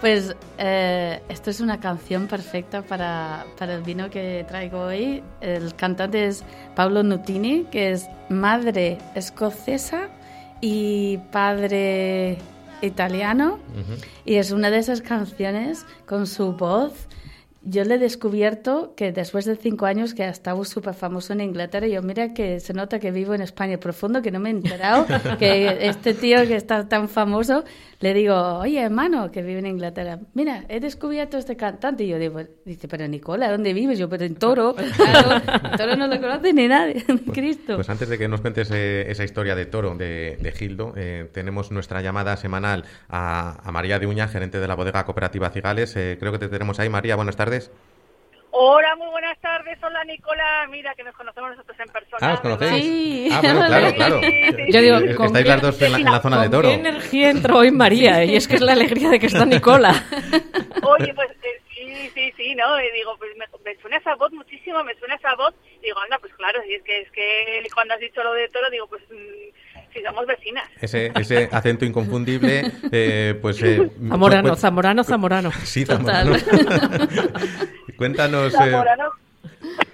Pues 0.00 0.34
eh, 0.56 1.20
esto 1.28 1.50
es 1.50 1.60
una 1.60 1.78
canción 1.78 2.26
perfecta 2.26 2.80
para, 2.80 3.44
para 3.58 3.74
el 3.74 3.82
vino 3.82 4.08
que 4.08 4.44
traigo 4.48 4.80
hoy. 4.80 5.22
El 5.42 5.74
cantante 5.74 6.26
es 6.26 6.42
Pablo 6.74 7.02
Nutini, 7.02 7.66
que 7.70 7.90
es 7.90 8.08
madre 8.30 8.96
escocesa 9.14 10.08
y 10.62 11.18
padre 11.30 12.38
italiano. 12.80 13.58
Y 14.24 14.36
es 14.36 14.52
una 14.52 14.70
de 14.70 14.78
esas 14.78 15.02
canciones 15.02 15.84
con 16.06 16.26
su 16.26 16.54
voz. 16.54 16.92
Yo 17.62 17.84
le 17.84 17.96
he 17.96 17.98
descubierto 17.98 18.94
que 18.96 19.12
después 19.12 19.44
de 19.44 19.54
cinco 19.56 19.84
años 19.84 20.14
que 20.14 20.24
ha 20.24 20.30
estado 20.30 20.64
súper 20.64 20.94
famoso 20.94 21.34
en 21.34 21.42
Inglaterra, 21.42 21.86
yo 21.86 22.02
mira 22.02 22.32
que 22.32 22.58
se 22.58 22.72
nota 22.72 22.98
que 22.98 23.10
vivo 23.10 23.34
en 23.34 23.42
España 23.42 23.78
profundo, 23.78 24.22
que 24.22 24.30
no 24.30 24.40
me 24.40 24.48
he 24.48 24.52
enterado 24.52 25.06
que 25.38 25.86
este 25.86 26.14
tío 26.14 26.38
que 26.46 26.56
está 26.56 26.88
tan 26.88 27.08
famoso, 27.08 27.64
le 28.00 28.14
digo, 28.14 28.34
oye 28.34 28.80
hermano, 28.80 29.30
que 29.30 29.42
vive 29.42 29.58
en 29.58 29.66
Inglaterra, 29.66 30.18
mira, 30.32 30.64
he 30.70 30.80
descubierto 30.80 31.36
este 31.36 31.56
cantante. 31.56 32.04
Y 32.04 32.08
yo 32.08 32.18
digo, 32.18 32.40
dice, 32.64 32.88
pero 32.88 33.06
Nicola, 33.06 33.50
¿dónde 33.50 33.74
vives? 33.74 33.98
Yo, 33.98 34.08
pero 34.08 34.24
en 34.24 34.36
Toro, 34.36 34.74
claro, 34.96 35.42
en 35.62 35.76
Toro 35.76 35.96
no 35.96 36.06
lo 36.06 36.18
conoce 36.18 36.54
ni 36.54 36.66
nadie, 36.66 37.04
Cristo. 37.34 37.76
Pues 37.76 37.90
antes 37.90 38.08
de 38.08 38.16
que 38.16 38.26
nos 38.26 38.40
cuentes 38.40 38.70
eh, 38.70 39.04
esa 39.10 39.22
historia 39.22 39.54
de 39.54 39.66
toro 39.66 39.94
de, 39.96 40.38
de 40.40 40.52
Gildo, 40.52 40.94
eh, 40.96 41.28
tenemos 41.32 41.70
nuestra 41.70 42.00
llamada 42.00 42.38
semanal 42.38 42.84
a, 43.10 43.60
a 43.62 43.70
María 43.70 43.98
de 43.98 44.06
Uña, 44.06 44.28
gerente 44.28 44.60
de 44.60 44.66
la 44.66 44.76
bodega 44.76 45.04
cooperativa 45.04 45.50
Cigales. 45.50 45.94
Eh, 45.96 46.16
creo 46.18 46.32
que 46.32 46.38
te 46.38 46.48
tenemos 46.48 46.80
ahí. 46.80 46.88
María, 46.88 47.16
buenas 47.16 47.36
tardes. 47.36 47.49
Hola, 48.52 48.96
muy 48.96 49.06
buenas 49.10 49.38
tardes. 49.40 49.78
Hola, 49.82 50.02
Nicola. 50.04 50.66
Mira, 50.70 50.92
que 50.96 51.04
nos 51.04 51.14
conocemos 51.14 51.50
nosotros 51.50 51.78
en 51.78 51.88
persona. 51.88 52.18
Ah, 52.30 52.34
¿os 52.34 52.40
conocéis? 52.40 52.82
Sí. 52.84 53.28
Ah, 53.32 53.40
bueno, 53.42 53.66
claro, 53.66 53.94
claro. 53.94 54.20
Sí, 54.20 54.42
sí, 54.56 54.72
Yo 54.72 54.80
digo, 54.80 55.16
¿con 55.16 55.26
Estáis 55.26 55.44
qué- 55.44 55.50
las 55.50 55.62
dos 55.62 55.82
en 55.82 55.92
la, 55.92 55.98
en 55.98 56.04
la 56.04 56.20
zona 56.20 56.36
de 56.38 56.42
¿Con 56.44 56.50
toro. 56.50 56.68
qué 56.68 56.74
energía 56.74 57.30
entró 57.30 57.58
hoy 57.58 57.70
María? 57.70 58.24
Y 58.24 58.34
es 58.34 58.48
que 58.48 58.56
es 58.56 58.60
la 58.60 58.72
alegría 58.72 59.08
de 59.10 59.20
que 59.20 59.26
está 59.26 59.44
Nicola. 59.46 59.92
Oye, 60.82 61.14
pues 61.14 61.30
eh, 61.30 61.62
sí, 61.72 62.10
sí, 62.12 62.32
sí, 62.36 62.54
¿no? 62.56 62.80
Y 62.82 62.90
digo, 62.90 63.16
pues 63.18 63.30
me, 63.36 63.46
me 63.64 63.80
suena 63.80 63.98
esa 63.98 64.16
voz 64.16 64.32
muchísimo, 64.32 64.82
me 64.82 64.96
suena 64.96 65.14
esa 65.14 65.34
voz. 65.36 65.54
Y 65.80 65.84
digo, 65.86 66.00
anda, 66.00 66.18
pues 66.18 66.34
claro, 66.34 66.60
y 66.66 66.74
es 66.74 66.82
que, 66.82 67.02
es 67.02 67.10
que 67.12 67.62
cuando 67.72 67.94
has 67.94 68.00
dicho 68.00 68.20
lo 68.24 68.32
de 68.32 68.48
toro, 68.48 68.68
digo, 68.70 68.88
pues 68.88 69.02
mm, 69.10 69.54
si 69.92 70.02
somos 70.02 70.26
vecinas. 70.26 70.68
Ese, 70.80 71.12
ese 71.14 71.48
acento 71.52 71.84
inconfundible, 71.84 72.70
eh, 72.92 73.38
pues... 73.40 73.62
eh, 73.62 73.90
Zamorano, 74.08 74.50
cu- 74.50 74.56
Zamorano, 74.56 75.04
Zamorano. 75.12 75.50
Sí, 75.64 75.84
Total. 75.84 76.38
Zamorano. 76.40 77.08
Cuéntanos... 77.96 78.54
eh, 78.54 78.56
Zamorano. 78.56 79.10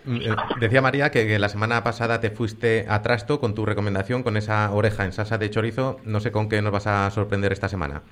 Eh, 0.08 0.34
Decía 0.60 0.80
María 0.80 1.10
que, 1.10 1.26
que 1.26 1.38
la 1.38 1.48
semana 1.48 1.82
pasada 1.82 2.20
te 2.20 2.30
fuiste 2.30 2.86
a 2.88 3.02
Trasto 3.02 3.40
con 3.40 3.54
tu 3.54 3.66
recomendación, 3.66 4.22
con 4.22 4.36
esa 4.36 4.70
oreja 4.72 5.04
en 5.04 5.12
salsa 5.12 5.38
de 5.38 5.50
chorizo. 5.50 5.98
No 6.04 6.20
sé 6.20 6.30
con 6.30 6.48
qué 6.48 6.62
nos 6.62 6.72
vas 6.72 6.86
a 6.86 7.10
sorprender 7.10 7.52
esta 7.52 7.68
semana. 7.68 8.02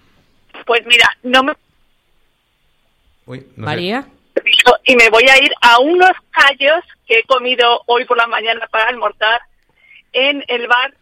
Pues 0.67 0.85
mira, 0.87 1.09
no 1.23 1.43
me 1.45 1.53
Uy, 3.27 3.39
no 3.57 3.65
sé. 3.65 3.71
María. 3.71 4.07
piso 4.45 4.75
y 4.85 4.97
me 4.97 5.09
voy 5.11 5.25
a 5.29 5.43
ir 5.43 5.51
a 5.63 5.79
unos 5.81 6.11
callos 6.31 6.85
que 7.07 7.21
he 7.21 7.25
comido 7.25 7.81
hoy 7.87 8.05
por 8.05 8.17
la 8.17 8.27
mañana 8.27 8.67
para 8.71 8.89
almorzar 8.89 9.41
en 10.13 10.45
el 10.49 10.67
bar 10.67 10.95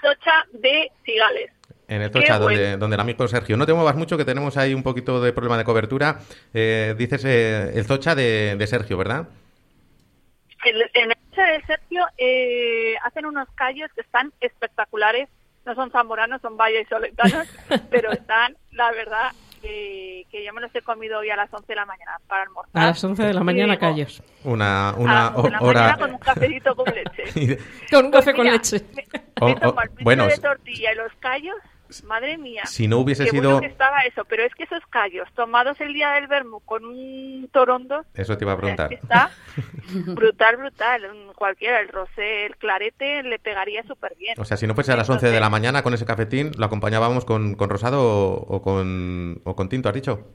Tocha 0.00 0.46
de 0.52 0.90
Cigales. 1.04 1.50
En 1.88 2.02
el 2.02 2.10
Tocha, 2.10 2.38
donde, 2.38 2.56
bueno. 2.56 2.78
donde 2.78 2.94
el 2.94 3.00
amigo 3.00 3.26
Sergio. 3.26 3.56
No 3.56 3.66
te 3.66 3.74
muevas 3.74 3.96
mucho, 3.96 4.16
que 4.16 4.24
tenemos 4.24 4.56
ahí 4.56 4.74
un 4.74 4.84
poquito 4.84 5.20
de 5.20 5.32
problema 5.32 5.58
de 5.58 5.64
cobertura. 5.64 6.20
Eh, 6.54 6.94
dices 6.96 7.24
eh, 7.24 7.72
el 7.74 7.86
Tocha 7.86 8.14
de, 8.14 8.54
de 8.56 8.66
Sergio, 8.68 8.96
¿verdad? 8.96 9.26
En, 10.64 10.76
en 10.94 11.10
el 11.10 11.16
Tocha 11.30 11.44
de 11.46 11.62
Sergio 11.62 12.06
eh, 12.16 12.94
hacen 13.02 13.26
unos 13.26 13.48
callos 13.56 13.90
que 13.94 14.02
están 14.02 14.32
espectaculares. 14.40 15.28
No 15.66 15.74
son 15.74 15.90
zamoranos, 15.90 16.40
son 16.40 16.56
valles 16.56 16.86
soletanos, 16.88 17.48
pero 17.90 18.12
están, 18.12 18.56
la 18.70 18.92
verdad, 18.92 19.32
que, 19.60 20.26
que 20.30 20.44
yo 20.44 20.52
me 20.52 20.60
los 20.60 20.74
he 20.74 20.82
comido 20.82 21.18
hoy 21.18 21.30
a 21.30 21.36
las 21.36 21.52
11 21.52 21.66
de 21.66 21.74
la 21.76 21.86
mañana 21.86 22.18
para 22.28 22.42
almorzar. 22.44 22.82
A 22.82 22.86
las 22.86 23.02
11 23.04 23.22
de 23.24 23.34
la 23.34 23.44
mañana, 23.44 23.72
digo, 23.74 23.80
callos. 23.80 24.22
Una, 24.44 24.90
a 24.90 24.94
una 24.94 25.14
las 25.14 25.34
11 25.36 25.42
de 25.42 25.50
la 25.50 25.58
ho- 25.60 25.64
hora. 25.66 25.80
mañana 25.80 25.98
con 25.98 26.10
un 26.12 26.18
cafecito 26.18 26.76
con 26.76 26.86
leche. 26.94 27.58
Con 27.90 28.04
un 28.06 28.10
café 28.10 28.24
Pues 28.32 28.36
con 28.36 28.44
mira, 28.44 28.56
leche. 28.56 28.84
Oh, 29.40 29.46
Me 29.46 29.52
oh, 29.52 29.60
tomo 29.60 29.82
el 29.82 29.88
pincho 29.90 30.04
bueno, 30.04 30.26
de 30.26 30.38
tortilla 30.38 30.92
y 30.92 30.96
los 30.96 31.12
callos, 31.20 31.56
madre 32.04 32.38
mía. 32.38 32.62
si 32.66 32.88
no 32.88 32.98
hubiese 32.98 33.24
Qué 33.24 33.30
sido. 33.30 33.42
bueno 33.50 33.60
que 33.60 33.66
estaba 33.66 34.00
eso, 34.02 34.24
pero 34.24 34.42
es 34.44 34.54
que 34.54 34.64
esos 34.64 34.82
callos 34.90 35.28
tomados 35.34 35.80
el 35.80 35.92
día 35.92 36.10
del 36.12 36.26
vermú 36.26 36.60
con 36.60 36.84
un 36.84 37.48
torondo, 37.52 38.04
Eso 38.14 38.36
te 38.38 38.44
iba 38.44 38.52
a 38.52 38.56
preguntar. 38.56 38.92
es 38.92 38.98
que 39.00 39.04
está 39.06 39.30
brutal, 40.14 40.56
brutal. 40.56 41.10
Cualquiera, 41.34 41.80
el 41.80 41.88
rosé, 41.88 42.46
el 42.46 42.56
clarete 42.56 43.22
le 43.22 43.38
pegaría 43.38 43.82
súper 43.84 44.14
bien. 44.16 44.34
O 44.38 44.44
sea, 44.44 44.56
si 44.56 44.66
no 44.66 44.74
fuese 44.74 44.92
a 44.92 44.96
las 44.96 45.08
11 45.10 45.30
de 45.30 45.40
la 45.40 45.50
mañana 45.50 45.82
con 45.82 45.94
ese 45.94 46.04
cafetín, 46.06 46.52
lo 46.58 46.66
acompañábamos 46.66 47.24
con, 47.24 47.54
con 47.54 47.70
rosado 47.70 48.00
o, 48.02 48.56
o 48.56 48.62
con, 48.62 49.40
o 49.44 49.56
con 49.56 49.68
tinto, 49.68 49.88
¿has 49.88 49.94
dicho? 49.94 50.26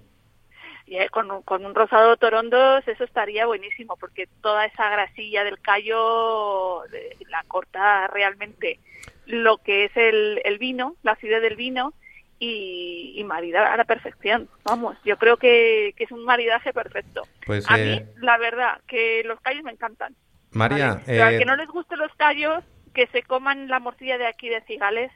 Eh, 0.88 1.10
con, 1.10 1.32
un- 1.32 1.42
con 1.42 1.66
un 1.66 1.74
rosado 1.74 2.16
torondos 2.18 2.88
eso 2.88 3.04
estaría 3.04 3.48
buenísimo 3.48 3.98
porque 3.98 4.28
toda 4.42 4.66
esa 4.68 4.88
grasilla 4.92 5.44
del 5.44 5.60
callo 5.60 6.84
la 7.28 7.44
corta 7.48 8.06
realmente 8.08 8.80
lo 9.26 9.58
que 9.58 9.86
es 9.86 9.92
el, 9.96 10.42
el 10.44 10.58
vino, 10.58 10.96
la 11.04 11.14
acidez 11.14 11.42
del 11.42 11.56
vino 11.56 11.94
y, 12.40 13.14
y 13.16 13.24
marida 13.24 13.74
a 13.74 13.78
la 13.78 13.86
perfección. 13.86 14.50
Vamos, 14.64 14.98
yo 15.06 15.18
creo 15.18 15.38
que, 15.38 15.94
que 15.98 16.04
es 16.04 16.12
un 16.12 16.24
maridaje 16.26 16.74
perfecto. 16.74 17.24
Pues, 17.46 17.70
a 17.70 17.80
eh, 17.80 17.86
mí, 17.86 18.22
la 18.22 18.38
verdad, 18.38 18.82
que 18.88 19.24
los 19.26 19.40
callos 19.42 19.64
me 19.64 19.72
encantan. 19.72 20.16
María, 20.52 20.92
al 20.94 21.34
eh, 21.34 21.38
que 21.40 21.46
no 21.46 21.56
les 21.56 21.68
gusten 21.68 22.00
los 22.00 22.14
callos, 22.16 22.64
que 22.94 23.08
se 23.08 23.24
coman 23.24 23.68
la 23.68 23.80
morcilla 23.80 24.18
de 24.18 24.28
aquí 24.28 24.48
de 24.50 24.62
Cigales, 24.62 25.12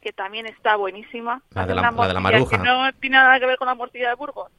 que 0.00 0.12
también 0.12 0.46
está 0.46 0.76
buenísima. 0.76 1.42
La 1.50 1.66
de 1.66 1.74
la- 1.74 1.82
la 1.90 2.06
de 2.08 2.14
la 2.14 2.20
maruja. 2.20 2.58
Que 2.58 2.62
no 2.62 2.92
tiene 2.94 3.16
nada 3.16 3.40
que 3.40 3.46
ver 3.46 3.56
con 3.56 3.66
la 3.66 3.74
morcilla 3.74 4.10
de 4.10 4.14
Burgos. 4.14 4.50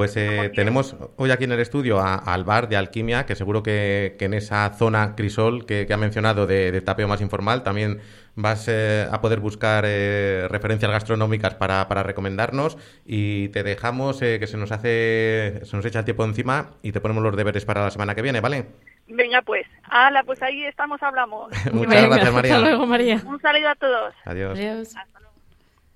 Pues 0.00 0.16
eh, 0.16 0.50
tenemos 0.54 0.96
hoy 1.16 1.30
aquí 1.30 1.44
en 1.44 1.52
el 1.52 1.60
estudio 1.60 1.98
a- 2.00 2.14
al 2.14 2.42
bar 2.44 2.70
de 2.70 2.78
Alquimia, 2.78 3.26
que 3.26 3.34
seguro 3.34 3.62
que, 3.62 4.16
que 4.18 4.24
en 4.24 4.32
esa 4.32 4.70
zona 4.70 5.14
crisol 5.14 5.66
que, 5.66 5.86
que 5.86 5.92
ha 5.92 5.98
mencionado 5.98 6.46
de, 6.46 6.72
de 6.72 6.80
tapeo 6.80 7.06
más 7.06 7.20
informal 7.20 7.62
también 7.62 8.00
vas 8.34 8.66
eh, 8.68 9.06
a 9.12 9.20
poder 9.20 9.40
buscar 9.40 9.84
eh, 9.86 10.46
referencias 10.48 10.90
gastronómicas 10.90 11.54
para, 11.56 11.86
para 11.86 12.02
recomendarnos 12.02 12.78
y 13.04 13.48
te 13.50 13.62
dejamos 13.62 14.22
eh, 14.22 14.38
que 14.40 14.46
se 14.46 14.56
nos 14.56 14.72
hace 14.72 15.60
se 15.64 15.76
nos 15.76 15.84
echa 15.84 15.98
el 15.98 16.06
tiempo 16.06 16.24
encima 16.24 16.70
y 16.82 16.92
te 16.92 17.02
ponemos 17.02 17.22
los 17.22 17.36
deberes 17.36 17.66
para 17.66 17.82
la 17.84 17.90
semana 17.90 18.14
que 18.14 18.22
viene, 18.22 18.40
¿vale? 18.40 18.68
Venga, 19.06 19.42
pues. 19.42 19.66
Hala, 19.82 20.22
pues 20.22 20.40
ahí 20.40 20.64
estamos, 20.64 21.02
hablamos. 21.02 21.52
Muchas 21.74 22.06
gracias, 22.06 22.32
María. 22.32 22.54
Hasta 22.56 22.66
luego, 22.70 22.86
María. 22.86 23.20
Un 23.26 23.38
saludo 23.42 23.68
a 23.68 23.74
todos. 23.74 24.14
Adiós. 24.24 24.58
Adiós. 24.58 24.94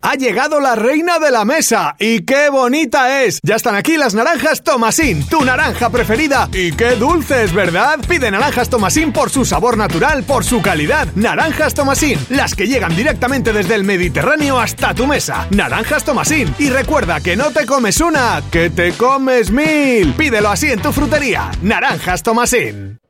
Ha 0.07 0.17
llegado 0.17 0.61
la 0.61 0.75
reina 0.75 1.19
de 1.19 1.31
la 1.31 1.47
mesa 1.47 1.97
y 1.99 2.27
qué 2.27 2.51
bonita 2.51 3.23
es. 3.23 3.41
Ya 3.43 3.57
están 3.57 3.75
aquí 3.75 3.97
las 3.97 4.13
naranjas 4.13 4.63
Tomasín, 4.63 5.27
tu 5.29 5.43
naranja 5.43 5.89
preferida. 5.89 6.47
Y 6.53 6.73
qué 6.73 6.91
dulces, 6.97 7.55
¿verdad? 7.55 7.99
Pide 8.07 8.31
naranjas 8.31 8.69
Tomasín 8.69 9.15
por 9.15 9.31
su 9.31 9.47
sabor 9.47 9.79
natural, 9.79 10.23
por 10.25 10.45
su 10.45 10.61
calidad. 10.61 11.09
Naranjas 11.15 11.73
Tomasín, 11.73 12.19
las 12.29 12.55
que 12.55 12.67
llegan 12.67 12.95
directamente 12.95 13.55
desde 13.55 13.77
el 13.77 13.85
Mediterráneo 13.85 14.61
hasta 14.61 14.95
tu 14.95 15.07
mesa. 15.07 15.47
Naranjas 15.49 16.05
Tomasín. 16.05 16.55
Y 16.59 16.69
recuerda 16.69 17.23
que 17.23 17.35
no 17.35 17.51
te 17.53 17.65
comes 17.65 17.99
una, 18.03 18.43
que 18.53 18.69
te 18.69 18.93
comes 18.93 19.51
mil. 19.51 20.13
Pídelo 20.13 20.51
así 20.51 20.71
en 20.71 20.83
tu 20.83 20.93
frutería. 20.93 21.51
Naranjas 21.63 22.23
Tomasín. 22.23 23.04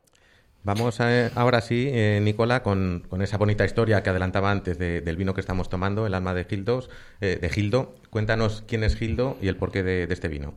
Vamos 0.64 0.98
a- 1.00 1.26
ahora 1.34 1.60
sí, 1.60 1.88
eh, 1.92 2.20
Nicola, 2.22 2.62
con, 2.62 3.04
esa 3.20 3.36
bonita 3.36 3.64
historia 3.66 4.02
que 4.02 4.08
adelantaba 4.10 4.50
antes 4.50 4.78
de- 4.78 5.02
del 5.02 5.16
vino 5.16 5.34
que 5.34 5.40
estamos 5.42 5.68
tomando, 5.68 6.06
el 6.06 6.14
alma 6.14 6.32
de 6.32 6.44
Gildos, 6.44 6.88
eh, 7.20 7.38
de 7.40 7.48
Gildo. 7.50 7.94
Cuéntanos 8.08 8.64
quién 8.66 8.82
es 8.82 8.96
Gildo 8.96 9.36
y 9.42 9.48
el 9.48 9.56
porqué 9.56 9.82
de, 9.82 10.06
de 10.06 10.14
este 10.14 10.28
vino. 10.28 10.54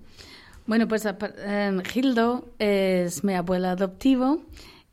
Bueno, 0.65 0.87
pues 0.87 1.05
em, 1.05 1.81
Gildo 1.83 2.45
es 2.57 3.23
mi 3.25 3.33
abuela 3.35 3.71
adoptivo 3.71 4.41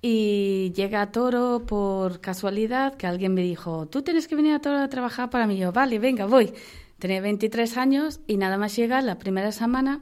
y 0.03 0.73
llega 0.75 1.03
a 1.03 1.13
Toro 1.13 1.63
por 1.67 2.21
casualidad 2.21 2.95
que 2.97 3.07
alguien 3.07 3.35
me 3.35 3.43
dijo, 3.43 3.87
tú 3.87 4.03
tienes 4.03 4.27
que 4.29 4.35
venir 4.35 4.53
a 4.55 4.61
Toro 4.61 4.79
a 4.79 4.89
trabajar 4.89 5.31
para 5.31 5.47
mí. 5.47 5.57
Yo, 5.57 5.73
vale, 5.73 5.99
venga, 6.01 6.27
voy. 6.27 6.53
Tenía 6.99 7.21
23 7.21 7.77
años 7.77 8.21
y 8.27 8.37
nada 8.37 8.57
más 8.59 8.75
llega 8.77 9.01
la 9.03 9.19
primera 9.19 9.53
semana, 9.53 10.01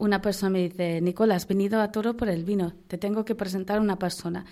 una 0.00 0.20
persona 0.20 0.50
me 0.50 0.68
dice, 0.68 1.00
Nicola, 1.00 1.36
has 1.36 1.46
venido 1.46 1.80
a 1.80 1.92
Toro 1.92 2.16
por 2.16 2.28
el 2.28 2.42
vino, 2.44 2.72
te 2.88 2.98
tengo 2.98 3.24
que 3.24 3.34
presentar 3.34 3.78
a 3.78 3.80
una 3.80 3.98
persona. 3.98 4.44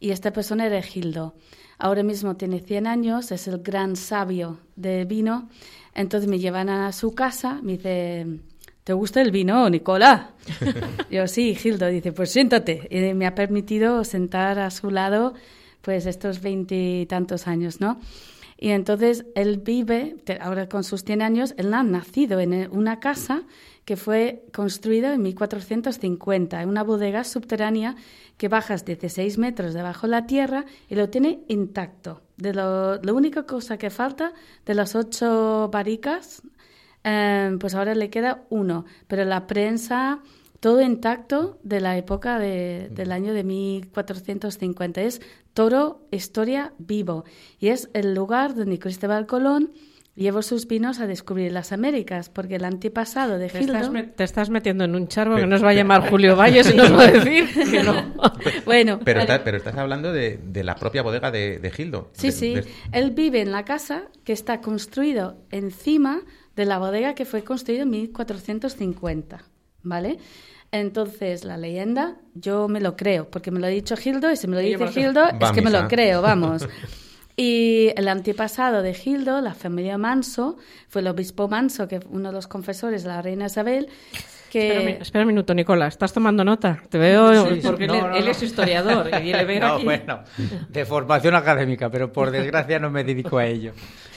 Y 0.00 0.10
esta 0.10 0.32
persona 0.32 0.66
era 0.66 0.82
Gildo. 0.82 1.34
Ahora 1.78 2.02
mismo 2.02 2.36
tiene 2.36 2.60
100 2.60 2.86
años, 2.86 3.30
es 3.32 3.46
el 3.48 3.62
gran 3.62 3.96
sabio 3.96 4.58
de 4.76 5.04
vino. 5.04 5.48
Entonces 5.94 6.28
me 6.28 6.38
llevan 6.38 6.68
a 6.68 6.92
su 6.92 7.14
casa, 7.14 7.60
me 7.62 7.72
dice, 7.72 8.26
¿te 8.82 8.92
gusta 8.92 9.20
el 9.22 9.30
vino, 9.30 9.70
Nicola? 9.70 10.32
Yo 11.10 11.26
sí, 11.28 11.54
Gildo, 11.54 11.86
dice, 11.86 12.12
pues 12.12 12.32
siéntate. 12.32 12.88
Y 12.90 13.14
me 13.14 13.26
ha 13.26 13.34
permitido 13.34 14.02
sentar 14.04 14.58
a 14.58 14.70
su 14.70 14.90
lado 14.90 15.34
pues 15.82 16.06
estos 16.06 16.42
veintitantos 16.42 17.46
años, 17.46 17.80
¿no? 17.80 18.00
Y 18.58 18.70
entonces 18.70 19.24
él 19.34 19.56
vive, 19.56 20.16
ahora 20.40 20.68
con 20.68 20.84
sus 20.84 21.02
100 21.04 21.22
años, 21.22 21.54
él 21.56 21.72
ha 21.72 21.82
nacido 21.82 22.40
en 22.40 22.52
eh, 22.52 22.68
una 22.70 23.00
casa 23.00 23.44
que 23.84 23.96
fue 23.96 24.44
construida 24.52 25.14
en 25.14 25.22
1450, 25.22 26.62
en 26.62 26.68
una 26.68 26.82
bodega 26.82 27.24
subterránea 27.24 27.96
que 28.36 28.48
bajas 28.48 28.84
16 28.84 29.38
metros 29.38 29.74
debajo 29.74 30.06
de 30.06 30.10
la 30.12 30.26
tierra 30.26 30.64
y 30.88 30.94
lo 30.94 31.10
tiene 31.10 31.40
intacto. 31.48 32.22
De 32.36 32.54
lo, 32.54 32.96
la 33.02 33.12
única 33.12 33.44
cosa 33.44 33.76
que 33.78 33.90
falta 33.90 34.32
de 34.64 34.74
las 34.74 34.94
ocho 34.94 35.68
barricas, 35.72 36.42
eh, 37.04 37.56
pues 37.58 37.74
ahora 37.74 37.94
le 37.94 38.10
queda 38.10 38.44
uno, 38.50 38.84
pero 39.08 39.24
la 39.24 39.46
prensa, 39.46 40.20
todo 40.60 40.80
intacto 40.82 41.58
de 41.62 41.80
la 41.80 41.96
época 41.96 42.38
de- 42.38 42.88
del 42.92 43.12
año 43.12 43.32
de 43.34 43.44
1450. 43.44 45.02
Es 45.02 45.20
Toro 45.54 46.06
Historia 46.10 46.72
Vivo 46.78 47.24
y 47.58 47.68
es 47.68 47.90
el 47.94 48.14
lugar 48.14 48.54
donde 48.54 48.78
Cristóbal 48.78 49.26
Colón 49.26 49.72
llevó 50.20 50.42
sus 50.42 50.66
vinos 50.68 51.00
a 51.00 51.06
descubrir 51.06 51.50
las 51.52 51.72
Américas, 51.72 52.28
porque 52.30 52.56
el 52.56 52.64
antepasado 52.64 53.38
de 53.38 53.48
Te 53.48 53.58
estás, 53.60 53.76
Gildo... 53.78 53.92
me- 53.92 54.02
te 54.04 54.22
estás 54.24 54.50
metiendo 54.50 54.84
en 54.84 54.94
un 54.94 55.08
charco 55.08 55.36
que 55.36 55.46
nos 55.46 55.64
va 55.64 55.70
a 55.70 55.74
llamar 55.74 56.08
Julio 56.08 56.36
Valles 56.36 56.70
y 56.72 56.76
nos 56.76 56.92
va 56.96 57.04
a 57.04 57.10
decir 57.10 57.46
que 57.70 57.82
no. 57.82 58.14
bueno, 58.64 59.00
Pero, 59.04 59.20
vale. 59.20 59.32
está- 59.32 59.44
pero 59.44 59.56
estás 59.56 59.76
hablando 59.76 60.12
de, 60.12 60.38
de 60.44 60.62
la 60.64 60.74
propia 60.76 61.02
bodega 61.02 61.30
de, 61.30 61.58
de 61.58 61.70
Gildo. 61.70 62.10
Sí, 62.12 62.28
De- 62.28 62.32
sí. 62.32 62.54
de- 62.54 62.64
Él 62.92 63.10
vive 63.10 63.40
en 63.40 63.50
la 63.52 63.64
casa 63.64 64.04
que 64.24 64.32
está 64.32 64.60
construido 64.60 65.38
encima 65.50 66.20
de 66.56 66.64
la 66.66 66.78
bodega 66.78 67.14
que 67.14 67.24
fue 67.24 67.42
construida 67.42 67.82
en 67.82 67.90
1450, 67.90 69.42
¿vale? 69.82 70.18
Entonces, 70.72 71.44
la 71.44 71.56
leyenda, 71.56 72.16
yo 72.34 72.68
me 72.68 72.80
lo 72.80 72.96
creo, 72.96 73.28
porque 73.28 73.50
me 73.50 73.58
lo 73.58 73.66
ha 73.66 73.70
dicho 73.70 73.96
Gildo, 73.96 74.30
y 74.30 74.36
si 74.36 74.46
me 74.46 74.54
lo 74.56 74.60
dice 74.62 74.86
Gildo, 74.88 75.24
es 75.28 75.50
que 75.52 75.62
me 75.62 75.70
lo 75.70 75.88
creo, 75.88 76.22
vamos. 76.22 76.68
Y 77.36 77.92
el 77.96 78.08
antepasado 78.08 78.82
de 78.82 78.92
Gildo, 78.94 79.40
la 79.40 79.54
familia 79.54 79.96
Manso, 79.98 80.56
fue 80.88 81.00
el 81.00 81.08
obispo 81.08 81.48
Manso, 81.48 81.88
que 81.88 82.00
fue 82.00 82.10
uno 82.12 82.28
de 82.28 82.34
los 82.34 82.46
confesores 82.46 83.02
de 83.04 83.08
la 83.08 83.22
reina 83.22 83.46
Isabel, 83.46 83.88
Espera, 84.52 84.80
un 84.80 84.86
mi- 84.86 84.92
que... 84.96 85.02
espera 85.02 85.22
un 85.22 85.28
minuto, 85.28 85.54
Nicola. 85.54 85.86
¿Estás 85.86 86.12
tomando 86.12 86.44
nota? 86.44 86.82
Te 86.88 86.98
veo 86.98 87.46
Sí, 87.54 87.60
porque 87.62 87.86
No, 87.86 87.94
él, 87.94 88.00
no, 88.00 88.16
él 88.16 88.24
no. 88.24 88.30
es 88.32 88.42
historiador 88.42 89.08
y 89.22 89.32
le 89.32 89.44
veo 89.44 89.60
No, 89.60 89.74
aquí. 89.76 89.84
bueno, 89.84 90.20
de 90.68 90.84
formación 90.84 91.34
académica, 91.36 91.88
pero 91.88 92.12
por 92.12 92.30
desgracia 92.32 92.78
no 92.80 92.90
me 92.90 93.04
dedico 93.04 93.38
a 93.38 93.46
ello. 93.46 93.72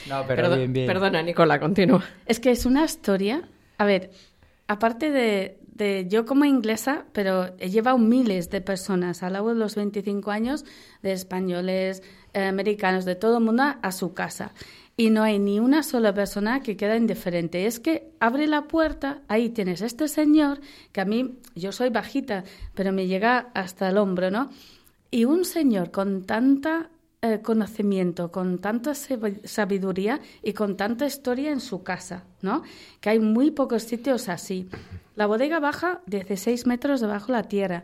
No, 0.09 0.24
pero 0.28 0.55
bien, 0.55 0.74
bien. 0.74 0.88
Perdona, 0.88 1.22
Nicola, 1.22 1.59
continúa. 1.59 2.03
Es 2.26 2.39
que 2.39 2.51
es 2.51 2.66
una 2.66 2.84
historia. 2.84 3.43
A 3.78 3.86
ver, 3.86 4.09
aparte 4.68 5.11
de, 5.11 5.59
de 5.68 6.07
yo 6.09 6.26
como 6.26 6.45
inglesa, 6.45 7.05
pero 7.14 7.51
he 7.59 7.70
llevado 7.70 7.99
miles 7.99 8.49
de 8.49 8.59
personas 8.59 9.22
a 9.24 9.28
lo 9.28 9.34
largo 9.34 9.49
de 9.53 9.59
los 9.59 9.76
25 9.76 10.32
años, 10.32 10.66
de 11.03 11.14
españoles, 11.14 12.01
americanos, 12.34 13.06
de 13.06 13.16
todo 13.16 13.38
el 13.38 13.44
mundo 13.44 13.64
a 13.82 13.92
su 13.92 14.14
casa. 14.14 14.52
Y 14.96 15.10
no 15.10 15.24
hay 15.24 15.40
ni 15.40 15.60
una 15.60 15.82
sola 15.82 16.14
persona 16.14 16.62
que 16.62 16.78
queda 16.78 16.96
indiferente. 16.96 17.66
Es 17.66 17.80
que 17.80 18.12
abre 18.20 18.46
la 18.48 18.64
puerta, 18.68 19.22
ahí 19.28 19.50
tienes 19.50 19.82
este 19.82 20.08
señor, 20.08 20.60
que 20.92 21.02
a 21.02 21.06
mí, 21.06 21.40
yo 21.56 21.72
soy 21.72 21.90
bajita, 21.90 22.44
pero 22.76 22.92
me 22.92 23.08
llega 23.08 23.50
hasta 23.56 23.90
el 23.90 23.98
hombro, 23.98 24.30
¿no? 24.30 24.50
Y 25.10 25.26
un 25.26 25.46
señor 25.46 25.90
con 25.92 26.26
tanta 26.26 26.90
eh, 27.24 27.40
conocimiento, 27.42 28.32
con 28.32 28.60
tanta 28.60 28.92
sab- 28.92 29.46
sabiduría 29.46 30.20
y 30.44 30.54
con 30.54 30.76
tanta 30.78 31.06
historia 31.08 31.52
en 31.52 31.60
su 31.62 31.82
casa, 31.82 32.26
¿no? 32.42 32.62
Que 33.00 33.10
hay 33.12 33.20
muy 33.20 33.50
pocos 33.50 33.84
sitios 33.84 34.30
así. 34.30 34.70
La 35.16 35.26
bodega 35.26 35.60
baja 35.60 36.02
16 36.06 36.68
metros 36.68 37.02
debajo 37.02 37.28
de 37.28 37.34
la 37.34 37.44
tierra. 37.44 37.84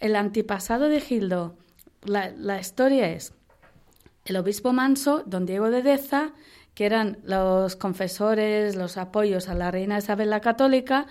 El 0.00 0.16
antepasado 0.16 0.88
de 0.88 1.00
Gildo, 1.00 1.56
la, 2.04 2.30
la 2.30 2.58
historia 2.60 3.08
es 3.10 3.32
el 4.26 4.36
obispo 4.36 4.72
Manso, 4.72 5.22
don 5.26 5.46
Diego 5.46 5.70
de 5.70 5.82
Deza, 5.82 6.32
que 6.74 6.84
eran 6.84 7.18
los 7.24 7.74
confesores, 7.74 8.76
los 8.76 8.98
apoyos 8.98 9.48
a 9.48 9.54
la 9.54 9.70
reina 9.70 9.98
Isabel 9.98 10.30
la 10.30 10.40
Católica, 10.40 11.06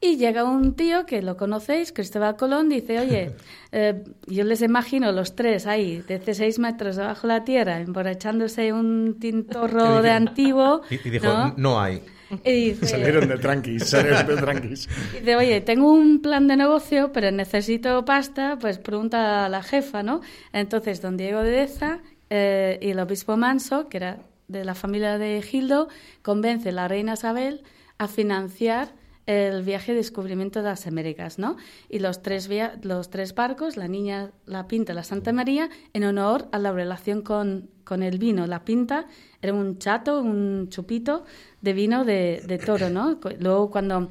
Y 0.00 0.18
llega 0.18 0.44
un 0.44 0.74
tío 0.74 1.06
que 1.06 1.22
lo 1.22 1.36
conocéis, 1.38 1.90
Cristóbal 1.90 2.36
Colón, 2.36 2.68
dice, 2.68 3.00
oye, 3.00 3.32
eh, 3.72 4.04
yo 4.26 4.44
les 4.44 4.60
imagino 4.60 5.10
los 5.12 5.34
tres 5.34 5.66
ahí, 5.66 6.04
desde 6.06 6.34
seis 6.34 6.58
metros 6.58 6.96
debajo 6.96 7.26
de 7.26 7.34
la 7.34 7.44
tierra, 7.44 7.80
emborrachándose 7.80 8.72
un 8.72 9.16
tintorro 9.18 10.02
de 10.02 10.10
antiguo. 10.10 10.82
Y, 10.90 11.10
dijo, 11.10 11.54
¿no? 11.56 11.80
hay. 11.80 12.02
Y 12.44 12.70
dice, 12.70 12.86
salieron 12.86 13.28
de 13.28 13.38
tranquis, 13.38 13.84
salieron 13.88 14.26
de 14.26 14.36
tranquis. 14.36 14.88
Dice, 15.12 15.36
oye, 15.36 15.60
tengo 15.60 15.90
un 15.92 16.20
plan 16.20 16.48
de 16.48 16.56
negocio, 16.56 17.10
pero 17.12 17.30
necesito 17.30 18.04
pasta, 18.04 18.58
pues 18.60 18.78
pregunta 18.78 19.46
a 19.46 19.48
la 19.48 19.62
jefa, 19.62 20.02
¿no? 20.02 20.20
Entonces, 20.52 21.00
don 21.00 21.16
Diego 21.16 21.40
de 21.40 21.50
Deza 21.50 22.00
eh, 22.36 22.80
y 22.82 22.90
el 22.90 22.98
obispo 22.98 23.36
Manso, 23.36 23.88
que 23.88 23.98
era 23.98 24.18
de 24.48 24.64
la 24.64 24.74
familia 24.74 25.18
de 25.18 25.40
Gildo, 25.40 25.86
convence 26.20 26.70
a 26.70 26.72
la 26.72 26.88
reina 26.88 27.12
Isabel 27.12 27.62
a 27.96 28.08
financiar 28.08 28.92
el 29.26 29.62
viaje 29.62 29.92
de 29.92 29.98
descubrimiento 29.98 30.58
de 30.58 30.64
las 30.64 30.88
Américas, 30.88 31.38
¿no? 31.38 31.56
Y 31.88 32.00
los 32.00 32.22
tres, 32.22 32.50
los 32.82 33.08
tres 33.08 33.36
barcos, 33.36 33.76
la 33.76 33.86
niña, 33.86 34.32
la 34.46 34.66
pinta 34.66 34.94
la 34.94 35.04
Santa 35.04 35.32
María, 35.32 35.70
en 35.92 36.02
honor 36.02 36.48
a 36.50 36.58
la 36.58 36.72
relación 36.72 37.22
con, 37.22 37.70
con 37.84 38.02
el 38.02 38.18
vino. 38.18 38.48
La 38.48 38.64
pinta 38.64 39.06
era 39.40 39.54
un 39.54 39.78
chato, 39.78 40.20
un 40.20 40.68
chupito 40.70 41.24
de 41.60 41.72
vino 41.72 42.04
de, 42.04 42.42
de 42.44 42.58
toro, 42.58 42.90
¿no? 42.90 43.20
Luego 43.38 43.70
cuando 43.70 44.10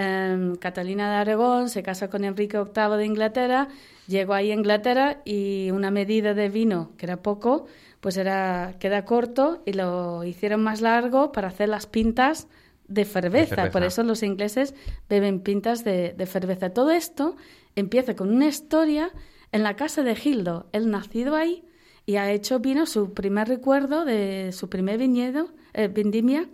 em, 0.00 0.56
Catalina 0.56 1.10
de 1.10 1.16
Aragón 1.16 1.68
se 1.68 1.82
casa 1.82 2.08
con 2.08 2.24
Enrique 2.24 2.58
VIII 2.58 2.96
de 2.96 3.06
Inglaterra, 3.06 3.68
llegó 4.06 4.34
ahí 4.34 4.50
a 4.50 4.54
Inglaterra 4.54 5.20
y 5.24 5.70
una 5.70 5.90
medida 5.90 6.34
de 6.34 6.48
vino, 6.48 6.90
que 6.96 7.06
era 7.06 7.22
poco, 7.22 7.66
pues 8.00 8.16
era 8.16 8.76
queda 8.80 9.04
corto 9.04 9.62
y 9.66 9.72
lo 9.72 10.24
hicieron 10.24 10.62
más 10.62 10.80
largo 10.80 11.32
para 11.32 11.48
hacer 11.48 11.68
las 11.68 11.86
pintas 11.86 12.48
de 12.88 13.04
cerveza. 13.04 13.70
Por 13.70 13.84
eso 13.84 14.02
los 14.02 14.22
ingleses 14.22 14.74
beben 15.08 15.40
pintas 15.40 15.84
de, 15.84 16.12
de 16.16 16.26
cerveza. 16.26 16.70
Todo 16.70 16.90
esto 16.90 17.36
empieza 17.76 18.16
con 18.16 18.34
una 18.34 18.46
historia 18.46 19.10
en 19.52 19.62
la 19.62 19.76
casa 19.76 20.02
de 20.02 20.16
Gildo. 20.16 20.68
Él 20.72 20.90
nacido 20.90 21.36
ahí 21.36 21.64
y 22.06 22.16
ha 22.16 22.30
hecho 22.32 22.58
vino 22.58 22.86
su 22.86 23.12
primer 23.14 23.48
recuerdo 23.48 24.04
de 24.04 24.50
su 24.52 24.68
primer 24.68 24.98
viñedo, 24.98 25.48
eh, 25.72 25.88
vendimia, 25.88 26.48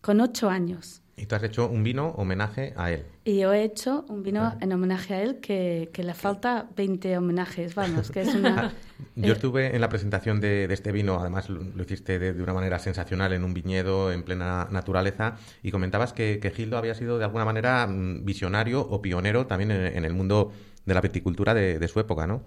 con 0.00 0.20
ocho 0.20 0.48
años. 0.48 1.01
Y 1.16 1.26
tú 1.26 1.34
has 1.34 1.42
hecho 1.42 1.68
un 1.68 1.84
vino 1.84 2.08
homenaje 2.16 2.72
a 2.76 2.90
él. 2.90 3.04
Y 3.24 3.40
yo 3.40 3.52
he 3.52 3.62
hecho 3.62 4.06
un 4.08 4.22
vino 4.22 4.56
en 4.60 4.72
homenaje 4.72 5.14
a 5.14 5.22
él 5.22 5.40
que, 5.40 5.90
que, 5.92 6.02
le 6.02 6.14
falta 6.14 6.66
20 6.74 7.18
homenajes, 7.18 7.74
vamos, 7.74 8.10
que 8.10 8.22
es 8.22 8.34
una... 8.34 8.72
Yo 9.16 9.32
eh, 9.32 9.32
estuve 9.32 9.74
en 9.74 9.80
la 9.80 9.88
presentación 9.88 10.40
de, 10.40 10.66
de 10.66 10.74
este 10.74 10.90
vino, 10.90 11.18
además 11.20 11.50
lo, 11.50 11.82
hiciste 11.82 12.18
de, 12.18 12.32
de, 12.32 12.42
una 12.42 12.54
manera 12.54 12.78
sensacional 12.78 13.32
en 13.32 13.44
un 13.44 13.52
viñedo 13.52 14.10
en 14.10 14.22
plena 14.22 14.68
naturaleza 14.70 15.36
y 15.62 15.70
comentabas 15.70 16.12
que, 16.12 16.38
que 16.40 16.50
Gildo 16.50 16.78
había 16.78 16.94
sido 16.94 17.18
de 17.18 17.24
alguna 17.24 17.44
manera 17.44 17.86
mm, 17.86 18.24
visionario 18.24 18.80
o 18.80 19.02
pionero 19.02 19.46
también 19.46 19.70
en, 19.70 19.98
en 19.98 20.04
el 20.04 20.14
mundo 20.14 20.52
de 20.86 20.94
la 20.94 21.00
viticultura 21.00 21.52
de, 21.52 21.78
de, 21.78 21.88
su 21.88 22.00
época, 22.00 22.26
¿no? 22.26 22.42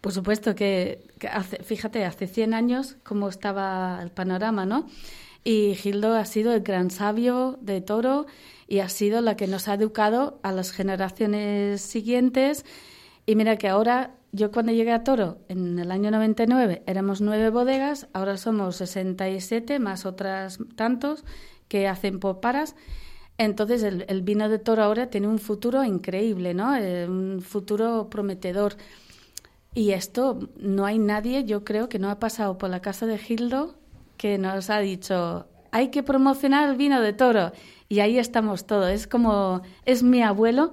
Por 0.00 0.12
supuesto 0.12 0.54
que, 0.54 1.06
que 1.18 1.28
hace, 1.28 1.62
fíjate, 1.62 2.04
hace 2.04 2.26
100 2.26 2.54
años 2.54 2.96
cómo 3.04 3.28
estaba 3.28 4.00
el 4.02 4.10
panorama, 4.10 4.64
¿no? 4.66 4.88
Y 5.42 5.74
Gildo 5.74 6.14
ha 6.14 6.24
sido 6.24 6.52
el 6.52 6.60
gran 6.60 6.90
sabio 6.90 7.58
de 7.62 7.80
Toro 7.80 8.26
y 8.68 8.80
ha 8.80 8.88
sido 8.88 9.20
la 9.20 9.36
que 9.36 9.46
nos 9.46 9.68
ha 9.68 9.74
educado 9.74 10.38
a 10.42 10.52
las 10.52 10.70
generaciones 10.70 11.80
siguientes. 11.80 12.64
Y 13.26 13.36
mira 13.36 13.56
que 13.56 13.68
ahora, 13.68 14.14
yo 14.32 14.52
cuando 14.52 14.72
llegué 14.72 14.92
a 14.92 15.02
Toro 15.02 15.38
en 15.48 15.78
el 15.78 15.90
año 15.90 16.10
99 16.10 16.82
éramos 16.86 17.20
nueve 17.20 17.50
bodegas, 17.50 18.06
ahora 18.12 18.36
somos 18.36 18.76
67 18.76 19.78
más 19.78 20.06
otras 20.06 20.58
tantos 20.76 21.24
que 21.68 21.88
hacen 21.88 22.20
poparas. 22.20 22.76
Entonces 23.38 23.82
el, 23.82 24.22
vino 24.22 24.50
de 24.50 24.58
Toro 24.58 24.82
ahora 24.82 25.08
tiene 25.08 25.26
un 25.26 25.38
futuro 25.38 25.82
increíble, 25.82 26.52
¿no? 26.52 26.76
Eh, 26.76 27.08
un 27.08 27.40
futuro 27.40 28.10
prometedor. 28.10 28.76
Y 29.72 29.92
esto 29.92 30.50
no 30.58 30.84
hay 30.84 30.98
nadie, 30.98 31.44
yo 31.44 31.64
creo, 31.64 31.88
que 31.88 31.98
no 31.98 32.10
ha 32.10 32.18
pasado 32.18 32.58
por 32.58 32.68
la 32.68 32.82
casa 32.82 33.06
de 33.06 33.16
Gildo 33.16 33.79
que 34.20 34.36
nos 34.36 34.68
ha 34.68 34.80
dicho, 34.80 35.46
hay 35.72 35.88
que 35.88 36.02
promocionar 36.02 36.68
el 36.68 36.76
vino 36.76 37.00
de 37.00 37.14
toro. 37.14 37.52
Y 37.88 38.00
ahí 38.00 38.18
estamos 38.18 38.66
todos. 38.66 38.90
Es 38.90 39.06
como, 39.06 39.62
es 39.86 40.02
mi 40.02 40.22
abuelo, 40.22 40.72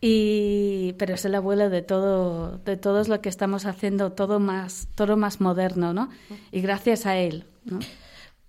y, 0.00 0.94
pero 0.94 1.12
es 1.12 1.24
el 1.26 1.34
abuelo 1.34 1.68
de 1.68 1.82
todo, 1.82 2.56
de 2.64 2.78
todos 2.78 3.08
lo 3.08 3.20
que 3.20 3.28
estamos 3.28 3.66
haciendo, 3.66 4.12
todo 4.12 4.40
más, 4.40 4.88
todo 4.94 5.18
más 5.18 5.38
moderno, 5.38 5.92
¿no? 5.92 6.08
Y 6.50 6.62
gracias 6.62 7.04
a 7.04 7.18
él, 7.18 7.44
¿no? 7.66 7.80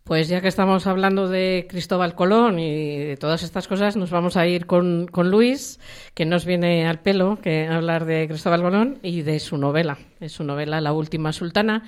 Pues 0.06 0.28
ya 0.28 0.42
que 0.42 0.48
estamos 0.48 0.88
hablando 0.88 1.28
de 1.28 1.68
Cristóbal 1.70 2.16
Colón 2.16 2.58
y 2.58 2.98
de 2.98 3.18
todas 3.18 3.44
estas 3.44 3.68
cosas, 3.68 3.96
nos 3.96 4.10
vamos 4.10 4.38
a 4.38 4.48
ir 4.48 4.66
con, 4.66 5.06
con 5.06 5.30
Luis, 5.30 5.80
que 6.16 6.26
nos 6.26 6.46
viene 6.46 6.88
al 6.88 7.00
pelo 7.00 7.38
que 7.44 7.68
hablar 7.68 8.06
de 8.06 8.28
Cristóbal 8.28 8.62
Colón 8.64 9.00
y 9.04 9.22
de 9.22 9.40
su 9.40 9.58
novela. 9.58 10.00
Es 10.20 10.32
su 10.32 10.44
novela 10.44 10.82
La 10.82 10.94
Última 10.94 11.32
Sultana, 11.32 11.84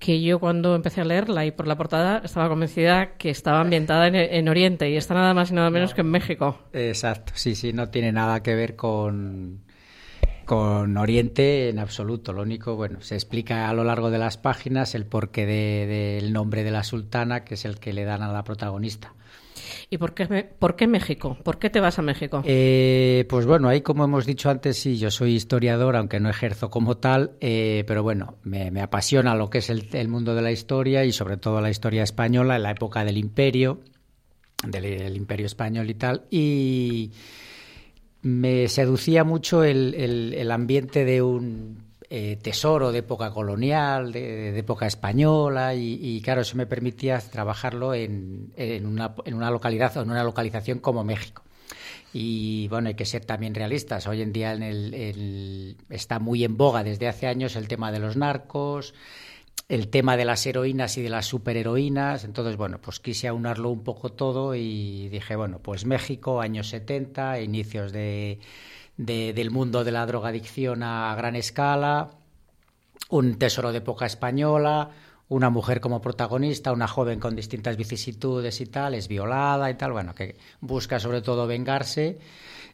que 0.00 0.20
yo 0.22 0.40
cuando 0.40 0.74
empecé 0.74 1.02
a 1.02 1.04
leerla 1.04 1.44
y 1.44 1.52
por 1.52 1.68
la 1.68 1.76
portada 1.76 2.22
estaba 2.24 2.48
convencida 2.48 3.16
que 3.18 3.28
estaba 3.28 3.60
ambientada 3.60 4.08
en, 4.08 4.16
en, 4.16 4.48
Oriente 4.48 4.90
y 4.90 4.96
está 4.96 5.12
nada 5.14 5.34
más 5.34 5.50
y 5.50 5.54
nada 5.54 5.68
menos 5.70 5.92
que 5.92 6.00
en 6.00 6.10
México. 6.10 6.58
Exacto, 6.72 7.32
sí, 7.36 7.54
sí, 7.54 7.74
no 7.74 7.90
tiene 7.90 8.10
nada 8.10 8.42
que 8.42 8.54
ver 8.54 8.76
con, 8.76 9.60
con 10.46 10.96
Oriente 10.96 11.68
en 11.68 11.78
absoluto. 11.78 12.32
Lo 12.32 12.42
único, 12.42 12.76
bueno, 12.76 13.02
se 13.02 13.14
explica 13.14 13.68
a 13.68 13.74
lo 13.74 13.84
largo 13.84 14.10
de 14.10 14.18
las 14.18 14.38
páginas 14.38 14.94
el 14.94 15.04
porqué 15.04 15.44
del 15.44 16.24
de, 16.24 16.30
nombre 16.32 16.64
de 16.64 16.70
la 16.70 16.82
sultana, 16.82 17.44
que 17.44 17.54
es 17.54 17.66
el 17.66 17.78
que 17.78 17.92
le 17.92 18.04
dan 18.04 18.22
a 18.22 18.32
la 18.32 18.42
protagonista. 18.42 19.12
¿Y 19.88 19.98
por 19.98 20.14
qué, 20.14 20.48
por 20.58 20.76
qué 20.76 20.86
México? 20.86 21.36
¿Por 21.42 21.58
qué 21.58 21.70
te 21.70 21.80
vas 21.80 21.98
a 21.98 22.02
México? 22.02 22.42
Eh, 22.44 23.26
pues 23.28 23.46
bueno, 23.46 23.68
ahí 23.68 23.80
como 23.80 24.04
hemos 24.04 24.26
dicho 24.26 24.50
antes, 24.50 24.78
sí, 24.78 24.98
yo 24.98 25.10
soy 25.10 25.34
historiador, 25.34 25.96
aunque 25.96 26.20
no 26.20 26.30
ejerzo 26.30 26.70
como 26.70 26.96
tal, 26.96 27.32
eh, 27.40 27.84
pero 27.86 28.02
bueno, 28.02 28.36
me, 28.42 28.80
apasiona 28.80 29.34
lo 29.34 29.50
que 29.50 29.58
es 29.58 29.70
el, 29.70 30.08
mundo 30.08 30.34
de 30.34 30.42
la 30.42 30.52
historia 30.52 31.04
y 31.04 31.12
sobre 31.12 31.36
todo 31.36 31.60
la 31.60 31.70
historia 31.70 32.02
española 32.02 32.56
en 32.56 32.62
la 32.62 32.70
época 32.70 33.04
del 33.04 33.18
imperio, 33.18 33.80
del, 34.66 35.16
imperio 35.16 35.46
español 35.46 35.90
y 35.90 35.94
tal. 35.94 36.24
Y 36.30 37.10
me 38.22 38.68
seducía 38.68 39.24
mucho 39.24 39.64
el, 39.64 39.94
el 39.94 40.50
ambiente 40.50 41.04
de 41.04 41.22
un 41.22 41.89
eh, 42.12 42.36
tesoro 42.42 42.90
de 42.90 42.98
época 42.98 43.30
colonial, 43.30 44.10
de, 44.10 44.58
época 44.58 44.88
española, 44.88 45.76
y, 45.76 46.20
claro, 46.22 46.40
eso 46.40 46.56
me 46.56 46.66
permitía 46.66 47.20
trabajarlo 47.20 47.94
en, 47.94 48.52
una, 48.84 49.50
localidad 49.52 49.96
o 49.96 50.02
en 50.02 50.10
una 50.10 50.24
localización 50.24 50.80
como 50.80 51.04
México. 51.04 51.44
Y 52.12 52.66
bueno, 52.66 52.88
hay 52.88 52.94
que 52.94 53.04
ser 53.04 53.24
también 53.24 53.54
realistas. 53.54 54.08
Hoy 54.08 54.22
en 54.22 54.32
día 54.32 54.54
en 54.54 54.64
el, 54.64 55.76
está 55.88 56.18
muy 56.18 56.42
en 56.42 56.56
boga 56.56 56.82
desde 56.82 57.06
hace 57.06 57.28
años 57.28 57.54
el 57.54 57.68
tema 57.68 57.92
de 57.92 58.00
los 58.00 58.16
narcos, 58.16 58.92
el 59.68 59.86
tema 59.86 60.16
de 60.16 60.24
las 60.24 60.44
heroínas 60.44 60.98
y 60.98 61.02
de 61.02 61.10
las 61.10 61.26
superheroínas. 61.26 62.24
Entonces, 62.24 62.56
bueno, 62.56 62.80
pues 62.80 62.98
quise 62.98 63.28
aunarlo 63.28 63.70
un 63.70 63.84
poco 63.84 64.10
todo 64.10 64.56
y 64.56 65.08
dije, 65.10 65.36
bueno, 65.36 65.60
pues 65.62 65.84
México, 65.84 66.40
años 66.40 66.70
70, 66.70 67.40
inicios 67.40 67.92
de 67.92 68.40
de, 69.00 69.32
del 69.32 69.50
mundo 69.50 69.82
de 69.82 69.92
la 69.92 70.04
drogadicción 70.04 70.82
a 70.82 71.14
gran 71.16 71.34
escala, 71.34 72.10
un 73.08 73.38
tesoro 73.38 73.72
de 73.72 73.78
época 73.78 74.04
española, 74.04 74.90
una 75.28 75.48
mujer 75.48 75.80
como 75.80 76.02
protagonista, 76.02 76.72
una 76.72 76.86
joven 76.86 77.18
con 77.18 77.34
distintas 77.34 77.76
vicisitudes 77.76 78.60
y 78.60 78.66
tal, 78.66 78.94
es 78.94 79.08
violada 79.08 79.70
y 79.70 79.74
tal, 79.74 79.92
bueno, 79.92 80.14
que 80.14 80.36
busca 80.60 81.00
sobre 81.00 81.22
todo 81.22 81.46
vengarse. 81.46 82.18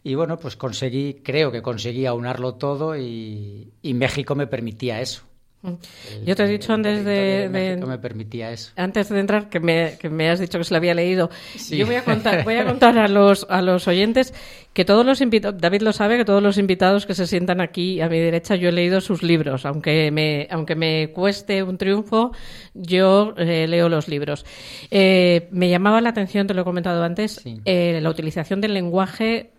Y 0.02 0.14
bueno, 0.14 0.36
pues 0.38 0.56
conseguí, 0.56 1.20
creo 1.22 1.52
que 1.52 1.62
conseguí 1.62 2.06
aunarlo 2.06 2.54
todo 2.54 2.96
y, 2.96 3.72
y 3.82 3.94
México 3.94 4.34
me 4.34 4.46
permitía 4.46 5.00
eso. 5.00 5.22
Yo 6.24 6.36
te 6.36 6.44
he 6.44 6.48
dicho 6.48 6.72
antes 6.72 7.04
de, 7.04 7.48
de, 7.48 7.76
de 7.76 7.86
me 7.86 7.98
permitía 7.98 8.50
eso. 8.50 8.72
Antes 8.76 9.08
de 9.08 9.20
entrar 9.20 9.48
que 9.48 9.60
me, 9.60 9.96
que 9.98 10.08
me 10.08 10.30
has 10.30 10.40
dicho 10.40 10.58
que 10.58 10.64
se 10.64 10.72
lo 10.72 10.78
había 10.78 10.94
leído. 10.94 11.30
Sí. 11.56 11.76
Yo 11.76 11.86
voy 11.86 11.96
a 11.96 12.04
contar, 12.04 12.44
voy 12.44 12.56
a 12.56 12.64
contar 12.64 12.98
a 12.98 13.08
los 13.08 13.46
a 13.48 13.62
los 13.62 13.88
oyentes 13.88 14.34
que 14.72 14.84
todos 14.84 15.06
los 15.06 15.20
invitados, 15.20 15.60
David 15.60 15.82
lo 15.82 15.92
sabe, 15.92 16.18
que 16.18 16.24
todos 16.24 16.42
los 16.42 16.58
invitados 16.58 17.06
que 17.06 17.14
se 17.14 17.26
sientan 17.26 17.60
aquí 17.60 18.00
a 18.00 18.08
mi 18.08 18.18
derecha 18.18 18.56
yo 18.56 18.68
he 18.68 18.72
leído 18.72 19.00
sus 19.00 19.22
libros, 19.22 19.64
aunque 19.64 20.10
me 20.10 20.46
aunque 20.50 20.74
me 20.74 21.12
cueste 21.12 21.62
un 21.62 21.78
triunfo, 21.78 22.32
yo 22.74 23.34
eh, 23.36 23.66
leo 23.66 23.88
los 23.88 24.08
libros. 24.08 24.44
Eh, 24.90 25.48
me 25.50 25.70
llamaba 25.70 26.00
la 26.00 26.10
atención, 26.10 26.46
te 26.46 26.54
lo 26.54 26.62
he 26.62 26.64
comentado 26.64 27.02
antes, 27.02 27.40
sí. 27.42 27.60
eh, 27.64 28.00
la 28.02 28.10
utilización 28.10 28.60
del 28.60 28.74
lenguaje 28.74 29.52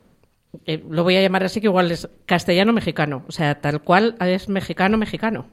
eh, 0.65 0.83
lo 0.89 1.03
voy 1.03 1.15
a 1.15 1.21
llamar 1.21 1.43
así 1.43 1.61
que 1.61 1.67
igual 1.67 1.91
es 1.91 2.09
castellano 2.25 2.73
mexicano, 2.73 3.23
o 3.27 3.31
sea, 3.31 3.59
tal 3.59 3.81
cual 3.81 4.15
es 4.19 4.49
mexicano 4.49 4.97
mexicano. 4.97 5.47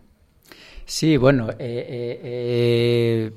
Sí, 0.86 1.16
bueno, 1.16 1.50
eh, 1.50 1.56
eh, 1.58 3.32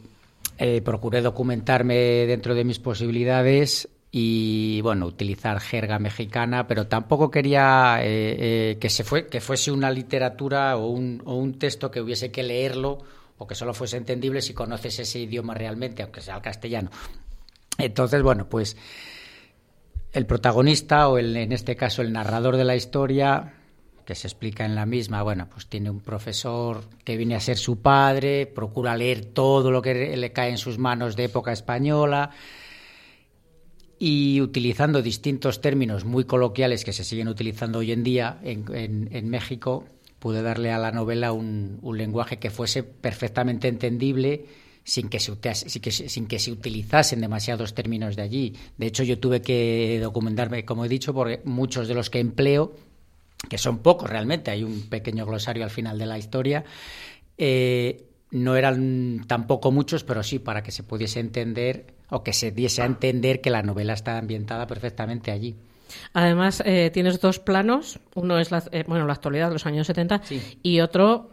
eh, 0.57 0.81
procuré 0.81 1.21
documentarme 1.21 1.95
dentro 2.25 2.55
de 2.55 2.63
mis 2.63 2.79
posibilidades 2.79 3.87
y 4.11 4.81
bueno 4.81 5.05
utilizar 5.05 5.59
jerga 5.59 5.99
mexicana, 5.99 6.67
pero 6.67 6.87
tampoco 6.87 7.29
quería 7.29 7.99
que 8.01 8.89
se 8.89 9.03
fue 9.03 9.27
que 9.27 9.41
fuese 9.41 9.71
una 9.71 9.91
literatura 9.91 10.77
o 10.77 10.87
un, 10.87 11.21
o 11.25 11.35
un 11.35 11.59
texto 11.59 11.91
que 11.91 12.01
hubiese 12.01 12.31
que 12.31 12.43
leerlo 12.43 12.99
o 13.37 13.45
que 13.45 13.53
solo 13.53 13.73
fuese 13.73 13.97
entendible 13.97 14.41
si 14.41 14.53
conoces 14.53 14.99
ese 14.99 15.19
idioma 15.19 15.53
realmente, 15.53 16.03
aunque 16.03 16.21
sea 16.21 16.37
el 16.37 16.41
castellano. 16.41 16.89
Entonces, 17.77 18.23
bueno, 18.23 18.49
pues 18.49 18.75
el 20.13 20.25
protagonista, 20.25 21.07
o 21.09 21.19
en 21.19 21.51
este 21.51 21.75
caso 21.75 22.01
el 22.01 22.11
narrador 22.11 22.57
de 22.57 22.63
la 22.63 22.75
historia, 22.75 23.53
que 24.07 24.15
se 24.15 24.27
explica 24.27 24.63
en 24.63 24.73
la 24.73 24.85
misma, 24.85 25.21
bueno, 25.21 25.49
pues 25.51 25.67
tiene 25.67 25.89
un 25.89 25.99
profesor 25.99 26.85
que 27.03 27.17
viene 27.17 27.35
a 27.35 27.41
ser 27.41 27.57
su 27.57 27.81
padre, 27.81 28.45
procura 28.45 28.95
leer 28.95 29.25
todo 29.25 29.69
lo 29.69 29.81
que 29.81 30.15
le 30.15 30.31
cae 30.31 30.49
en 30.49 30.57
sus 30.57 30.77
manos 30.77 31.17
de 31.17 31.25
época 31.25 31.51
española 31.51 32.29
y 33.99 34.39
utilizando 34.39 35.01
distintos 35.01 35.59
términos 35.59 36.05
muy 36.05 36.23
coloquiales 36.23 36.85
que 36.85 36.93
se 36.93 37.03
siguen 37.03 37.27
utilizando 37.27 37.79
hoy 37.79 37.91
en 37.91 38.03
día 38.03 38.39
en, 38.43 39.29
México, 39.29 39.83
pude 40.19 40.41
darle 40.41 40.71
a 40.71 40.77
la 40.77 40.93
novela 40.93 41.33
un, 41.33 41.81
lenguaje 41.93 42.39
que 42.39 42.49
fuese 42.49 42.83
perfectamente 42.83 43.67
entendible 43.67 44.45
sin 44.85 45.09
que, 45.09 45.19
se, 45.19 45.35
sin 46.07 46.27
que 46.27 46.39
se 46.39 46.51
utilizasen 46.53 47.19
demasiados 47.19 47.73
términos 47.73 48.15
de 48.15 48.21
allí. 48.21 48.55
De 48.77 48.87
hecho, 48.87 49.03
yo 49.03 49.19
tuve 49.19 49.41
que 49.41 49.99
documentarme, 50.01 50.63
como 50.63 50.85
he 50.85 50.87
dicho, 50.87 51.13
porque 51.13 51.41
muchos 51.43 51.89
de 51.89 51.93
los 51.93 52.09
que 52.09 52.21
empleo 52.21 52.86
que 53.49 53.57
son 53.57 53.79
pocos 53.79 54.09
realmente, 54.09 54.51
hay 54.51 54.63
un 54.63 54.89
pequeño 54.89 55.25
glosario 55.25 55.63
al 55.63 55.69
final 55.69 55.97
de 55.97 56.05
la 56.05 56.17
historia, 56.17 56.63
eh, 57.37 58.03
no 58.31 58.55
eran 58.55 59.23
tampoco 59.27 59.71
muchos, 59.71 60.03
pero 60.03 60.23
sí 60.23 60.39
para 60.39 60.63
que 60.63 60.71
se 60.71 60.83
pudiese 60.83 61.19
entender 61.19 61.93
o 62.09 62.23
que 62.23 62.33
se 62.33 62.51
diese 62.51 62.81
a 62.81 62.85
entender 62.85 63.41
que 63.41 63.49
la 63.49 63.63
novela 63.63 63.93
está 63.93 64.17
ambientada 64.17 64.67
perfectamente 64.67 65.31
allí. 65.31 65.55
Además, 66.13 66.61
eh, 66.65 66.89
tienes 66.93 67.21
dos 67.21 67.39
planos. 67.39 67.99
Uno 68.15 68.39
es 68.39 68.51
la, 68.51 68.61
eh, 68.71 68.83
bueno, 68.85 69.07
la 69.07 69.13
actualidad, 69.13 69.51
los 69.53 69.65
años 69.65 69.87
70, 69.87 70.21
y 70.61 70.81
otro 70.81 71.31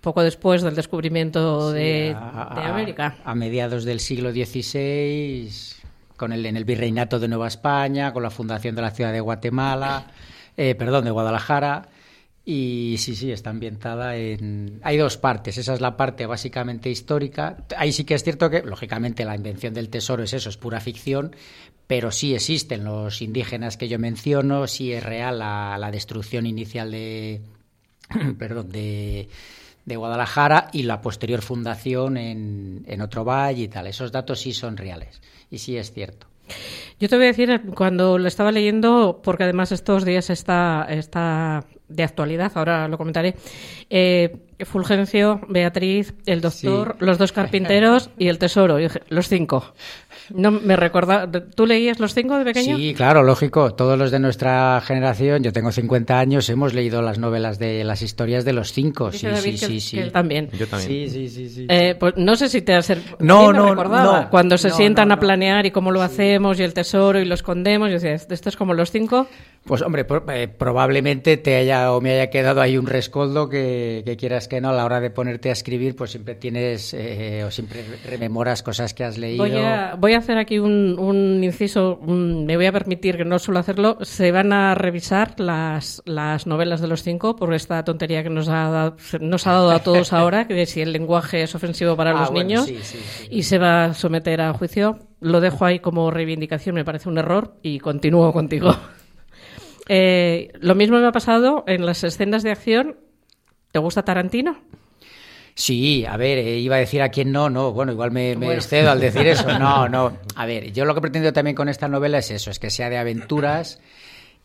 poco 0.00 0.22
después 0.22 0.62
del 0.62 0.74
descubrimiento 0.74 1.70
de, 1.70 2.16
América. 2.16 3.18
A, 3.24 3.34
mediados 3.34 3.84
del 3.84 4.00
siglo 4.00 4.32
XVI, 4.32 5.50
con 6.16 6.32
el, 6.32 6.46
en 6.46 6.56
el 6.56 6.64
virreinato 6.64 7.20
de 7.20 7.28
Nueva 7.28 7.48
España, 7.48 8.12
con 8.14 8.22
la 8.22 8.30
fundación 8.30 8.74
de 8.74 8.82
la 8.82 8.90
ciudad 8.90 9.12
de 9.12 9.20
Guatemala. 9.20 10.06
Eh, 10.56 10.74
perdón, 10.74 11.04
de 11.04 11.10
Guadalajara. 11.10 11.88
Y 12.44 12.96
sí, 12.98 13.14
sí, 13.14 13.30
está 13.30 13.50
ambientada 13.50 14.16
en... 14.16 14.80
Hay 14.82 14.96
dos 14.96 15.16
partes. 15.16 15.58
Esa 15.58 15.74
es 15.74 15.80
la 15.80 15.96
parte 15.96 16.26
básicamente 16.26 16.90
histórica. 16.90 17.64
Ahí 17.76 17.92
sí 17.92 18.04
que 18.04 18.14
es 18.14 18.24
cierto 18.24 18.50
que, 18.50 18.62
lógicamente, 18.62 19.24
la 19.24 19.36
invención 19.36 19.74
del 19.74 19.88
tesoro 19.88 20.24
es 20.24 20.32
eso, 20.32 20.48
es 20.48 20.56
pura 20.56 20.80
ficción, 20.80 21.36
pero 21.86 22.10
sí 22.10 22.34
existen 22.34 22.84
los 22.84 23.22
indígenas 23.22 23.76
que 23.76 23.88
yo 23.88 23.98
menciono, 23.98 24.66
sí 24.66 24.92
es 24.92 25.04
real 25.04 25.38
la, 25.38 25.88
destrucción 25.92 26.46
inicial 26.46 26.90
de... 26.90 27.40
perdón, 28.38 28.70
de 28.70 29.28
de 29.84 29.96
Guadalajara 29.96 30.68
y 30.72 30.84
la 30.84 31.00
posterior 31.00 31.42
fundación 31.42 32.16
en, 32.16 32.84
en 32.86 33.00
otro 33.00 33.24
valle 33.24 33.64
y 33.64 33.68
tal. 33.68 33.86
Esos 33.86 34.12
datos 34.12 34.40
sí 34.40 34.52
son 34.52 34.76
reales 34.76 35.20
y 35.50 35.58
sí 35.58 35.76
es 35.76 35.92
cierto. 35.92 36.31
Yo 37.00 37.08
te 37.08 37.16
voy 37.16 37.24
a 37.24 37.28
decir, 37.28 37.60
cuando 37.74 38.16
lo 38.16 38.28
estaba 38.28 38.52
leyendo, 38.52 39.20
porque 39.24 39.42
además 39.42 39.72
estos 39.72 40.04
días 40.04 40.30
está, 40.30 40.86
está 40.88 41.64
de 41.88 42.04
actualidad, 42.04 42.52
ahora 42.54 42.86
lo 42.86 42.96
comentaré, 42.96 43.34
eh, 43.90 44.36
Fulgencio, 44.60 45.40
Beatriz, 45.48 46.14
el 46.26 46.40
doctor, 46.40 46.96
los 47.00 47.18
dos 47.18 47.32
carpinteros 47.32 48.10
y 48.18 48.28
el 48.28 48.38
tesoro, 48.38 48.78
los 49.08 49.28
cinco. 49.28 49.74
No 50.34 50.50
me 50.50 50.76
recuerda. 50.76 51.30
¿Tú 51.30 51.66
leías 51.66 52.00
los 52.00 52.14
cinco 52.14 52.38
de 52.38 52.44
pequeño? 52.44 52.76
Sí, 52.76 52.94
claro, 52.94 53.22
lógico. 53.22 53.74
Todos 53.74 53.98
los 53.98 54.10
de 54.10 54.18
nuestra 54.18 54.80
generación, 54.80 55.42
yo 55.42 55.52
tengo 55.52 55.72
50 55.72 56.18
años, 56.18 56.48
hemos 56.48 56.74
leído 56.74 57.02
las 57.02 57.18
novelas 57.18 57.58
de 57.58 57.84
las 57.84 58.02
historias 58.02 58.44
de 58.44 58.52
los 58.52 58.72
cinco. 58.72 59.12
Sí, 59.12 59.26
sí, 59.36 59.56
sí, 59.56 59.80
sí. 59.80 60.10
también. 60.10 60.50
Yo 60.52 60.66
también. 60.66 61.10
Sí, 61.10 61.28
sí, 61.28 61.48
sí. 61.48 61.66
Eh, 61.68 61.96
pues 61.98 62.14
no 62.16 62.36
sé 62.36 62.48
si 62.48 62.62
te 62.62 62.74
has. 62.74 62.92
No, 63.20 63.52
no, 63.52 63.74
no. 63.74 64.28
Cuando 64.30 64.58
se 64.58 64.70
sientan 64.70 65.12
a 65.12 65.18
planear 65.18 65.66
y 65.66 65.70
cómo 65.70 65.90
lo 65.90 66.02
hacemos 66.02 66.58
y 66.58 66.62
el 66.62 66.74
tesoro 66.74 67.20
y 67.20 67.24
lo 67.24 67.34
escondemos, 67.34 67.88
yo 67.88 67.94
decía, 67.94 68.14
¿esto 68.14 68.48
es 68.48 68.56
como 68.56 68.74
los 68.74 68.90
cinco? 68.90 69.26
Pues 69.64 69.80
hombre, 69.82 70.04
eh, 70.34 70.48
probablemente 70.48 71.36
te 71.36 71.54
haya 71.54 71.92
o 71.92 72.00
me 72.00 72.14
haya 72.14 72.30
quedado 72.30 72.60
ahí 72.60 72.76
un 72.76 72.86
rescoldo 72.86 73.48
que, 73.48 74.02
quieras 74.18 74.48
que 74.48 74.60
no 74.60 74.70
a 74.70 74.72
la 74.72 74.84
hora 74.84 75.00
de 75.00 75.10
ponerte 75.10 75.50
a 75.50 75.52
escribir, 75.52 75.94
pues 75.94 76.10
siempre 76.10 76.34
tienes 76.34 76.92
eh, 76.94 77.44
o 77.46 77.50
siempre 77.52 77.84
rememoras 78.04 78.64
cosas 78.64 78.92
que 78.92 79.04
has 79.04 79.18
leído. 79.18 79.44
Voy 79.98 80.14
a, 80.14 80.18
hacer 80.18 80.36
aquí 80.36 80.58
un, 80.58 81.40
inciso, 81.44 82.00
me 82.02 82.56
voy 82.56 82.66
a 82.66 82.72
permitir 82.72 83.16
que 83.16 83.24
no 83.24 83.38
suelo 83.38 83.60
hacerlo. 83.60 83.98
Se 84.02 84.32
van 84.32 84.52
a 84.52 84.74
revisar 84.74 85.38
las, 85.38 86.02
las 86.06 86.48
novelas 86.48 86.80
de 86.80 86.88
los 86.88 87.04
cinco 87.04 87.36
por 87.36 87.54
esta 87.54 87.84
tontería 87.84 88.24
que 88.24 88.30
nos 88.30 88.48
ha 88.48 88.68
dado, 88.68 88.96
nos 89.20 89.46
ha 89.46 89.52
dado 89.52 89.70
a 89.70 89.78
todos 89.78 90.12
ahora, 90.12 90.48
que 90.48 90.66
si 90.66 90.80
el 90.80 90.92
lenguaje 90.92 91.44
es 91.44 91.54
ofensivo 91.54 91.96
para 91.96 92.10
ah, 92.10 92.20
los 92.20 92.32
niños 92.32 92.68
y 93.30 93.42
se 93.44 93.58
va 93.58 93.84
a 93.84 93.94
someter 93.94 94.40
a 94.40 94.52
juicio. 94.54 94.98
Lo 95.20 95.40
dejo 95.40 95.64
ahí 95.64 95.78
como 95.78 96.10
reivindicación, 96.10 96.74
me 96.74 96.84
parece 96.84 97.08
un 97.08 97.16
error 97.16 97.54
y 97.62 97.78
continúo 97.78 98.32
contigo. 98.32 98.74
Eh, 99.88 100.52
lo 100.60 100.74
mismo 100.74 100.98
me 100.98 101.06
ha 101.06 101.12
pasado 101.12 101.64
en 101.66 101.84
las 101.86 102.04
escenas 102.04 102.42
de 102.42 102.50
acción. 102.50 102.96
¿Te 103.72 103.78
gusta 103.78 104.04
Tarantino? 104.04 104.58
Sí, 105.54 106.06
a 106.06 106.16
ver, 106.16 106.38
eh, 106.38 106.58
iba 106.58 106.76
a 106.76 106.78
decir 106.78 107.02
a 107.02 107.10
quién 107.10 107.30
no, 107.30 107.50
no, 107.50 107.72
bueno, 107.72 107.92
igual 107.92 108.10
me, 108.10 108.32
excedo 108.32 108.90
al 108.90 109.00
decir 109.00 109.26
eso. 109.26 109.46
No, 109.58 109.88
no. 109.88 110.18
A 110.34 110.46
ver, 110.46 110.72
yo 110.72 110.84
lo 110.84 110.94
que 110.94 111.00
pretendo 111.00 111.32
también 111.32 111.54
con 111.54 111.68
esta 111.68 111.88
novela 111.88 112.18
es 112.18 112.30
eso, 112.30 112.50
es 112.50 112.58
que 112.58 112.70
sea 112.70 112.88
de 112.88 112.96
aventuras, 112.96 113.80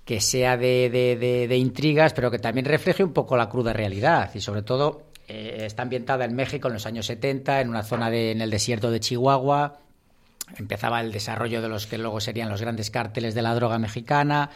que 0.03 0.19
sea 0.19 0.57
de, 0.57 1.47
intrigas, 1.57 2.13
pero 2.13 2.29
que 2.29 2.39
también 2.39 2.65
refleje 2.65 3.03
un 3.03 3.13
poco 3.13 3.37
la 3.37 3.49
cruda 3.49 3.73
realidad 3.73 4.31
y 4.33 4.41
sobre 4.41 4.63
todo 4.63 5.03
eh, 5.27 5.63
está 5.65 5.83
ambientada 5.83 6.25
en 6.25 6.35
México 6.35 6.67
en 6.67 6.73
los 6.73 6.85
años 6.85 7.05
70, 7.05 7.61
en 7.61 7.69
una 7.69 7.83
zona 7.83 8.09
de, 8.09 8.31
en 8.31 8.41
el 8.41 8.49
desierto 8.49 8.91
de 8.91 8.99
Chihuahua. 8.99 9.79
Empezaba 10.57 11.01
el 11.01 11.11
desarrollo 11.11 11.61
de 11.61 11.69
los 11.69 11.87
que 11.87 11.97
luego 11.97 12.19
serían 12.19 12.49
los 12.49 12.61
grandes 12.61 12.89
cárteles 12.89 13.33
de 13.33 13.41
la 13.41 13.53
droga 13.53 13.79
mexicana. 13.79 14.49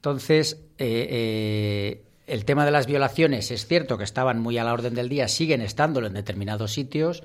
Entonces, 0.00 0.62
eh, 0.78 1.08
eh, 1.10 2.02
el 2.26 2.46
tema 2.46 2.64
de 2.64 2.70
las 2.70 2.86
violaciones 2.86 3.50
es 3.50 3.66
cierto 3.66 3.98
que 3.98 4.04
estaban 4.04 4.40
muy 4.40 4.56
a 4.56 4.64
la 4.64 4.72
orden 4.72 4.94
del 4.94 5.10
día, 5.10 5.28
siguen 5.28 5.60
estándolo 5.60 6.06
en 6.06 6.14
determinados 6.14 6.72
sitios. 6.72 7.22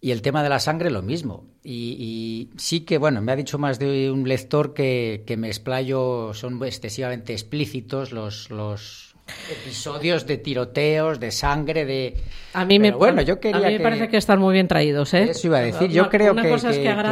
Y 0.00 0.12
el 0.12 0.22
tema 0.22 0.44
de 0.44 0.50
la 0.50 0.60
sangre, 0.60 0.88
lo 0.90 1.02
mismo. 1.02 1.46
Y, 1.64 2.50
sí 2.56 2.82
que, 2.82 2.96
bueno, 2.96 3.20
me 3.22 3.32
ha 3.32 3.36
dicho 3.36 3.58
más 3.58 3.80
de 3.80 4.08
un 4.12 4.28
lector 4.28 4.72
que, 4.72 5.24
me 5.36 5.48
explayo, 5.48 6.32
son 6.32 6.62
excesivamente 6.64 7.32
explícitos 7.32 8.12
los, 8.12 8.50
los 8.50 9.16
episodios 9.50 10.28
de 10.28 10.38
tiroteos, 10.38 11.18
de 11.18 11.32
sangre, 11.32 11.84
de... 11.86 12.16
A 12.52 12.64
mí 12.64 12.78
me, 12.78 12.92
bueno, 12.92 13.20
yo 13.22 13.40
quería 13.40 13.66
a 13.66 13.70
mí 13.70 13.78
me 13.78 13.80
parece 13.80 14.08
que 14.08 14.16
están 14.16 14.38
muy 14.38 14.54
bien 14.54 14.68
traídos, 14.68 15.12
¿eh? 15.12 15.24
Eso 15.24 15.48
iba 15.48 15.58
a 15.58 15.62
decir. 15.62 15.90
Yo 15.90 16.08
creo 16.08 16.36
que, 16.36 16.42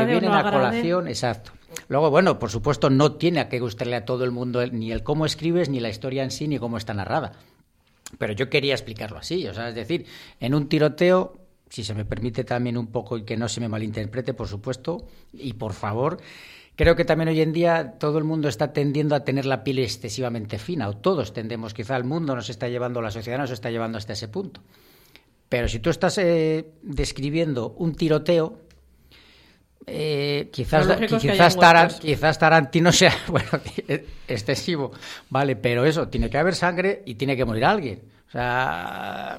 vienen 0.06 0.30
a 0.30 0.50
colación, 0.52 1.08
exacto. 1.08 1.57
Luego, 1.88 2.10
bueno, 2.10 2.38
por 2.38 2.50
supuesto, 2.50 2.90
no 2.90 3.12
tiene 3.12 3.48
que 3.48 3.60
gustarle 3.60 3.96
a 3.96 4.04
todo 4.04 4.24
el 4.24 4.30
mundo 4.30 4.64
ni 4.66 4.92
el 4.92 5.02
cómo 5.02 5.24
escribes, 5.24 5.70
ni 5.70 5.80
la 5.80 5.88
historia 5.88 6.22
en 6.22 6.30
sí, 6.30 6.46
ni 6.46 6.58
cómo 6.58 6.76
está 6.76 6.92
narrada. 6.92 7.32
Pero 8.18 8.34
yo 8.34 8.48
quería 8.48 8.74
explicarlo 8.74 9.18
así, 9.18 9.46
o 9.48 9.54
sea, 9.54 9.68
es 9.68 9.74
decir, 9.74 10.06
en 10.40 10.54
un 10.54 10.68
tiroteo, 10.68 11.38
si 11.68 11.84
se 11.84 11.94
me 11.94 12.04
permite 12.04 12.44
también 12.44 12.78
un 12.78 12.86
poco 12.86 13.18
y 13.18 13.24
que 13.24 13.36
no 13.36 13.48
se 13.48 13.60
me 13.60 13.68
malinterprete, 13.68 14.34
por 14.34 14.48
supuesto, 14.48 15.06
y 15.32 15.54
por 15.54 15.72
favor, 15.72 16.18
creo 16.76 16.94
que 16.96 17.04
también 17.04 17.28
hoy 17.28 17.40
en 17.40 17.52
día 17.52 17.94
todo 17.98 18.18
el 18.18 18.24
mundo 18.24 18.48
está 18.48 18.72
tendiendo 18.72 19.14
a 19.14 19.24
tener 19.24 19.44
la 19.44 19.64
piel 19.64 19.78
excesivamente 19.78 20.58
fina, 20.58 20.88
o 20.88 20.96
todos 20.96 21.32
tendemos, 21.32 21.74
quizá 21.74 21.96
el 21.96 22.04
mundo 22.04 22.34
nos 22.34 22.48
está 22.48 22.68
llevando, 22.68 23.02
la 23.02 23.10
sociedad 23.10 23.38
nos 23.38 23.50
está 23.50 23.70
llevando 23.70 23.98
hasta 23.98 24.12
ese 24.14 24.28
punto. 24.28 24.62
Pero 25.48 25.68
si 25.68 25.78
tú 25.78 25.88
estás 25.88 26.18
eh, 26.18 26.70
describiendo 26.82 27.70
un 27.78 27.94
tiroteo, 27.94 28.58
eh, 29.88 30.48
quizás, 30.52 30.86
quizás, 32.00 32.38
Tarantino 32.38 32.92
sea 32.92 33.14
bueno, 33.28 33.48
excesivo, 34.28 34.92
vale, 35.30 35.56
pero 35.56 35.84
eso, 35.84 36.08
tiene 36.08 36.30
que 36.30 36.38
haber 36.38 36.54
sangre 36.54 37.02
y 37.06 37.14
tiene 37.14 37.36
que 37.36 37.44
morir 37.44 37.64
alguien. 37.64 38.02
O 38.28 38.30
sea, 38.30 39.38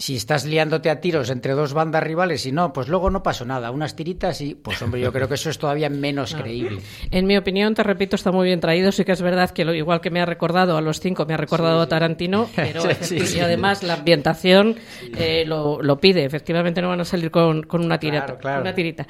si 0.00 0.16
estás 0.16 0.46
liándote 0.46 0.88
a 0.88 0.98
tiros 0.98 1.28
entre 1.28 1.52
dos 1.52 1.74
bandas 1.74 2.02
rivales 2.02 2.46
y 2.46 2.52
no, 2.52 2.72
pues 2.72 2.88
luego 2.88 3.10
no 3.10 3.22
pasó 3.22 3.44
nada, 3.44 3.70
unas 3.70 3.94
tiritas 3.94 4.40
y 4.40 4.54
pues 4.54 4.80
hombre, 4.80 4.98
yo 5.02 5.12
creo 5.12 5.28
que 5.28 5.34
eso 5.34 5.50
es 5.50 5.58
todavía 5.58 5.90
menos 5.90 6.34
creíble. 6.40 6.80
En 7.10 7.26
mi 7.26 7.36
opinión, 7.36 7.74
te 7.74 7.82
repito, 7.82 8.16
está 8.16 8.32
muy 8.32 8.46
bien 8.46 8.60
traído, 8.60 8.92
sí 8.92 9.04
que 9.04 9.12
es 9.12 9.20
verdad 9.20 9.50
que 9.50 9.62
lo, 9.62 9.74
igual 9.74 10.00
que 10.00 10.08
me 10.10 10.22
ha 10.22 10.24
recordado 10.24 10.78
a 10.78 10.80
los 10.80 11.00
cinco, 11.00 11.26
me 11.26 11.34
ha 11.34 11.36
recordado 11.36 11.82
a 11.82 11.86
Tarantino, 11.86 12.48
pero 12.56 12.82
y 13.10 13.40
además 13.40 13.82
la 13.82 13.94
ambientación 13.94 14.76
eh, 15.18 15.44
lo, 15.46 16.00
pide, 16.00 16.24
efectivamente 16.24 16.80
no 16.80 16.88
van 16.88 17.02
a 17.02 17.04
salir 17.04 17.30
con, 17.30 17.66
una, 17.70 17.98
tirita, 17.98 18.38
una 18.58 18.74
tirita. 18.74 19.06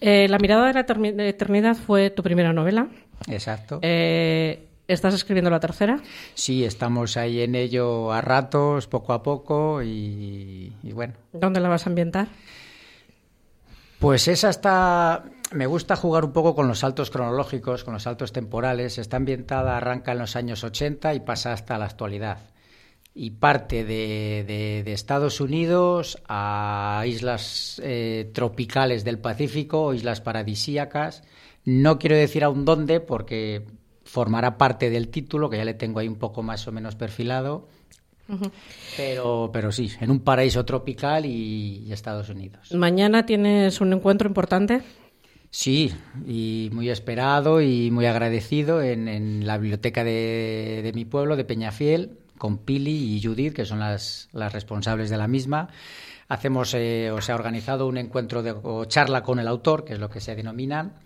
Eh, 0.00 0.26
la 0.28 0.38
mirada 0.38 0.66
de 0.66 0.72
la 0.72 1.28
eternidad 1.28 1.76
fue 1.76 2.10
tu 2.10 2.24
primera 2.24 2.52
novela. 2.52 2.88
Exacto. 3.28 3.78
Eh, 3.80 4.71
¿Estás 4.92 5.14
escribiendo 5.14 5.50
la 5.50 5.60
tercera? 5.60 6.00
Sí, 6.34 6.64
estamos 6.64 7.16
ahí 7.16 7.40
en 7.40 7.54
ello 7.54 8.12
a 8.12 8.20
ratos, 8.20 8.86
poco 8.86 9.12
a 9.12 9.22
poco 9.22 9.82
y, 9.82 10.72
bueno. 10.92 11.14
¿Dónde 11.32 11.60
la 11.60 11.68
vas 11.68 11.86
a 11.86 11.90
ambientar? 11.90 12.28
Pues 13.98 14.28
esa 14.28 14.50
está... 14.50 15.24
Me 15.52 15.66
gusta 15.66 15.96
jugar 15.96 16.24
un 16.24 16.32
poco 16.32 16.54
con 16.54 16.68
los 16.68 16.80
saltos 16.80 17.10
cronológicos, 17.10 17.84
con 17.84 17.94
los 17.94 18.04
saltos 18.04 18.32
temporales. 18.32 18.98
Está 18.98 19.16
ambientada, 19.16 19.76
arranca 19.76 20.12
en 20.12 20.18
los 20.18 20.36
años 20.36 20.64
80 20.64 21.14
y 21.14 21.20
pasa 21.20 21.52
hasta 21.52 21.78
la 21.78 21.86
actualidad. 21.86 22.38
y 23.14 23.30
parte 23.32 23.84
de, 23.84 24.44
de, 24.84 24.92
Estados 24.92 25.40
Unidos 25.40 26.18
a 26.28 27.04
islas 27.06 27.80
eh, 27.84 28.30
tropicales 28.32 29.04
del 29.04 29.18
Pacífico, 29.18 29.92
islas 29.92 30.20
paradisíacas. 30.22 31.22
No 31.64 31.98
quiero 31.98 32.16
decir 32.16 32.44
aún 32.44 32.64
dónde 32.64 33.00
porque 33.00 33.66
formará 34.12 34.58
parte 34.58 34.90
del 34.90 35.08
título, 35.08 35.48
que 35.48 35.56
ya 35.56 35.64
le 35.64 35.72
tengo 35.72 35.98
ahí 35.98 36.06
un 36.06 36.16
poco 36.16 36.42
más 36.42 36.68
o 36.68 36.72
menos 36.72 36.96
perfilado. 36.96 37.66
Pero, 38.94 39.48
pero 39.50 39.72
sí, 39.72 39.90
en 40.00 40.10
un 40.10 40.20
paraíso 40.20 40.66
tropical 40.66 41.24
y, 41.24 41.90
Estados 41.90 42.28
Unidos. 42.28 42.74
¿Mañana 42.74 43.24
tienes 43.24 43.80
un 43.80 43.94
encuentro 43.94 44.28
importante? 44.28 44.82
Sí, 45.48 45.94
y 46.26 46.68
muy 46.74 46.90
esperado 46.90 47.62
y 47.62 47.90
muy 47.90 48.04
agradecido 48.04 48.82
en, 48.82 49.46
la 49.46 49.56
biblioteca 49.56 50.04
de, 50.04 50.92
mi 50.94 51.06
pueblo, 51.06 51.34
de 51.34 51.46
Peñafiel, 51.46 52.18
con 52.36 52.58
Pili 52.58 53.16
y 53.16 53.22
Judith, 53.22 53.54
que 53.54 53.64
son 53.64 53.78
las, 53.78 54.28
las 54.32 54.52
responsables 54.52 55.08
de 55.08 55.16
la 55.16 55.26
misma. 55.26 55.68
Hacemos, 56.28 56.74
eh, 56.74 57.10
o 57.10 57.22
se 57.22 57.32
ha 57.32 57.34
organizado 57.34 57.86
un 57.86 57.96
encuentro 57.96 58.42
de, 58.42 58.50
o 58.50 58.84
charla 58.84 59.22
con 59.22 59.38
el 59.38 59.48
autor, 59.48 59.86
que 59.86 59.94
es 59.94 59.98
lo 59.98 60.10
que 60.10 60.20
se 60.20 60.36
denomina 60.36 60.96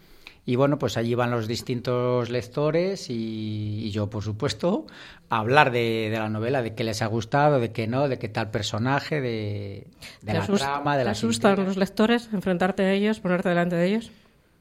y 0.49 0.55
bueno, 0.55 0.79
pues 0.79 0.97
allí 0.97 1.17
van 1.17 1.33
los 1.33 1.49
distintos 1.49 2.31
lectores 2.31 3.11
y, 3.11 3.91
yo, 3.91 4.09
por 4.09 4.23
supuesto, 4.23 4.87
a 5.29 5.39
hablar 5.39 5.73
de, 5.73 6.09
la 6.13 6.29
novela, 6.29 6.63
de 6.63 6.73
qué 6.73 6.85
les 6.85 7.03
ha 7.03 7.07
gustado, 7.07 7.59
de 7.59 7.73
qué 7.73 7.89
no, 7.89 8.07
de 8.09 8.21
qué 8.21 8.29
tal 8.29 8.53
personaje, 8.53 9.21
de, 9.21 9.89
la 10.23 10.47
trama, 10.47 10.97
de 10.97 11.03
la 11.03 11.11
¿Te 11.11 11.19
asustan 11.19 11.65
los 11.65 11.77
lectores 11.77 12.29
enfrentarte 12.33 12.85
a 12.85 12.93
ellos, 12.93 13.19
ponerte 13.19 13.49
delante 13.49 13.75
de 13.75 13.87
ellos? 13.87 14.13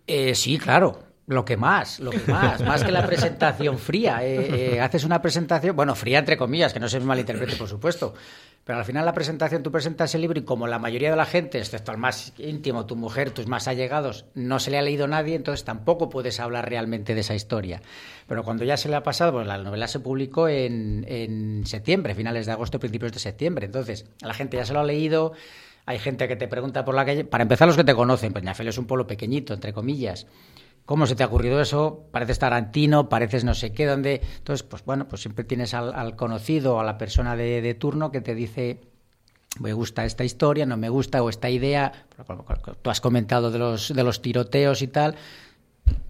Eh, 0.08 0.34
sí, 0.34 0.58
claro. 0.58 1.04
Lo 1.28 1.44
que 1.44 1.58
más, 1.58 2.00
lo 2.00 2.12
que 2.12 2.20
más, 2.32 2.62
más 2.62 2.84
que 2.84 2.92
la 2.92 3.06
presentación 3.06 3.80
fría. 3.80 4.24
Eh, 4.24 4.76
eh, 4.76 4.80
haces 4.80 5.04
una 5.06 5.22
presentación, 5.22 5.76
bueno, 5.76 5.96
fría 5.96 6.20
entre 6.20 6.38
comillas, 6.38 6.72
que 6.72 6.80
no 6.80 6.88
se 6.88 7.00
malinterprete, 7.00 7.56
por 7.56 7.68
supuesto, 7.68 8.14
pero 8.66 8.80
al 8.80 8.86
final 8.86 9.06
la 9.06 9.14
presentación, 9.14 9.62
tú 9.62 9.72
presentas 9.72 10.14
el 10.16 10.22
libro 10.22 10.40
y 10.40 10.44
como 10.44 10.66
la 10.66 10.80
mayoría 10.80 11.12
de 11.12 11.16
la 11.16 11.26
gente, 11.26 11.60
excepto 11.60 11.92
el 11.92 12.00
más 12.00 12.34
íntimo, 12.38 12.88
tu 12.88 12.96
mujer, 12.96 13.30
tus 13.30 13.46
más 13.46 13.68
allegados, 13.68 14.26
no 14.34 14.60
se 14.60 14.72
le 14.72 14.80
ha 14.80 14.82
leído 14.82 15.08
nadie, 15.08 15.36
entonces 15.36 15.64
tampoco 15.64 16.10
puedes 16.10 16.40
hablar 16.40 16.70
realmente 16.70 17.14
de 17.14 17.22
esa 17.22 17.36
historia. 17.36 17.82
Pero 18.28 18.44
cuando 18.44 18.64
ya 18.64 18.76
se 18.76 18.90
le 18.90 18.96
ha 18.96 19.04
pasado, 19.04 19.34
pues 19.34 19.46
la 19.46 19.60
novela 19.60 19.88
se 19.88 20.00
publicó 20.00 20.48
en, 20.48 21.64
septiembre, 21.66 22.16
finales 22.16 22.48
de 22.48 22.52
agosto, 22.52 22.80
principios 22.80 23.12
de 23.12 23.20
septiembre. 23.20 23.68
Entonces, 23.68 24.06
la 24.22 24.34
gente 24.34 24.58
ya 24.58 24.66
se 24.66 24.74
lo 24.74 24.80
ha 24.80 24.84
leído, 24.84 25.34
hay 25.86 26.00
gente 26.00 26.28
que 26.28 26.36
te 26.36 26.48
pregunta 26.48 26.84
por 26.86 26.96
la 26.96 27.06
calle. 27.06 27.24
Para 27.24 27.44
empezar, 27.44 27.68
los 27.68 27.78
que 27.78 27.84
te 27.84 27.94
conocen, 27.94 28.34
Peñafel 28.34 28.68
es 28.68 28.80
un 28.80 28.86
pueblo 28.86 29.06
pequeñito, 29.06 29.54
entre 29.54 29.74
comillas. 29.74 30.26
¿Cómo 30.86 31.08
se 31.08 31.16
te 31.16 31.24
ha 31.24 31.28
ocurrido 31.28 31.60
eso? 31.60 32.06
Pareces 32.12 32.38
tarantino, 32.38 33.10
pareces 33.10 33.44
no 33.44 33.56
sé 33.56 33.74
qué, 33.74 33.88
dónde. 33.88 34.22
Entonces, 34.38 34.64
pues 34.64 34.86
bueno, 34.86 35.08
pues 35.08 35.22
siempre 35.22 35.44
tienes 35.44 35.74
al, 35.74 36.16
conocido 36.16 36.76
o 36.76 36.80
a 36.80 36.84
la 36.84 36.98
persona 36.98 37.36
de, 37.36 37.74
turno 37.74 38.12
que 38.12 38.22
te 38.22 38.36
dice, 38.36 38.82
me 39.60 39.74
gusta 39.74 40.06
esta 40.06 40.24
historia, 40.24 40.68
no 40.68 40.78
me 40.78 40.90
gusta, 40.90 41.24
o 41.24 41.30
esta 41.30 41.50
idea. 41.50 41.92
Tú 42.82 42.90
has 42.92 43.02
comentado 43.02 43.50
de 43.50 43.58
los, 43.58 43.94
de 43.96 44.04
los 44.04 44.22
tiroteos 44.22 44.84
y 44.84 44.88
tal. 44.88 45.16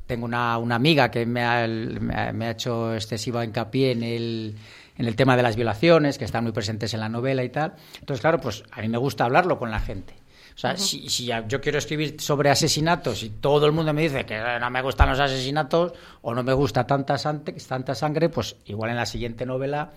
Tengo 0.08 0.26
una, 0.26 0.58
una 0.58 0.76
amiga 0.76 1.10
que 1.10 1.26
me 1.26 1.44
ha, 1.44 1.68
me 1.68 2.46
ha 2.46 2.52
hecho 2.52 2.94
excesiva 2.94 3.46
hincapié 3.46 3.92
en 3.92 4.04
el, 4.04 4.56
en 4.98 5.06
el 5.06 5.16
tema 5.16 5.38
de 5.38 5.44
las 5.44 5.56
violaciones, 5.56 6.18
que 6.18 6.26
están 6.26 6.44
muy 6.44 6.52
presentes 6.52 6.94
en 6.94 7.00
la 7.00 7.08
novela 7.08 7.46
y 7.46 7.50
tal. 7.50 7.76
Entonces, 8.00 8.20
claro, 8.20 8.42
pues 8.42 8.64
a 8.72 8.82
mí 8.82 8.90
me 8.90 8.98
gusta 8.98 9.24
hablarlo 9.24 9.58
con 9.58 9.72
la 9.72 9.80
gente. 9.80 10.25
O 10.56 10.58
sea, 10.58 10.78
si, 10.78 11.06
yo 11.48 11.60
quiero 11.60 11.78
escribir 11.78 12.22
sobre 12.22 12.50
asesinatos 12.50 13.24
y 13.24 13.30
todo 13.30 13.66
el 13.66 13.74
mundo 13.74 13.94
me 13.94 14.04
dice 14.04 14.26
que 14.26 14.42
no 14.60 14.70
me 14.70 14.82
gustan 14.82 15.10
los 15.10 15.20
asesinatos 15.20 15.92
o 16.22 16.34
no 16.34 16.44
me 16.44 16.54
gusta 16.54 16.88
tanta, 16.88 17.18
tanta 17.18 17.94
sangre, 17.94 18.30
pues 18.30 18.56
igual 18.66 18.92
en 18.92 18.96
la 18.96 19.06
siguiente 19.06 19.46
novela 19.46 19.92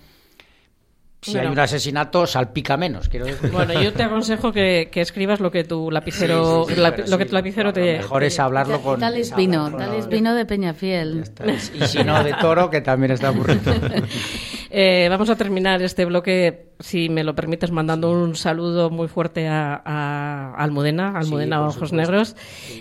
si 1.21 1.37
hay 1.37 1.47
un 1.47 1.59
asesinato, 1.59 2.25
salpica 2.25 2.77
menos. 2.77 3.09
Quiero 3.09 3.25
Bueno, 3.51 3.81
yo 3.81 3.91
te 3.91 4.03
aconsejo 4.03 4.53
que, 4.53 4.89
escribas 4.93 5.41
lo 5.41 5.51
que 5.51 5.65
tu 5.65 5.91
lapicero, 5.91 6.65
lo 6.69 7.17
que 7.17 7.25
tu 7.25 7.33
lapicero 7.33 7.73
te. 7.73 7.97
Mejor 7.97 8.23
es 8.23 8.39
hablarlo 8.39 8.81
con. 8.81 8.99
Tales 8.99 9.35
vino, 9.35 9.69
tales 9.75 10.07
vino 10.07 10.33
de 10.33 10.45
Peñafiel. 10.45 11.25
Y 11.73 11.85
si 11.87 12.03
no, 12.03 12.23
de 12.23 12.33
toro, 12.33 12.69
que 12.69 12.81
también 12.81 13.11
está 13.11 13.29
aburrido. 13.29 13.73
Eh, 14.71 15.07
vamos 15.09 15.29
a 15.29 15.35
terminar 15.35 15.81
este 15.81 16.05
bloque, 16.05 16.73
si 16.79 17.09
me 17.09 17.23
lo 17.23 17.33
permites, 17.33 17.71
mandando 17.71 18.11
un 18.11 18.35
saludo 18.35 18.91
muy 18.91 19.07
fuerte 19.07 19.47
a, 19.47 20.53
Almudena, 20.55 21.17
Almudena 21.17 21.65
Ojos 21.65 21.91
Negros, 21.91 22.35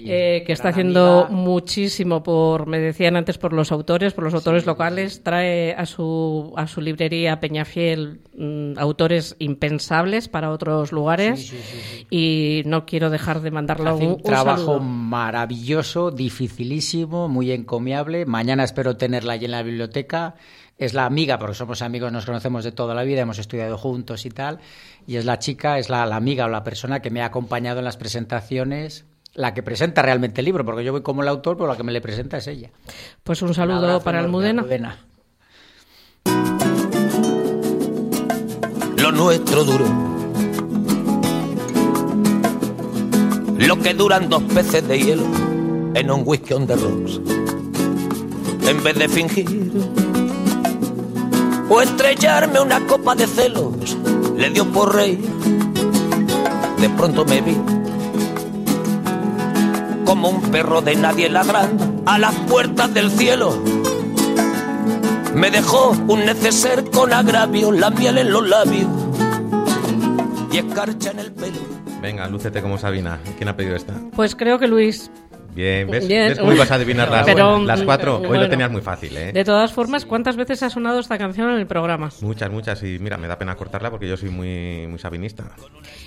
eh, 0.05 0.43
que 0.47 0.53
está 0.53 0.69
haciendo 0.69 1.29
muchísimo 1.31 2.23
por, 2.23 2.67
me 2.67 2.79
decían 2.79 3.17
antes, 3.17 3.39
por 3.39 3.55
los 3.55 3.73
autores, 3.73 4.13
por 4.13 4.25
los 4.25 4.35
autores 4.35 4.67
locales. 4.67 5.23
Trae 5.23 5.73
a 5.73 5.87
su, 5.87 6.53
a 6.57 6.67
su 6.67 6.83
librería 6.83 7.41
Peñafiel 7.41 8.21
mm, 8.37 8.79
autores 8.79 9.37
impensables 9.39 10.29
para 10.29 10.51
otros 10.51 10.93
lugares. 10.93 11.55
Y 12.11 12.63
no 12.67 12.85
quiero 12.85 13.09
dejar 13.09 13.41
de 13.41 13.51
mandarlo 13.51 13.97
un, 13.97 14.07
un, 14.07 14.23
trabajo 14.23 14.79
maravilloso, 14.79 16.11
dificilísimo, 16.11 17.29
muy 17.29 17.51
encomiable. 17.51 18.27
Mañana 18.27 18.65
espero 18.65 18.97
tenerla 18.99 19.35
allí 19.35 19.47
en 19.47 19.53
la 19.53 19.63
biblioteca 19.63 20.35
es 20.79 20.95
la 20.95 21.05
amiga, 21.05 21.39
porque 21.39 21.55
somos 21.55 21.83
amigos, 21.83 22.13
nos 22.13 22.25
conocemos 22.25 22.65
de 22.65 22.73
toda 22.73 22.95
la 22.95 23.03
vida, 23.03 23.23
hemos 23.23 23.39
estudiado 23.39 23.77
juntos 23.77 24.25
y 24.25 24.31
tal, 24.31 24.61
y 25.07 25.17
es 25.17 25.25
la 25.25 25.39
chica, 25.39 25.79
es 25.79 25.91
la, 25.91 26.05
amiga 26.05 26.47
o 26.47 26.49
la 26.49 26.63
persona 26.63 27.01
que 27.01 27.11
me 27.11 27.21
ha 27.21 27.27
acompañado 27.27 27.81
en 27.81 27.85
las 27.85 27.97
presentaciones 27.97 29.05
la 29.35 29.55
que 29.55 29.63
presenta 29.63 30.03
realmente 30.03 30.41
el 30.41 30.47
libro, 30.47 30.65
porque 30.65 30.83
yo 30.83 30.93
voy 30.93 31.03
como 31.03 31.23
el 31.23 31.29
autor, 31.29 31.57
pero 31.57 31.69
la 31.69 31.77
que 31.77 31.85
me 31.85 31.93
le 31.93 32.01
presenta 32.01 32.39
es 32.39 32.47
ella. 32.47 32.71
Pues 33.23 33.41
un 33.43 33.55
saludo 33.55 34.01
para 34.03 34.19
Almudena. 34.21 34.65
Lo 38.97 39.13
nuestro 39.13 39.65
duro. 39.65 39.85
Lo 43.59 43.79
que 43.79 43.95
duran 43.95 44.29
dos 44.29 44.43
peces 44.43 44.89
de 44.89 44.99
hielo 44.99 45.25
en 45.95 46.11
un 46.11 46.23
whisky 46.25 46.55
on 46.55 46.67
the 46.67 46.75
rocks. 46.75 47.21
En 48.67 48.83
vez 48.83 48.99
de 48.99 49.09
fingir 49.09 49.73
o 51.69 51.81
estrellarme 51.81 52.61
una 52.61 52.87
copa 52.87 53.15
de 53.15 53.27
celos. 53.27 53.97
Le 54.37 54.51
dio 54.51 54.65
por 54.73 54.95
rey. 54.95 55.17
De 56.81 56.89
pronto 56.91 57.25
me 57.25 57.41
vi 57.41 57.57
como 60.05 60.31
un 60.31 60.41
perro 60.51 60.81
de 60.81 60.97
nadie 60.97 61.29
ladrando 61.29 62.03
a 62.07 62.19
las 62.19 62.35
puertas 62.35 62.95
del 62.95 63.11
cielo. 63.11 63.63
Me 65.35 65.51
dejó 65.51 65.91
un 66.09 66.25
neceser 66.25 66.91
con 66.91 67.13
agravio, 67.13 67.71
la 67.73 67.91
miel 67.91 68.17
en 68.17 68.33
los 68.33 68.49
labios 68.49 68.89
y 70.51 70.57
escarcha 70.57 71.11
en 71.11 71.19
el 71.19 71.33
pelo. 71.33 71.59
Venga, 72.01 72.27
lúcete 72.27 72.63
como 72.63 72.79
Sabina. 72.79 73.21
¿Quién 73.37 73.51
ha 73.51 73.57
pedido 73.57 73.77
esta? 73.77 73.93
Pues 74.17 74.35
creo 74.35 74.59
que 74.59 74.67
Luis. 74.67 75.11
Bien, 75.59 75.91
¿ves? 75.91 76.39
cómo 76.39 76.53
ibas 76.53 76.71
a 76.71 76.77
adivinar 76.77 77.11
las, 77.11 77.27
las 77.67 77.83
cuatro? 77.83 78.19
Hoy 78.21 78.39
lo 78.39 78.49
tenías 78.49 78.71
muy 78.71 78.81
fácil, 78.81 79.17
¿eh? 79.17 79.33
De 79.33 79.45
todas 79.45 79.73
formas, 79.73 80.07
¿cuántas 80.07 80.37
veces 80.37 80.63
ha 80.63 80.71
sonado 80.71 81.01
esta 81.01 81.19
canción 81.19 81.51
en 81.51 81.59
el 81.59 81.67
programa? 81.67 82.11
Muchas, 82.21 82.49
muchas. 82.49 82.81
Y 82.85 83.01
mira, 83.01 83.17
me 83.17 83.27
da 83.27 83.39
pena 83.39 83.57
cortarla 83.57 83.91
porque 83.91 84.07
yo 84.07 84.17
soy 84.17 84.31
muy, 84.31 84.87
muy 84.87 85.01
sabinista. 85.01 85.51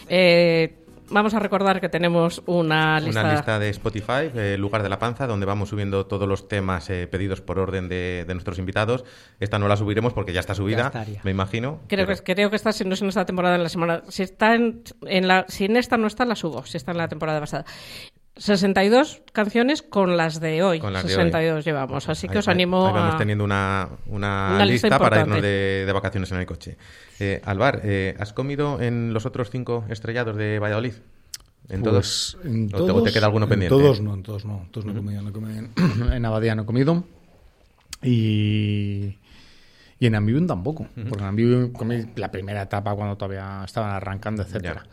Eh, 0.08 0.78
vamos 1.10 1.34
a 1.34 1.40
recordar 1.40 1.82
que 1.82 1.90
tenemos 1.90 2.42
una 2.46 3.02
lista... 3.02 3.20
Una 3.20 3.34
lista 3.34 3.60
de 3.60 3.70
Spotify, 3.72 4.32
eh, 4.34 4.56
Lugar 4.58 4.84
de 4.84 4.90
la 4.90 5.00
Panza, 5.00 5.28
donde 5.28 5.46
vamos 5.46 5.68
subiendo 5.68 6.06
todos 6.06 6.30
los 6.30 6.48
temas 6.48 6.90
eh, 6.90 7.08
pedidos 7.08 7.42
por 7.42 7.60
orden 7.60 7.90
de, 7.90 8.24
nuestros 8.30 8.58
invitados. 8.58 9.04
Esta 9.42 9.60
no 9.60 9.68
la 9.68 9.76
subiremos 9.76 10.14
porque 10.14 10.32
ya 10.32 10.40
está 10.40 10.56
subida, 10.56 10.94
me 11.24 11.32
imagino. 11.32 11.82
Creo, 11.90 12.08
que, 12.08 12.16
creo 12.24 12.50
que 12.50 12.56
está, 12.56 12.72
si 12.72 12.86
no 12.86 12.94
es 12.94 13.02
en 13.02 13.10
esta 13.10 13.26
temporada, 13.26 13.58
en 13.58 13.64
la 13.64 13.70
semana... 13.70 14.04
Si, 14.08 14.24
está 14.24 14.56
en, 14.56 14.84
en 15.06 15.28
la, 15.28 15.44
si 15.50 15.66
en 15.66 15.76
esta 15.76 15.98
no 15.98 16.08
está, 16.08 16.24
la 16.24 16.38
subo, 16.38 16.66
si 16.66 16.78
está 16.78 16.92
en 16.92 17.00
la 17.00 17.10
temporada 17.10 17.42
pasada. 17.42 17.66
62 18.38 19.22
canciones 19.34 19.82
con 19.82 20.18
las 20.18 20.40
de 20.40 20.64
hoy. 20.64 20.82
62 20.82 21.66
llevamos, 21.66 22.08
así 22.10 22.28
que 22.28 22.40
os 22.40 22.48
animo 22.48 22.88
ahí 22.88 22.94
vamos 22.94 23.18
teniendo 23.18 23.44
una, 23.44 23.90
una, 24.08 24.66
lista, 24.66 24.98
para 24.98 25.22
irnos 25.22 25.42
de, 25.42 25.92
vacaciones 25.94 26.32
en 26.32 26.40
el 26.40 26.46
coche. 26.46 26.78
Eh, 27.20 27.42
Alvar, 27.44 27.82
eh, 27.84 28.16
¿has 28.20 28.34
comido 28.34 28.82
en 28.82 29.14
los 29.14 29.26
otros 29.26 29.50
cinco 29.50 29.86
estrellados 29.90 30.36
de 30.38 30.60
Valladolid? 30.60 30.94
¿En 31.70 31.84
todos? 31.84 32.38
Pues, 32.42 32.54
en 32.54 32.70
todos, 32.70 33.04
te, 33.04 33.12
queda 33.12 33.28
alguno 33.28 33.48
pendiente? 33.48 33.76
En 33.76 33.82
todos 33.82 34.02
no, 34.02 34.14
en 34.14 34.24
todos 34.24 34.46
no. 34.46 34.68
Todos 34.72 34.86
no, 34.86 34.94
he 34.94 34.96
comido, 34.96 35.22
no 35.22 35.30
he 35.30 35.34
comido 35.34 35.60
en, 35.60 35.72
en, 36.14 36.26
Abadía 36.26 36.56
no 36.56 36.64
he 36.64 36.66
comido. 36.66 37.04
Y... 38.02 39.18
Y 40.00 40.08
en 40.08 40.16
Ambivium 40.16 40.48
tampoco, 40.48 40.88
porque 40.96 41.20
en 41.20 41.28
Ambivium 41.28 41.72
comí 41.74 42.08
la 42.16 42.32
primera 42.32 42.64
etapa 42.64 42.96
cuando 42.96 43.18
todavía 43.18 43.62
estaban 43.64 43.92
arrancando, 43.92 44.42
etcétera. 44.42 44.84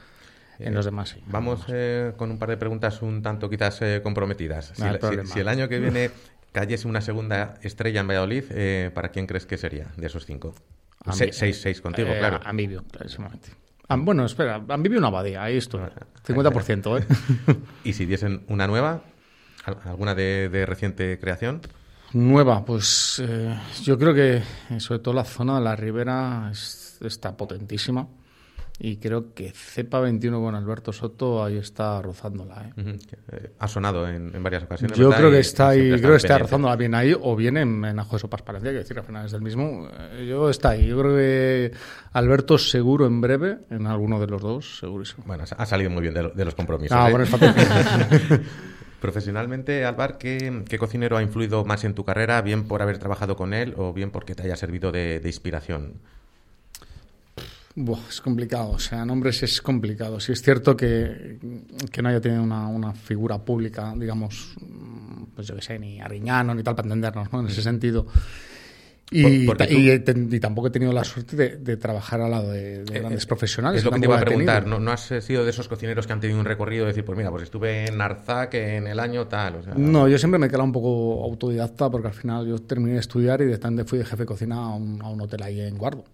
En 0.58 0.74
los 0.74 0.84
demás 0.84 1.16
Vamos 1.26 1.64
eh, 1.68 2.12
con 2.16 2.30
un 2.30 2.38
par 2.38 2.48
de 2.48 2.56
preguntas 2.56 3.02
un 3.02 3.22
tanto 3.22 3.48
quizás 3.48 3.80
eh, 3.82 4.00
comprometidas. 4.02 4.72
Si, 4.74 5.38
el 5.38 5.48
año 5.48 5.68
que 5.68 5.78
viene 5.80 6.10
cayese 6.52 6.88
una 6.88 7.00
segunda 7.00 7.54
estrella 7.62 8.00
en 8.00 8.08
Valladolid, 8.08 8.44
eh, 8.50 8.90
¿para 8.92 9.10
quién 9.10 9.26
crees 9.26 9.46
que 9.46 9.56
sería 9.56 9.86
de 9.96 10.06
esos 10.06 10.26
cinco? 10.26 10.54
seis, 11.12 11.60
seis 11.60 11.80
contigo, 11.80 12.08
claro. 12.18 12.40
Ambivio, 12.44 12.84
clarísimamente. 12.90 13.50
bueno, 13.88 14.24
espera, 14.24 14.62
Ambivio 14.68 14.98
una 14.98 15.08
abadía, 15.08 15.42
ahí 15.44 15.56
estoy. 15.56 15.82
50%, 16.26 17.00
¿eh? 17.00 17.56
¿Y 17.84 17.92
si 17.92 18.04
diesen 18.04 18.42
una 18.48 18.66
nueva? 18.66 19.02
¿Alguna 19.84 20.14
de, 20.14 20.64
reciente 20.66 21.18
creación? 21.18 21.62
Nueva, 22.12 22.64
pues 22.64 23.22
yo 23.82 23.98
creo 23.98 24.14
que 24.14 24.42
sobre 24.80 25.00
todo 25.00 25.14
la 25.14 25.24
zona 25.24 25.58
de 25.58 25.64
la 25.64 25.76
ribera 25.76 26.48
es 26.50 26.88
está 27.00 27.36
potentísima. 27.36 28.06
Y 28.80 28.98
creo 28.98 29.34
que 29.34 29.50
Cepa 29.50 29.98
21 29.98 30.40
con 30.40 30.54
Alberto 30.54 30.92
Soto 30.92 31.42
ahí 31.42 31.56
está 31.56 32.00
rozándola. 32.00 32.72
¿eh? 32.76 32.96
Eh, 33.32 33.50
Ha 33.58 33.66
sonado 33.66 34.08
en, 34.08 34.32
en 34.32 34.40
varias 34.42 34.62
ocasiones. 34.62 34.96
Yo 34.96 35.08
¿verdad? 35.08 35.18
creo 35.22 35.30
que 35.32 35.38
está 35.40 35.68
ahí, 35.70 35.90
creo 35.98 36.10
que 36.12 36.16
está 36.18 36.38
rozándola 36.38 36.76
bien 36.76 36.94
ahí 36.94 37.12
o 37.20 37.34
bien 37.34 37.56
en, 37.56 37.84
en 37.84 37.98
Ajo 37.98 38.14
de 38.14 38.20
Sopas 38.20 38.42
Palencia, 38.42 38.70
que 38.70 38.78
decir, 38.78 38.96
al 38.96 39.04
final 39.04 39.26
es 39.26 39.32
del 39.32 39.42
mismo. 39.42 39.88
Eh, 40.12 40.26
Yo 40.28 40.48
está 40.48 40.70
ahí. 40.70 40.86
Yo 40.86 40.96
creo 41.00 41.16
que 41.16 41.72
Alberto 42.12 42.56
seguro 42.56 43.06
en 43.06 43.20
breve, 43.20 43.58
en 43.70 43.88
alguno 43.88 44.20
de 44.20 44.28
los 44.28 44.40
dos, 44.40 44.78
segurísimo. 44.78 45.24
Bueno, 45.26 45.42
ha 45.56 45.66
salido 45.66 45.90
muy 45.90 46.02
bien 46.02 46.14
de, 46.14 46.22
lo- 46.22 46.30
de 46.30 46.44
los 46.44 46.54
compromisos. 46.54 46.96
Ah, 46.96 47.08
¿eh? 47.08 47.10
bueno, 47.10 47.24
es. 47.24 47.30
Profesionalmente, 49.00 49.84
Alvar, 49.84 50.18
¿qué, 50.18 50.64
qué 50.68 50.76
cocinero 50.78 51.16
ha 51.16 51.22
influido 51.22 51.64
más 51.64 51.84
en 51.84 51.94
tu 51.94 52.04
carrera? 52.04 52.42
Bien 52.42 52.66
por 52.66 52.82
haber 52.82 52.98
trabajado 52.98 53.36
con 53.36 53.54
él 53.54 53.74
o 53.76 53.92
bien 53.92 54.10
porque 54.10 54.34
te 54.34 54.42
haya 54.42 54.56
servido 54.56 54.90
de, 54.90 55.20
de 55.20 55.28
inspiración. 55.28 55.94
Buah, 57.80 58.08
es 58.08 58.20
complicado, 58.20 58.70
o 58.70 58.78
sea, 58.80 59.04
nombres 59.04 59.40
es 59.44 59.62
complicado. 59.62 60.18
Sí 60.18 60.32
es 60.32 60.42
cierto 60.42 60.76
que, 60.76 61.38
que 61.92 62.02
no 62.02 62.08
haya 62.08 62.20
tenido 62.20 62.42
una, 62.42 62.66
una 62.66 62.92
figura 62.92 63.38
pública, 63.38 63.94
digamos, 63.96 64.54
pues 65.34 65.46
yo 65.46 65.54
que 65.54 65.62
sé, 65.62 65.78
ni 65.78 66.00
Ariñano 66.00 66.54
ni 66.56 66.64
tal, 66.64 66.74
para 66.74 66.86
entendernos, 66.86 67.32
¿no? 67.32 67.40
En 67.40 67.46
ese 67.46 67.62
sentido. 67.62 68.06
Y, 69.10 69.46
Por- 69.46 69.56
tampoco 69.56 70.66
he 70.66 70.70
tenido 70.70 70.92
la 70.92 71.04
suerte 71.04 71.36
de, 71.36 71.56
de 71.56 71.76
trabajar 71.76 72.20
al 72.20 72.30
lado 72.32 72.50
de, 72.50 72.84
de 72.84 72.98
grandes 73.00 73.24
profesionales. 73.26 73.78
Es 73.78 73.84
lo 73.84 73.92
que 73.92 74.00
te 74.00 74.06
iba 74.06 74.18
a 74.18 74.24
preguntar. 74.24 74.66
¿No, 74.66 74.80
no 74.80 74.90
has 74.90 75.10
eh, 75.12 75.22
sido 75.22 75.44
de 75.44 75.50
esos 75.50 75.68
cocineros 75.68 76.06
que 76.06 76.12
han 76.12 76.20
tenido 76.20 76.38
un 76.38 76.44
recorrido 76.44 76.84
de 76.84 76.88
decir, 76.88 77.04
pues 77.04 77.16
mira, 77.16 77.30
pues 77.30 77.44
estuve 77.44 77.86
en 77.86 78.00
Arzac 78.00 78.54
en 78.54 78.86
el 78.86 78.98
año 79.00 79.26
tal? 79.28 79.54
O 79.54 79.62
sea, 79.62 79.74
No, 79.74 80.08
yo 80.08 80.18
siempre 80.18 80.38
me 80.38 80.46
he 80.46 80.48
quedado 80.50 80.64
un 80.64 80.72
poco 80.72 81.24
autodidacta 81.24 81.88
porque 81.88 82.08
al 82.08 82.14
final 82.14 82.46
yo 82.46 82.58
terminé 82.58 82.94
de 82.94 83.00
estudiar 83.00 83.40
y 83.40 83.46
de 83.46 83.84
fui 83.84 83.98
de 83.98 84.04
jefe 84.04 84.24
de 84.24 84.26
cocina 84.26 84.56
a 84.56 84.74
un, 84.74 85.00
a 85.00 85.08
un 85.08 85.20
hotel 85.20 85.42
ahí 85.42 85.60
en 85.60 85.78
Guardo. 85.78 86.04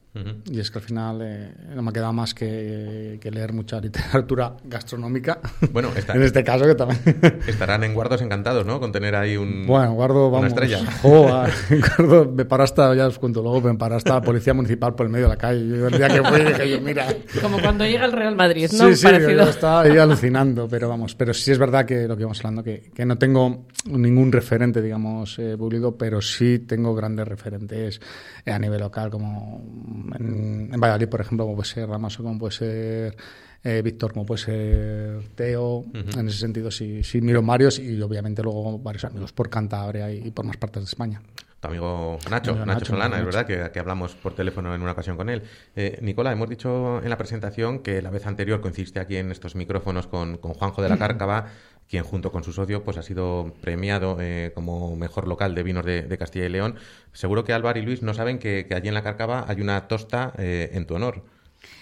Y 0.44 0.60
es 0.60 0.70
que 0.70 0.78
al 0.78 0.84
final 0.84 1.18
eh, 1.22 1.52
no 1.74 1.82
me 1.82 1.90
ha 1.90 1.92
quedado 1.92 2.12
más 2.12 2.34
que, 2.34 3.18
que 3.20 3.30
leer 3.32 3.52
mucha 3.52 3.80
literatura 3.80 4.54
gastronómica. 4.64 5.40
Bueno, 5.72 5.88
está- 5.96 6.14
en 6.14 6.22
este 6.22 6.44
caso 6.44 6.64
que 6.66 6.74
también. 6.76 7.00
Estarán 7.48 7.82
en 7.82 7.94
Guardos 7.94 8.22
encantados, 8.22 8.64
¿no? 8.64 8.78
Con 8.78 8.92
tener 8.92 9.16
ahí 9.16 9.36
un, 9.36 9.66
Bueno, 9.66 9.94
Guardo, 9.94 10.28
una 10.28 10.36
vamos. 10.38 10.48
estrella. 10.48 10.78
Jo, 11.02 11.28
a- 11.34 11.48
en 11.70 11.80
Guardo 11.80 12.30
me 12.30 12.44
paró 12.44 12.62
hasta, 12.62 12.94
ya 12.94 13.08
os 13.08 13.18
cuento 13.18 13.42
luego, 13.42 13.60
me 13.60 13.74
paró 13.74 13.96
hasta 13.96 14.14
la 14.14 14.22
policía 14.22 14.54
municipal 14.54 14.94
por 14.94 15.06
el 15.06 15.12
medio 15.12 15.24
de 15.24 15.30
la 15.30 15.36
calle. 15.36 15.66
Yo 15.68 15.88
el 15.88 15.96
día 15.96 16.08
que 16.08 16.22
fui 16.22 16.40
dije 16.44 16.70
yo, 16.70 16.80
mira. 16.80 17.06
Como 17.42 17.60
cuando 17.60 17.84
llega 17.84 18.04
el 18.04 18.12
Real 18.12 18.36
Madrid, 18.36 18.70
¿no? 18.78 18.88
Sí, 18.90 18.94
sí, 18.96 19.04
Parecido. 19.06 19.44
yo 19.44 19.50
estaba 19.50 19.80
ahí 19.82 19.98
alucinando, 19.98 20.68
pero 20.68 20.88
vamos, 20.88 21.16
pero 21.16 21.34
sí 21.34 21.50
es 21.50 21.58
verdad 21.58 21.84
que 21.84 22.06
lo 22.06 22.14
que 22.16 22.22
íbamos 22.22 22.38
hablando, 22.38 22.62
que, 22.62 22.90
que 22.94 23.04
no 23.04 23.18
tengo 23.18 23.66
ningún 23.86 24.30
referente, 24.30 24.80
digamos, 24.80 25.38
eh, 25.40 25.56
público, 25.58 25.96
pero 25.98 26.20
sí 26.22 26.60
tengo 26.60 26.94
grandes 26.94 27.26
referentes 27.26 28.00
a 28.46 28.58
nivel 28.60 28.78
local, 28.80 29.10
como 29.10 30.03
en, 30.18 30.70
en 30.72 30.80
Valladolid, 30.80 31.08
por 31.08 31.20
ejemplo, 31.20 31.44
como 31.44 31.56
puede 31.56 31.68
ser 31.68 31.88
Ramaso, 31.88 32.22
como 32.22 32.38
puede 32.38 32.52
ser 32.52 33.16
eh, 33.62 33.80
Víctor, 33.82 34.12
como 34.12 34.26
puede 34.26 34.42
ser 34.42 35.28
Teo, 35.34 35.84
en 35.94 36.28
ese 36.28 36.38
sentido 36.38 36.70
sí, 36.70 37.02
sí 37.02 37.20
miro 37.20 37.42
varios 37.42 37.78
y 37.78 38.00
obviamente 38.02 38.42
luego 38.42 38.78
varios 38.78 39.04
amigos 39.04 39.32
por 39.32 39.48
Cantabria 39.48 40.12
y, 40.12 40.26
y 40.26 40.30
por 40.30 40.44
más 40.44 40.56
partes 40.58 40.82
de 40.82 40.86
España. 40.86 41.22
Tu 41.64 41.68
amigo 41.68 42.18
Nacho, 42.28 42.52
Nacho, 42.52 42.66
Nacho, 42.66 42.84
Solana, 42.84 43.18
es 43.18 43.24
verdad 43.24 43.46
que, 43.46 43.70
que 43.72 43.78
hablamos 43.78 44.14
por 44.16 44.34
teléfono 44.34 44.74
en 44.74 44.82
una 44.82 44.92
ocasión 44.92 45.16
con 45.16 45.30
él. 45.30 45.44
Eh, 45.74 45.98
Nicola, 46.02 46.30
hemos 46.30 46.50
dicho 46.50 47.02
en 47.02 47.08
la 47.08 47.16
presentación 47.16 47.78
que 47.78 48.02
la 48.02 48.10
vez 48.10 48.26
anterior 48.26 48.60
coincidiste 48.60 49.00
aquí 49.00 49.16
en 49.16 49.30
estos 49.30 49.54
micrófonos 49.54 50.06
con, 50.06 50.36
con 50.36 50.52
Juanjo 50.52 50.82
de 50.82 50.90
la 50.90 50.98
Cárcava, 50.98 51.46
quien 51.88 52.04
junto 52.04 52.32
con 52.32 52.44
su 52.44 52.52
socio 52.52 52.82
pues 52.82 52.96
ha 52.96 53.02
sido 53.02 53.52
premiado 53.60 54.18
eh, 54.20 54.52
como 54.54 54.96
mejor 54.96 55.28
local 55.28 55.54
de 55.54 55.62
vinos 55.62 55.84
de, 55.84 56.16
Castilla 56.18 56.46
y 56.46 56.48
León. 56.48 56.76
Seguro 57.12 57.44
que 57.44 57.52
Álvaro 57.52 57.78
y 57.78 57.82
Luis 57.82 58.02
no 58.02 58.14
saben 58.14 58.38
que, 58.38 58.66
allí 58.74 58.88
en 58.88 58.94
la 58.94 59.02
Cárcava 59.02 59.44
hay 59.48 59.60
una 59.60 59.86
tosta 59.88 60.32
eh, 60.38 60.70
en 60.72 60.86
tu 60.86 60.94
honor. 60.94 61.22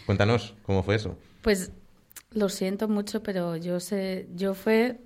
Cuéntanos 0.07 0.55
cómo 0.65 0.83
fue 0.83 0.97
eso. 0.97 1.17
Pues 1.43 1.73
lo 2.33 2.49
siento 2.49 2.89
mucho, 2.89 3.23
pero 3.23 3.57
yo 3.57 3.81
sé, 3.81 4.27
yo 4.35 4.55
fue 4.55 4.99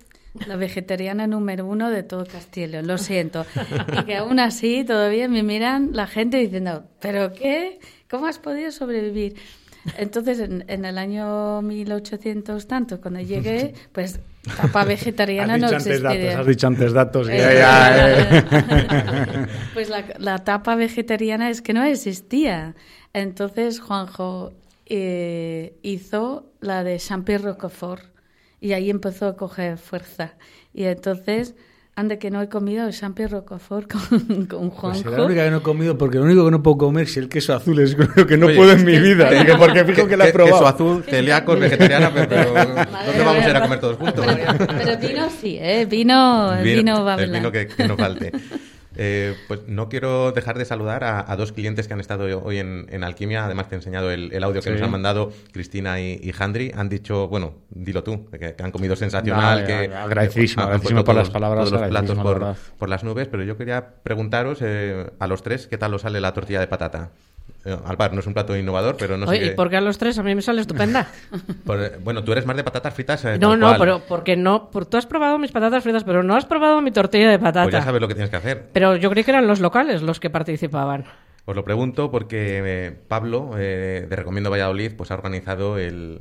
la 0.46 0.56
vegetariana 0.56 1.26
número 1.26 1.66
uno 1.66 1.90
de 1.90 2.02
todo 2.02 2.26
Castilla 2.26 2.66
y 2.66 2.70
León, 2.70 2.86
lo 2.86 2.98
siento. 2.98 3.46
Y 4.00 4.04
que 4.04 4.16
aún 4.16 4.38
así 4.38 4.84
todavía 4.84 5.28
me 5.28 5.42
miran 5.42 5.90
la 5.92 6.06
gente 6.06 6.36
diciendo, 6.36 6.84
¿pero 7.00 7.32
qué? 7.32 7.78
¿Cómo 8.10 8.26
has 8.26 8.38
podido 8.38 8.70
sobrevivir? 8.70 9.36
Entonces, 9.98 10.40
en, 10.40 10.64
en 10.68 10.84
el 10.84 10.98
año 10.98 11.62
1800 11.62 12.66
tanto, 12.66 13.00
cuando 13.00 13.20
llegué, 13.20 13.74
pues 13.92 14.20
tapa 14.56 14.84
vegetariana 14.84 15.58
no 15.58 15.68
existía. 15.68 16.00
datos, 16.00 16.34
has 16.40 16.46
dicho 16.46 16.66
antes 16.66 16.92
datos. 16.92 17.28
que 17.28 17.36
Eh, 17.36 17.58
ya, 17.58 18.20
eh. 18.20 19.46
Pues 19.74 19.88
la, 19.88 20.04
la 20.18 20.38
tapa 20.38 20.74
vegetariana 20.76 21.50
es 21.50 21.62
que 21.62 21.72
no 21.72 21.84
existía. 21.84 22.74
Entonces 23.12 23.80
Juanjo 23.80 24.52
eh, 24.86 25.74
hizo 25.82 26.52
la 26.60 26.84
de 26.84 26.98
Champy 26.98 27.38
Roquefort 27.38 28.04
y 28.60 28.72
ahí 28.72 28.90
empezó 28.90 29.26
a 29.26 29.36
coger 29.36 29.78
fuerza. 29.78 30.34
Y 30.72 30.84
entonces, 30.84 31.54
ande 31.96 32.18
que 32.18 32.30
no 32.30 32.42
he 32.42 32.48
comido 32.48 32.90
Champy 32.90 33.26
Roquefort 33.26 33.90
con, 33.90 34.46
con 34.46 34.68
Pues 34.70 34.78
Juanjo. 34.80 35.02
será 35.02 35.16
la 35.18 35.24
única 35.24 35.44
que 35.44 35.50
no 35.50 35.56
he 35.56 35.62
comido, 35.62 35.96
porque 35.98 36.18
lo 36.18 36.24
único 36.24 36.44
que 36.44 36.50
no 36.50 36.62
puedo 36.62 36.78
comer 36.78 37.04
es 37.04 37.16
el 37.16 37.28
queso 37.28 37.54
azul, 37.54 37.78
es 37.80 37.96
lo 37.96 38.26
que 38.26 38.36
no 38.36 38.46
Oye, 38.46 38.56
puedo 38.56 38.72
en 38.72 38.84
mi 38.84 38.98
vida. 38.98 39.30
Digo, 39.30 39.58
porque 39.58 39.84
fijo 39.84 40.06
que 40.06 40.16
la 40.16 40.28
he 40.28 40.32
probado. 40.32 40.56
Queso 40.58 40.68
azul, 40.68 41.04
celíacos, 41.04 41.58
vegetariana, 41.60 42.12
pero, 42.14 42.52
¿dónde 42.54 43.24
vamos 43.24 43.44
a 43.44 43.50
ir 43.50 43.56
a 43.56 43.62
comer 43.62 43.80
todos 43.80 43.96
juntos? 43.96 44.26
Pero, 44.26 44.66
pero 44.66 44.98
vino 44.98 45.28
sí, 45.40 45.58
¿eh? 45.60 45.86
Vino, 45.88 46.52
vino, 46.62 47.02
va 47.04 47.14
a 47.14 47.22
el 47.22 47.30
vino 47.30 47.48
hablar. 47.48 47.66
que, 47.66 47.74
que 47.74 47.88
no 47.88 47.96
falte. 47.96 48.32
Eh, 48.98 49.34
pues 49.48 49.60
no 49.66 49.88
quiero 49.88 50.32
dejar 50.32 50.56
de 50.58 50.64
saludar 50.64 51.04
a, 51.04 51.30
a 51.30 51.36
dos 51.36 51.52
clientes 51.52 51.86
que 51.86 51.94
han 51.94 52.00
estado 52.00 52.24
hoy 52.42 52.58
en, 52.58 52.86
en 52.90 53.04
Alquimia. 53.04 53.44
Además, 53.44 53.68
te 53.68 53.74
he 53.74 53.78
enseñado 53.78 54.10
el, 54.10 54.32
el 54.32 54.42
audio 54.44 54.60
que 54.62 54.68
Sí. 54.68 54.74
nos 54.74 54.82
han 54.82 54.90
mandado 54.90 55.32
Cristina 55.52 56.00
y, 56.00 56.20
y 56.22 56.32
Handry. 56.38 56.72
Han 56.74 56.88
dicho, 56.88 57.28
bueno, 57.28 57.54
dilo 57.70 58.02
tú, 58.02 58.26
que, 58.30 58.54
que 58.54 58.62
han 58.62 58.70
comido 58.72 58.96
sensacional. 58.96 59.66
Que 59.66 59.94
agradecidísimo, 59.94 60.62
han 60.62 60.68
agradecidísimo 60.68 61.04
puesto 61.04 61.04
por 61.04 61.14
las 61.14 61.30
palabras, 61.30 61.64
Todos 61.68 61.80
los 61.80 61.88
platos 61.90 62.16
la 62.16 62.56
por 62.78 62.88
las 62.88 63.04
nubes. 63.04 63.28
Pero 63.28 63.42
yo 63.44 63.56
quería 63.56 63.86
preguntaros 64.02 64.58
eh, 64.62 65.10
a 65.18 65.26
los 65.26 65.42
tres 65.42 65.66
qué 65.66 65.78
tal 65.78 65.94
os 65.94 66.02
sale 66.02 66.20
la 66.20 66.32
tortilla 66.32 66.60
de 66.60 66.66
patata. 66.66 67.10
Eh, 67.66 67.76
Alvar, 67.84 68.12
no 68.12 68.20
es 68.20 68.26
un 68.28 68.32
plato 68.32 68.56
innovador, 68.56 68.96
pero 68.96 69.16
no 69.18 69.26
sé. 69.26 69.32
Oye, 69.32 69.46
¿y 69.46 69.50
por 69.56 69.68
qué 69.68 69.76
a 69.76 69.80
los 69.80 69.98
tres? 69.98 70.16
A 70.18 70.22
mí 70.22 70.34
me 70.36 70.40
sale 70.42 70.60
estupenda. 70.60 71.08
por- 71.66 71.98
bueno, 71.98 72.22
tú 72.22 72.30
eres 72.30 72.46
más 72.46 72.56
de 72.56 72.62
patatas 72.62 72.94
fritas. 72.94 73.24
eh, 73.24 73.38
No, 73.40 73.56
no, 73.56 73.66
cual. 73.66 73.78
pero 73.80 74.02
porque 74.08 74.36
no, 74.36 74.70
por, 74.70 74.86
tú 74.86 74.96
has 74.96 75.06
probado 75.06 75.36
mis 75.38 75.50
patatas 75.50 75.82
fritas, 75.82 76.04
pero 76.04 76.22
no 76.22 76.36
has 76.36 76.44
probado 76.44 76.80
mi 76.80 76.92
tortilla 76.92 77.28
de 77.28 77.38
patata. 77.40 77.64
Pues 77.64 77.72
ya 77.74 77.82
sabes 77.82 78.00
lo 78.00 78.06
que 78.08 78.14
tienes 78.14 78.30
que 78.30 78.36
hacer. 78.36 78.68
Pero 78.72 78.94
yo 78.96 79.10
creí 79.10 79.24
que 79.24 79.32
eran 79.32 79.46
los 79.48 79.58
locales 79.60 80.00
los 80.02 80.20
que 80.20 80.30
participaban. 80.30 81.04
Os 81.44 81.54
lo 81.56 81.64
pregunto 81.64 82.10
porque 82.10 82.62
eh, 82.64 82.92
Pablo, 83.08 83.50
eh, 83.58 84.06
de 84.08 84.16
Recomiendo 84.16 84.50
Valladolid, 84.50 84.92
pues 84.96 85.10
ha 85.10 85.14
organizado 85.14 85.78
el, 85.78 86.20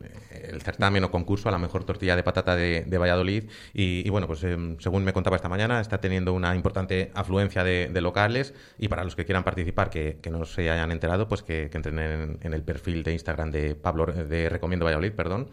el 0.49 0.61
certamen 0.61 1.03
o 1.03 1.11
concurso 1.11 1.49
a 1.49 1.51
la 1.51 1.57
mejor 1.57 1.83
tortilla 1.83 2.15
de 2.15 2.23
patata 2.23 2.55
de, 2.55 2.83
de 2.85 2.97
Valladolid. 2.97 3.49
Y, 3.73 4.09
bueno, 4.09 4.27
pues 4.27 4.43
eh, 4.43 4.57
según 4.79 5.03
me 5.03 5.13
contaba 5.13 5.35
esta 5.35 5.49
mañana, 5.49 5.79
está 5.79 5.99
teniendo 5.99 6.33
una 6.33 6.55
importante 6.55 7.11
afluencia 7.13 7.63
de, 7.63 8.01
locales. 8.01 8.53
Y 8.77 8.87
para 8.87 9.03
los 9.03 9.15
que 9.15 9.25
quieran 9.25 9.43
participar, 9.43 9.89
que, 9.89 10.19
que 10.21 10.29
no 10.29 10.45
se 10.45 10.69
hayan 10.69 10.91
enterado, 10.91 11.27
pues 11.27 11.43
que, 11.43 11.69
que 11.69 11.77
entren 11.77 11.99
en, 11.99 12.39
en 12.41 12.53
el 12.53 12.63
perfil 12.63 13.03
de 13.03 13.13
Instagram 13.13 13.51
de 13.51 13.75
Pablo, 13.75 14.05
de 14.05 14.49
Recomiendo 14.49 14.85
Valladolid, 14.85 15.13
perdón. 15.13 15.49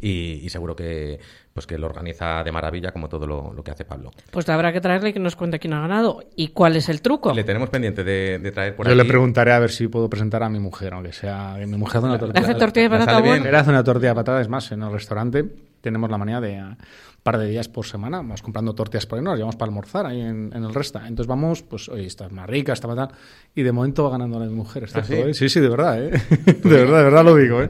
Y, 0.00 0.40
y 0.42 0.48
seguro 0.48 0.74
que 0.76 1.18
pues 1.52 1.66
que 1.66 1.76
lo 1.76 1.86
organiza 1.86 2.42
de 2.42 2.50
maravilla 2.50 2.92
como 2.92 3.08
todo 3.08 3.26
lo, 3.26 3.52
lo 3.52 3.62
que 3.62 3.70
hace 3.70 3.84
Pablo. 3.84 4.10
Pues 4.30 4.48
habrá 4.48 4.72
que 4.72 4.80
traerle 4.80 5.10
y 5.10 5.12
que 5.12 5.20
nos 5.20 5.36
cuente 5.36 5.58
quién 5.58 5.74
ha 5.74 5.80
ganado 5.80 6.22
y 6.34 6.48
cuál 6.48 6.76
es 6.76 6.88
el 6.88 7.02
truco. 7.02 7.34
Le 7.34 7.44
tenemos 7.44 7.68
pendiente 7.68 8.04
de, 8.04 8.38
de 8.38 8.52
traer 8.52 8.74
por 8.74 8.86
Yo 8.86 8.92
aquí. 8.92 9.02
le 9.02 9.04
preguntaré 9.04 9.52
a 9.52 9.58
ver 9.58 9.70
si 9.70 9.88
puedo 9.88 10.08
presentar 10.08 10.42
a 10.42 10.48
mi 10.48 10.58
mujer, 10.58 10.94
aunque 10.94 11.12
sea. 11.12 11.56
Mi 11.58 11.66
mujer 11.76 11.98
hace 11.98 12.06
una 12.06 12.18
tortilla. 12.18 12.40
hace 12.44 12.54
tortilla 12.54 12.88
de 12.88 12.98
¿Le 12.98 13.04
patata 13.06 13.58
hace 13.60 13.70
una 13.70 13.84
tortilla 13.84 14.08
de 14.10 14.14
patata, 14.14 14.40
es 14.40 14.48
más, 14.48 14.72
en 14.72 14.82
el 14.82 14.92
restaurante 14.92 15.44
tenemos 15.82 16.08
la 16.10 16.16
manía 16.16 16.40
de 16.40 16.62
un 16.62 16.76
par 17.22 17.36
de 17.38 17.46
días 17.48 17.68
por 17.68 17.84
semana, 17.84 18.16
vamos 18.18 18.40
comprando 18.40 18.74
tortillas 18.74 19.04
por 19.06 19.18
ahí, 19.18 19.24
nos 19.24 19.32
las 19.32 19.38
llevamos 19.38 19.56
para 19.56 19.68
almorzar 19.68 20.06
ahí 20.06 20.20
en, 20.22 20.50
en 20.54 20.64
el 20.64 20.72
resta. 20.72 21.00
Entonces 21.06 21.26
vamos, 21.26 21.62
pues, 21.62 21.88
oye, 21.90 22.06
esta 22.06 22.24
es 22.26 22.32
más 22.32 22.48
rica, 22.48 22.72
esta 22.72 22.88
más 22.88 22.96
tal. 22.96 23.10
Y 23.54 23.62
de 23.62 23.70
momento 23.72 24.04
va 24.04 24.10
ganando 24.10 24.38
la 24.38 24.46
de 24.46 24.52
mujer. 24.52 24.84
¿está 24.84 25.00
¿Ah, 25.00 25.04
sí? 25.04 25.14
eh? 25.14 25.34
sí, 25.34 25.48
sí, 25.50 25.60
de 25.60 25.68
verdad, 25.68 26.02
¿eh? 26.02 26.10
de 26.46 26.68
verdad, 26.70 26.98
de 26.98 27.04
verdad 27.04 27.24
lo 27.24 27.36
digo, 27.36 27.60
¿eh? 27.62 27.68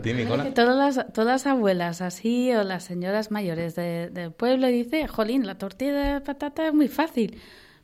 Todas 0.55 0.77
las, 0.97 1.13
todas 1.13 1.27
las 1.45 1.47
abuelas 1.47 2.01
así 2.01 2.53
o 2.53 2.63
las 2.63 2.85
señoras 2.85 3.31
mayores 3.31 3.75
de- 3.75 4.11
del 4.11 4.31
pueblo 4.33 4.69
dicen, 4.69 5.07
jolín, 5.09 5.47
la 5.47 5.57
tortilla 5.59 6.15
de 6.15 6.21
patata 6.21 6.69
es 6.69 6.75
muy 6.75 6.89
fácil. 6.89 7.39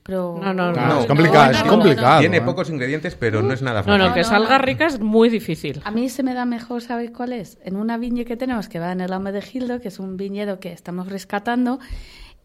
Pero... 0.09 0.39
No, 0.43 0.55
no, 0.55 0.69
no. 0.69 0.73
Claro, 0.73 1.01
es 1.01 1.07
complicado, 1.07 1.51
es 1.51 1.59
no, 1.59 1.65
no, 1.67 1.71
complicado. 1.73 2.21
Tiene 2.21 2.39
¿eh? 2.39 2.41
pocos 2.41 2.71
ingredientes, 2.71 3.15
pero 3.15 3.43
no 3.43 3.53
es 3.53 3.61
nada 3.61 3.81
No, 3.83 3.85
fácil. 3.89 4.09
no, 4.09 4.15
que 4.15 4.25
salga 4.25 4.57
rica 4.57 4.87
es 4.87 5.01
muy 5.01 5.29
difícil. 5.29 5.83
A 5.85 5.91
mí 5.91 6.09
se 6.09 6.23
me 6.23 6.33
da 6.33 6.47
mejor, 6.47 6.81
¿sabéis 6.81 7.11
cuál 7.11 7.35
es? 7.35 7.59
En 7.63 7.77
una 7.77 7.99
viña 7.99 8.25
que 8.25 8.35
tenemos 8.39 8.71
que 8.71 8.79
va 8.79 8.91
en 8.93 9.03
el 9.03 9.13
Ame 9.13 9.33
de 9.33 9.43
Gildo, 9.43 9.81
que 9.83 9.89
es 9.89 9.99
un 9.99 10.17
viñedo 10.17 10.61
que 10.61 10.73
estamos 10.73 11.09
rescatando, 11.11 11.79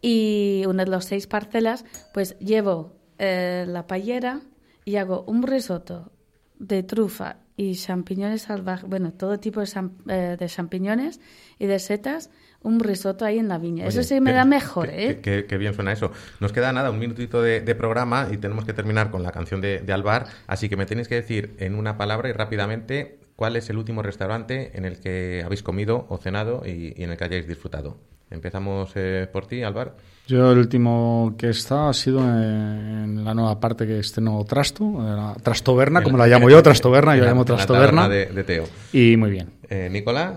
y 0.02 0.64
una 0.68 0.84
de 0.84 0.90
las 0.90 1.06
seis 1.06 1.26
parcelas, 1.26 1.86
pues 2.12 2.38
llevo 2.38 2.92
eh, 3.18 3.64
la 3.66 3.86
payera 3.86 4.40
y 4.84 4.96
hago 4.96 5.24
un 5.26 5.42
risotto 5.42 6.12
de 6.58 6.82
trufa 6.82 7.36
y 7.56 7.74
champiñones 7.76 8.42
salvajes, 8.42 8.86
bueno, 8.88 9.12
todo 9.12 9.38
tipo 9.40 9.60
de, 9.60 9.66
cham- 9.66 9.92
eh, 10.08 10.36
de 10.38 10.46
champiñones 10.48 11.20
y 11.58 11.64
de 11.64 11.78
setas, 11.78 12.28
un 12.64 12.80
risotto 12.80 13.24
ahí 13.24 13.38
en 13.38 13.46
la 13.48 13.58
viña. 13.58 13.86
Eso 13.86 14.02
sí 14.02 14.20
me 14.20 14.30
qué- 14.32 14.36
da 14.36 14.44
mejor, 14.44 14.88
qué- 14.90 15.10
¿eh? 15.10 15.20
qué- 15.22 15.46
qué 15.46 15.56
bien 15.58 15.72
suena 15.74 15.92
eso. 15.92 16.10
Nos 16.40 16.52
queda 16.52 16.72
nada, 16.72 16.90
un 16.90 16.98
minutito 16.98 17.40
de, 17.40 17.60
de 17.60 17.74
programa 17.76 18.28
y 18.32 18.38
tenemos 18.38 18.64
que 18.64 18.72
terminar 18.72 19.10
con 19.12 19.22
la 19.22 19.30
canción 19.30 19.60
de, 19.60 19.78
de 19.80 19.92
Alvar. 19.92 20.26
Así 20.48 20.68
que 20.68 20.76
me 20.76 20.86
tenéis 20.86 21.06
que 21.06 21.14
decir 21.14 21.54
en 21.60 21.76
una 21.76 21.96
palabra 21.96 22.28
y 22.28 22.32
rápidamente 22.32 23.18
¿cuál 23.36 23.56
es 23.56 23.68
el 23.70 23.78
último 23.78 24.02
restaurante 24.02 24.72
en 24.76 24.84
el 24.84 24.98
que 25.00 25.42
habéis 25.44 25.62
comido 25.62 26.06
o 26.08 26.18
cenado 26.18 26.62
y, 26.66 26.92
y 26.96 27.04
en 27.04 27.10
el 27.10 27.16
que 27.16 27.24
hayáis 27.24 27.46
disfrutado? 27.46 27.96
Empezamos 28.30 28.90
eh, 28.96 29.28
por 29.32 29.46
ti, 29.46 29.62
Álvaro. 29.62 29.94
Yo 30.26 30.50
el 30.52 30.58
último 30.58 31.34
que 31.36 31.48
he 31.48 31.50
estado 31.50 31.88
ha 31.88 31.92
sido 31.92 32.20
en 32.20 33.22
la 33.24 33.34
nueva 33.34 33.60
parte 33.60 33.86
que 33.86 33.98
este 33.98 34.20
nuevo 34.20 34.44
Trasto, 34.44 34.84
eh, 34.84 35.16
la 35.16 35.34
Trastoverna, 35.42 36.02
como 36.02 36.16
la 36.16 36.26
llamo 36.26 36.48
yo, 36.48 36.62
Trastoverna, 36.62 37.14
yo 37.16 37.22
la 37.24 37.28
llamo 37.30 37.44
Trastoverna. 37.44 38.08
De, 38.08 38.26
de, 38.26 38.44
Teo. 38.44 38.64
Y 38.92 39.16
muy 39.16 39.30
bien. 39.30 39.50
Eh, 39.68 39.88
Nicola, 39.92 40.34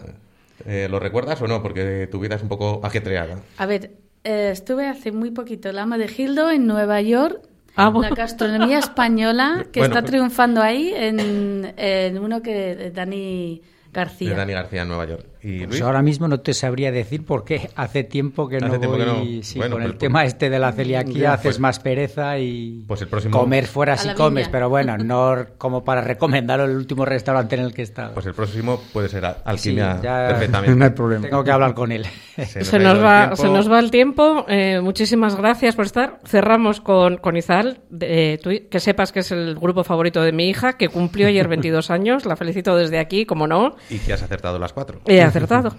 eh, 0.68 0.88
¿lo 0.90 1.00
recuerdas 1.00 1.42
o 1.42 1.48
no? 1.48 1.64
Porque 1.64 2.08
tu 2.12 2.20
vida 2.20 2.36
es 2.36 2.44
un 2.44 2.50
poco 2.50 2.82
ajetreada. 2.84 3.40
A 3.58 3.66
ver, 3.66 3.92
eh, 4.24 4.50
estuve 4.52 4.88
hace 4.88 5.12
muy 5.12 5.32
poquito 5.32 5.70
el 5.70 5.80
ama 5.80 5.98
de 5.98 6.08
Gildo 6.08 6.52
en 6.52 6.68
Nueva 6.68 7.02
York. 7.02 7.42
Ah, 7.76 7.94
la 7.96 8.10
gastronomía 8.10 8.80
española 8.80 9.68
que 9.72 9.80
Bueno, 9.80 9.96
está 9.96 10.06
triunfando 10.06 10.62
ahí 10.62 10.92
en, 10.94 11.74
en 11.78 12.18
uno 12.18 12.42
que 12.42 12.92
Dani 12.94 13.62
García. 13.94 14.32
De 14.32 14.36
Dani 14.36 14.54
García 14.54 14.82
en 14.82 14.88
Nueva 14.90 15.06
York. 15.06 15.26
¿Y 15.42 15.60
Pues 15.60 15.70
Luis? 15.70 15.82
ahora 15.82 16.02
mismo 16.02 16.28
no 16.28 16.40
te 16.40 16.54
sabría 16.54 16.92
decir 16.92 17.26
porque 17.26 17.70
hace 17.76 18.04
tiempo 18.04 18.48
que 18.50 18.58
Hace 18.58 18.66
no 18.68 18.80
tiempo 18.80 18.90
voy. 18.98 19.00
que 19.00 19.06
no. 19.38 19.44
sí, 19.44 19.58
Bueno, 19.60 19.76
con 19.76 19.84
pues- 19.84 19.94
el 19.94 19.98
tema 20.00 20.26
este 20.26 20.50
de 20.50 20.60
la 20.60 20.72
celiaquía 20.72 21.34
haces 21.34 21.44
pues- 21.44 21.60
más 21.60 21.80
pereza 21.80 22.40
y 22.40 22.84
Pues 22.88 23.02
el 23.02 23.08
próximo- 23.08 23.38
comer 23.40 23.66
fuera 23.68 23.94
A 23.94 23.98
si 23.98 24.10
comes, 24.14 24.46
viña. 24.46 24.52
pero 24.52 24.70
bueno, 24.70 24.98
no 25.00 25.36
como 25.58 25.84
para 25.84 26.02
recomendar 26.02 26.60
el 26.60 26.76
último 26.76 27.06
restaurante 27.06 27.56
en 27.56 27.62
el 27.62 27.74
que 27.74 27.82
he 27.82 27.86
estado. 27.86 28.14
Pues 28.14 28.26
el 28.26 28.34
próximo 28.34 28.82
puede 28.94 29.10
ser 29.10 29.26
Al- 29.26 29.36
Sí, 29.36 29.42
Alquimia 29.70 30.00
ya- 30.02 30.28
perfectamente. 30.30 30.76
No 30.78 30.86
hay 30.86 30.92
problema. 30.92 31.28
Tengo 31.30 31.44
que 31.44 31.52
hablar 31.52 31.74
con 31.74 31.92
él. 31.92 32.06
Se 32.38 32.78
nos, 32.80 33.02
va, 33.04 33.36
se 33.36 33.48
nos 33.50 33.72
va 33.72 33.80
el 33.80 33.90
tiempo. 33.90 34.46
Eh, 34.48 34.80
muchísimas 34.82 35.36
gracias 35.36 35.76
por 35.76 35.86
estar. 35.86 36.20
Cerramos 36.26 36.82
con, 36.82 37.18
con 37.18 37.36
Izal. 37.38 37.80
de- 37.90 38.40
tú- 38.44 38.52
que 38.70 38.80
sepas 38.80 39.12
que 39.12 39.20
es 39.22 39.32
el 39.32 39.56
grupo 39.56 39.84
favorito 39.84 40.22
de 40.22 40.32
mi 40.32 40.50
hija, 40.50 40.74
que 40.74 40.90
cumplió 40.90 41.28
ayer 41.28 41.48
22 41.48 41.90
años. 41.90 42.26
La 42.26 42.36
felicito 42.36 42.76
desde 42.76 43.00
aquí, 43.00 43.26
como 43.26 43.48
no. 43.48 43.76
Y 43.90 43.98
que 44.00 44.14
has 44.14 44.22
acertado 44.22 44.60
las 44.60 44.74
cuatro. 44.74 45.02
Acertado. 45.28 45.76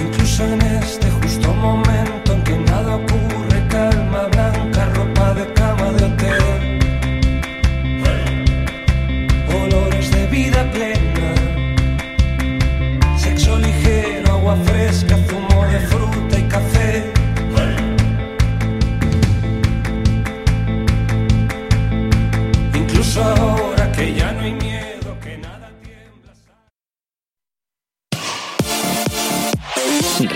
Incluso 0.00 0.44
este 0.44 1.08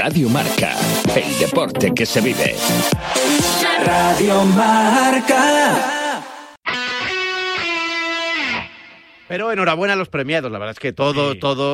Radio 0.04 0.28
Marca, 0.28 0.74
el 1.14 1.38
deporte 1.38 1.92
que 1.94 2.04
se 2.04 2.20
vive. 2.20 2.56
Radio 3.86 4.42
Marca. 4.46 6.20
Pero 9.28 9.52
enhorabuena 9.52 9.92
a 9.92 9.96
los 9.96 10.08
premiados, 10.08 10.50
la 10.50 10.58
verdad 10.58 10.72
es 10.72 10.80
que 10.80 10.92
todo, 10.92 11.38
todo 11.38 11.70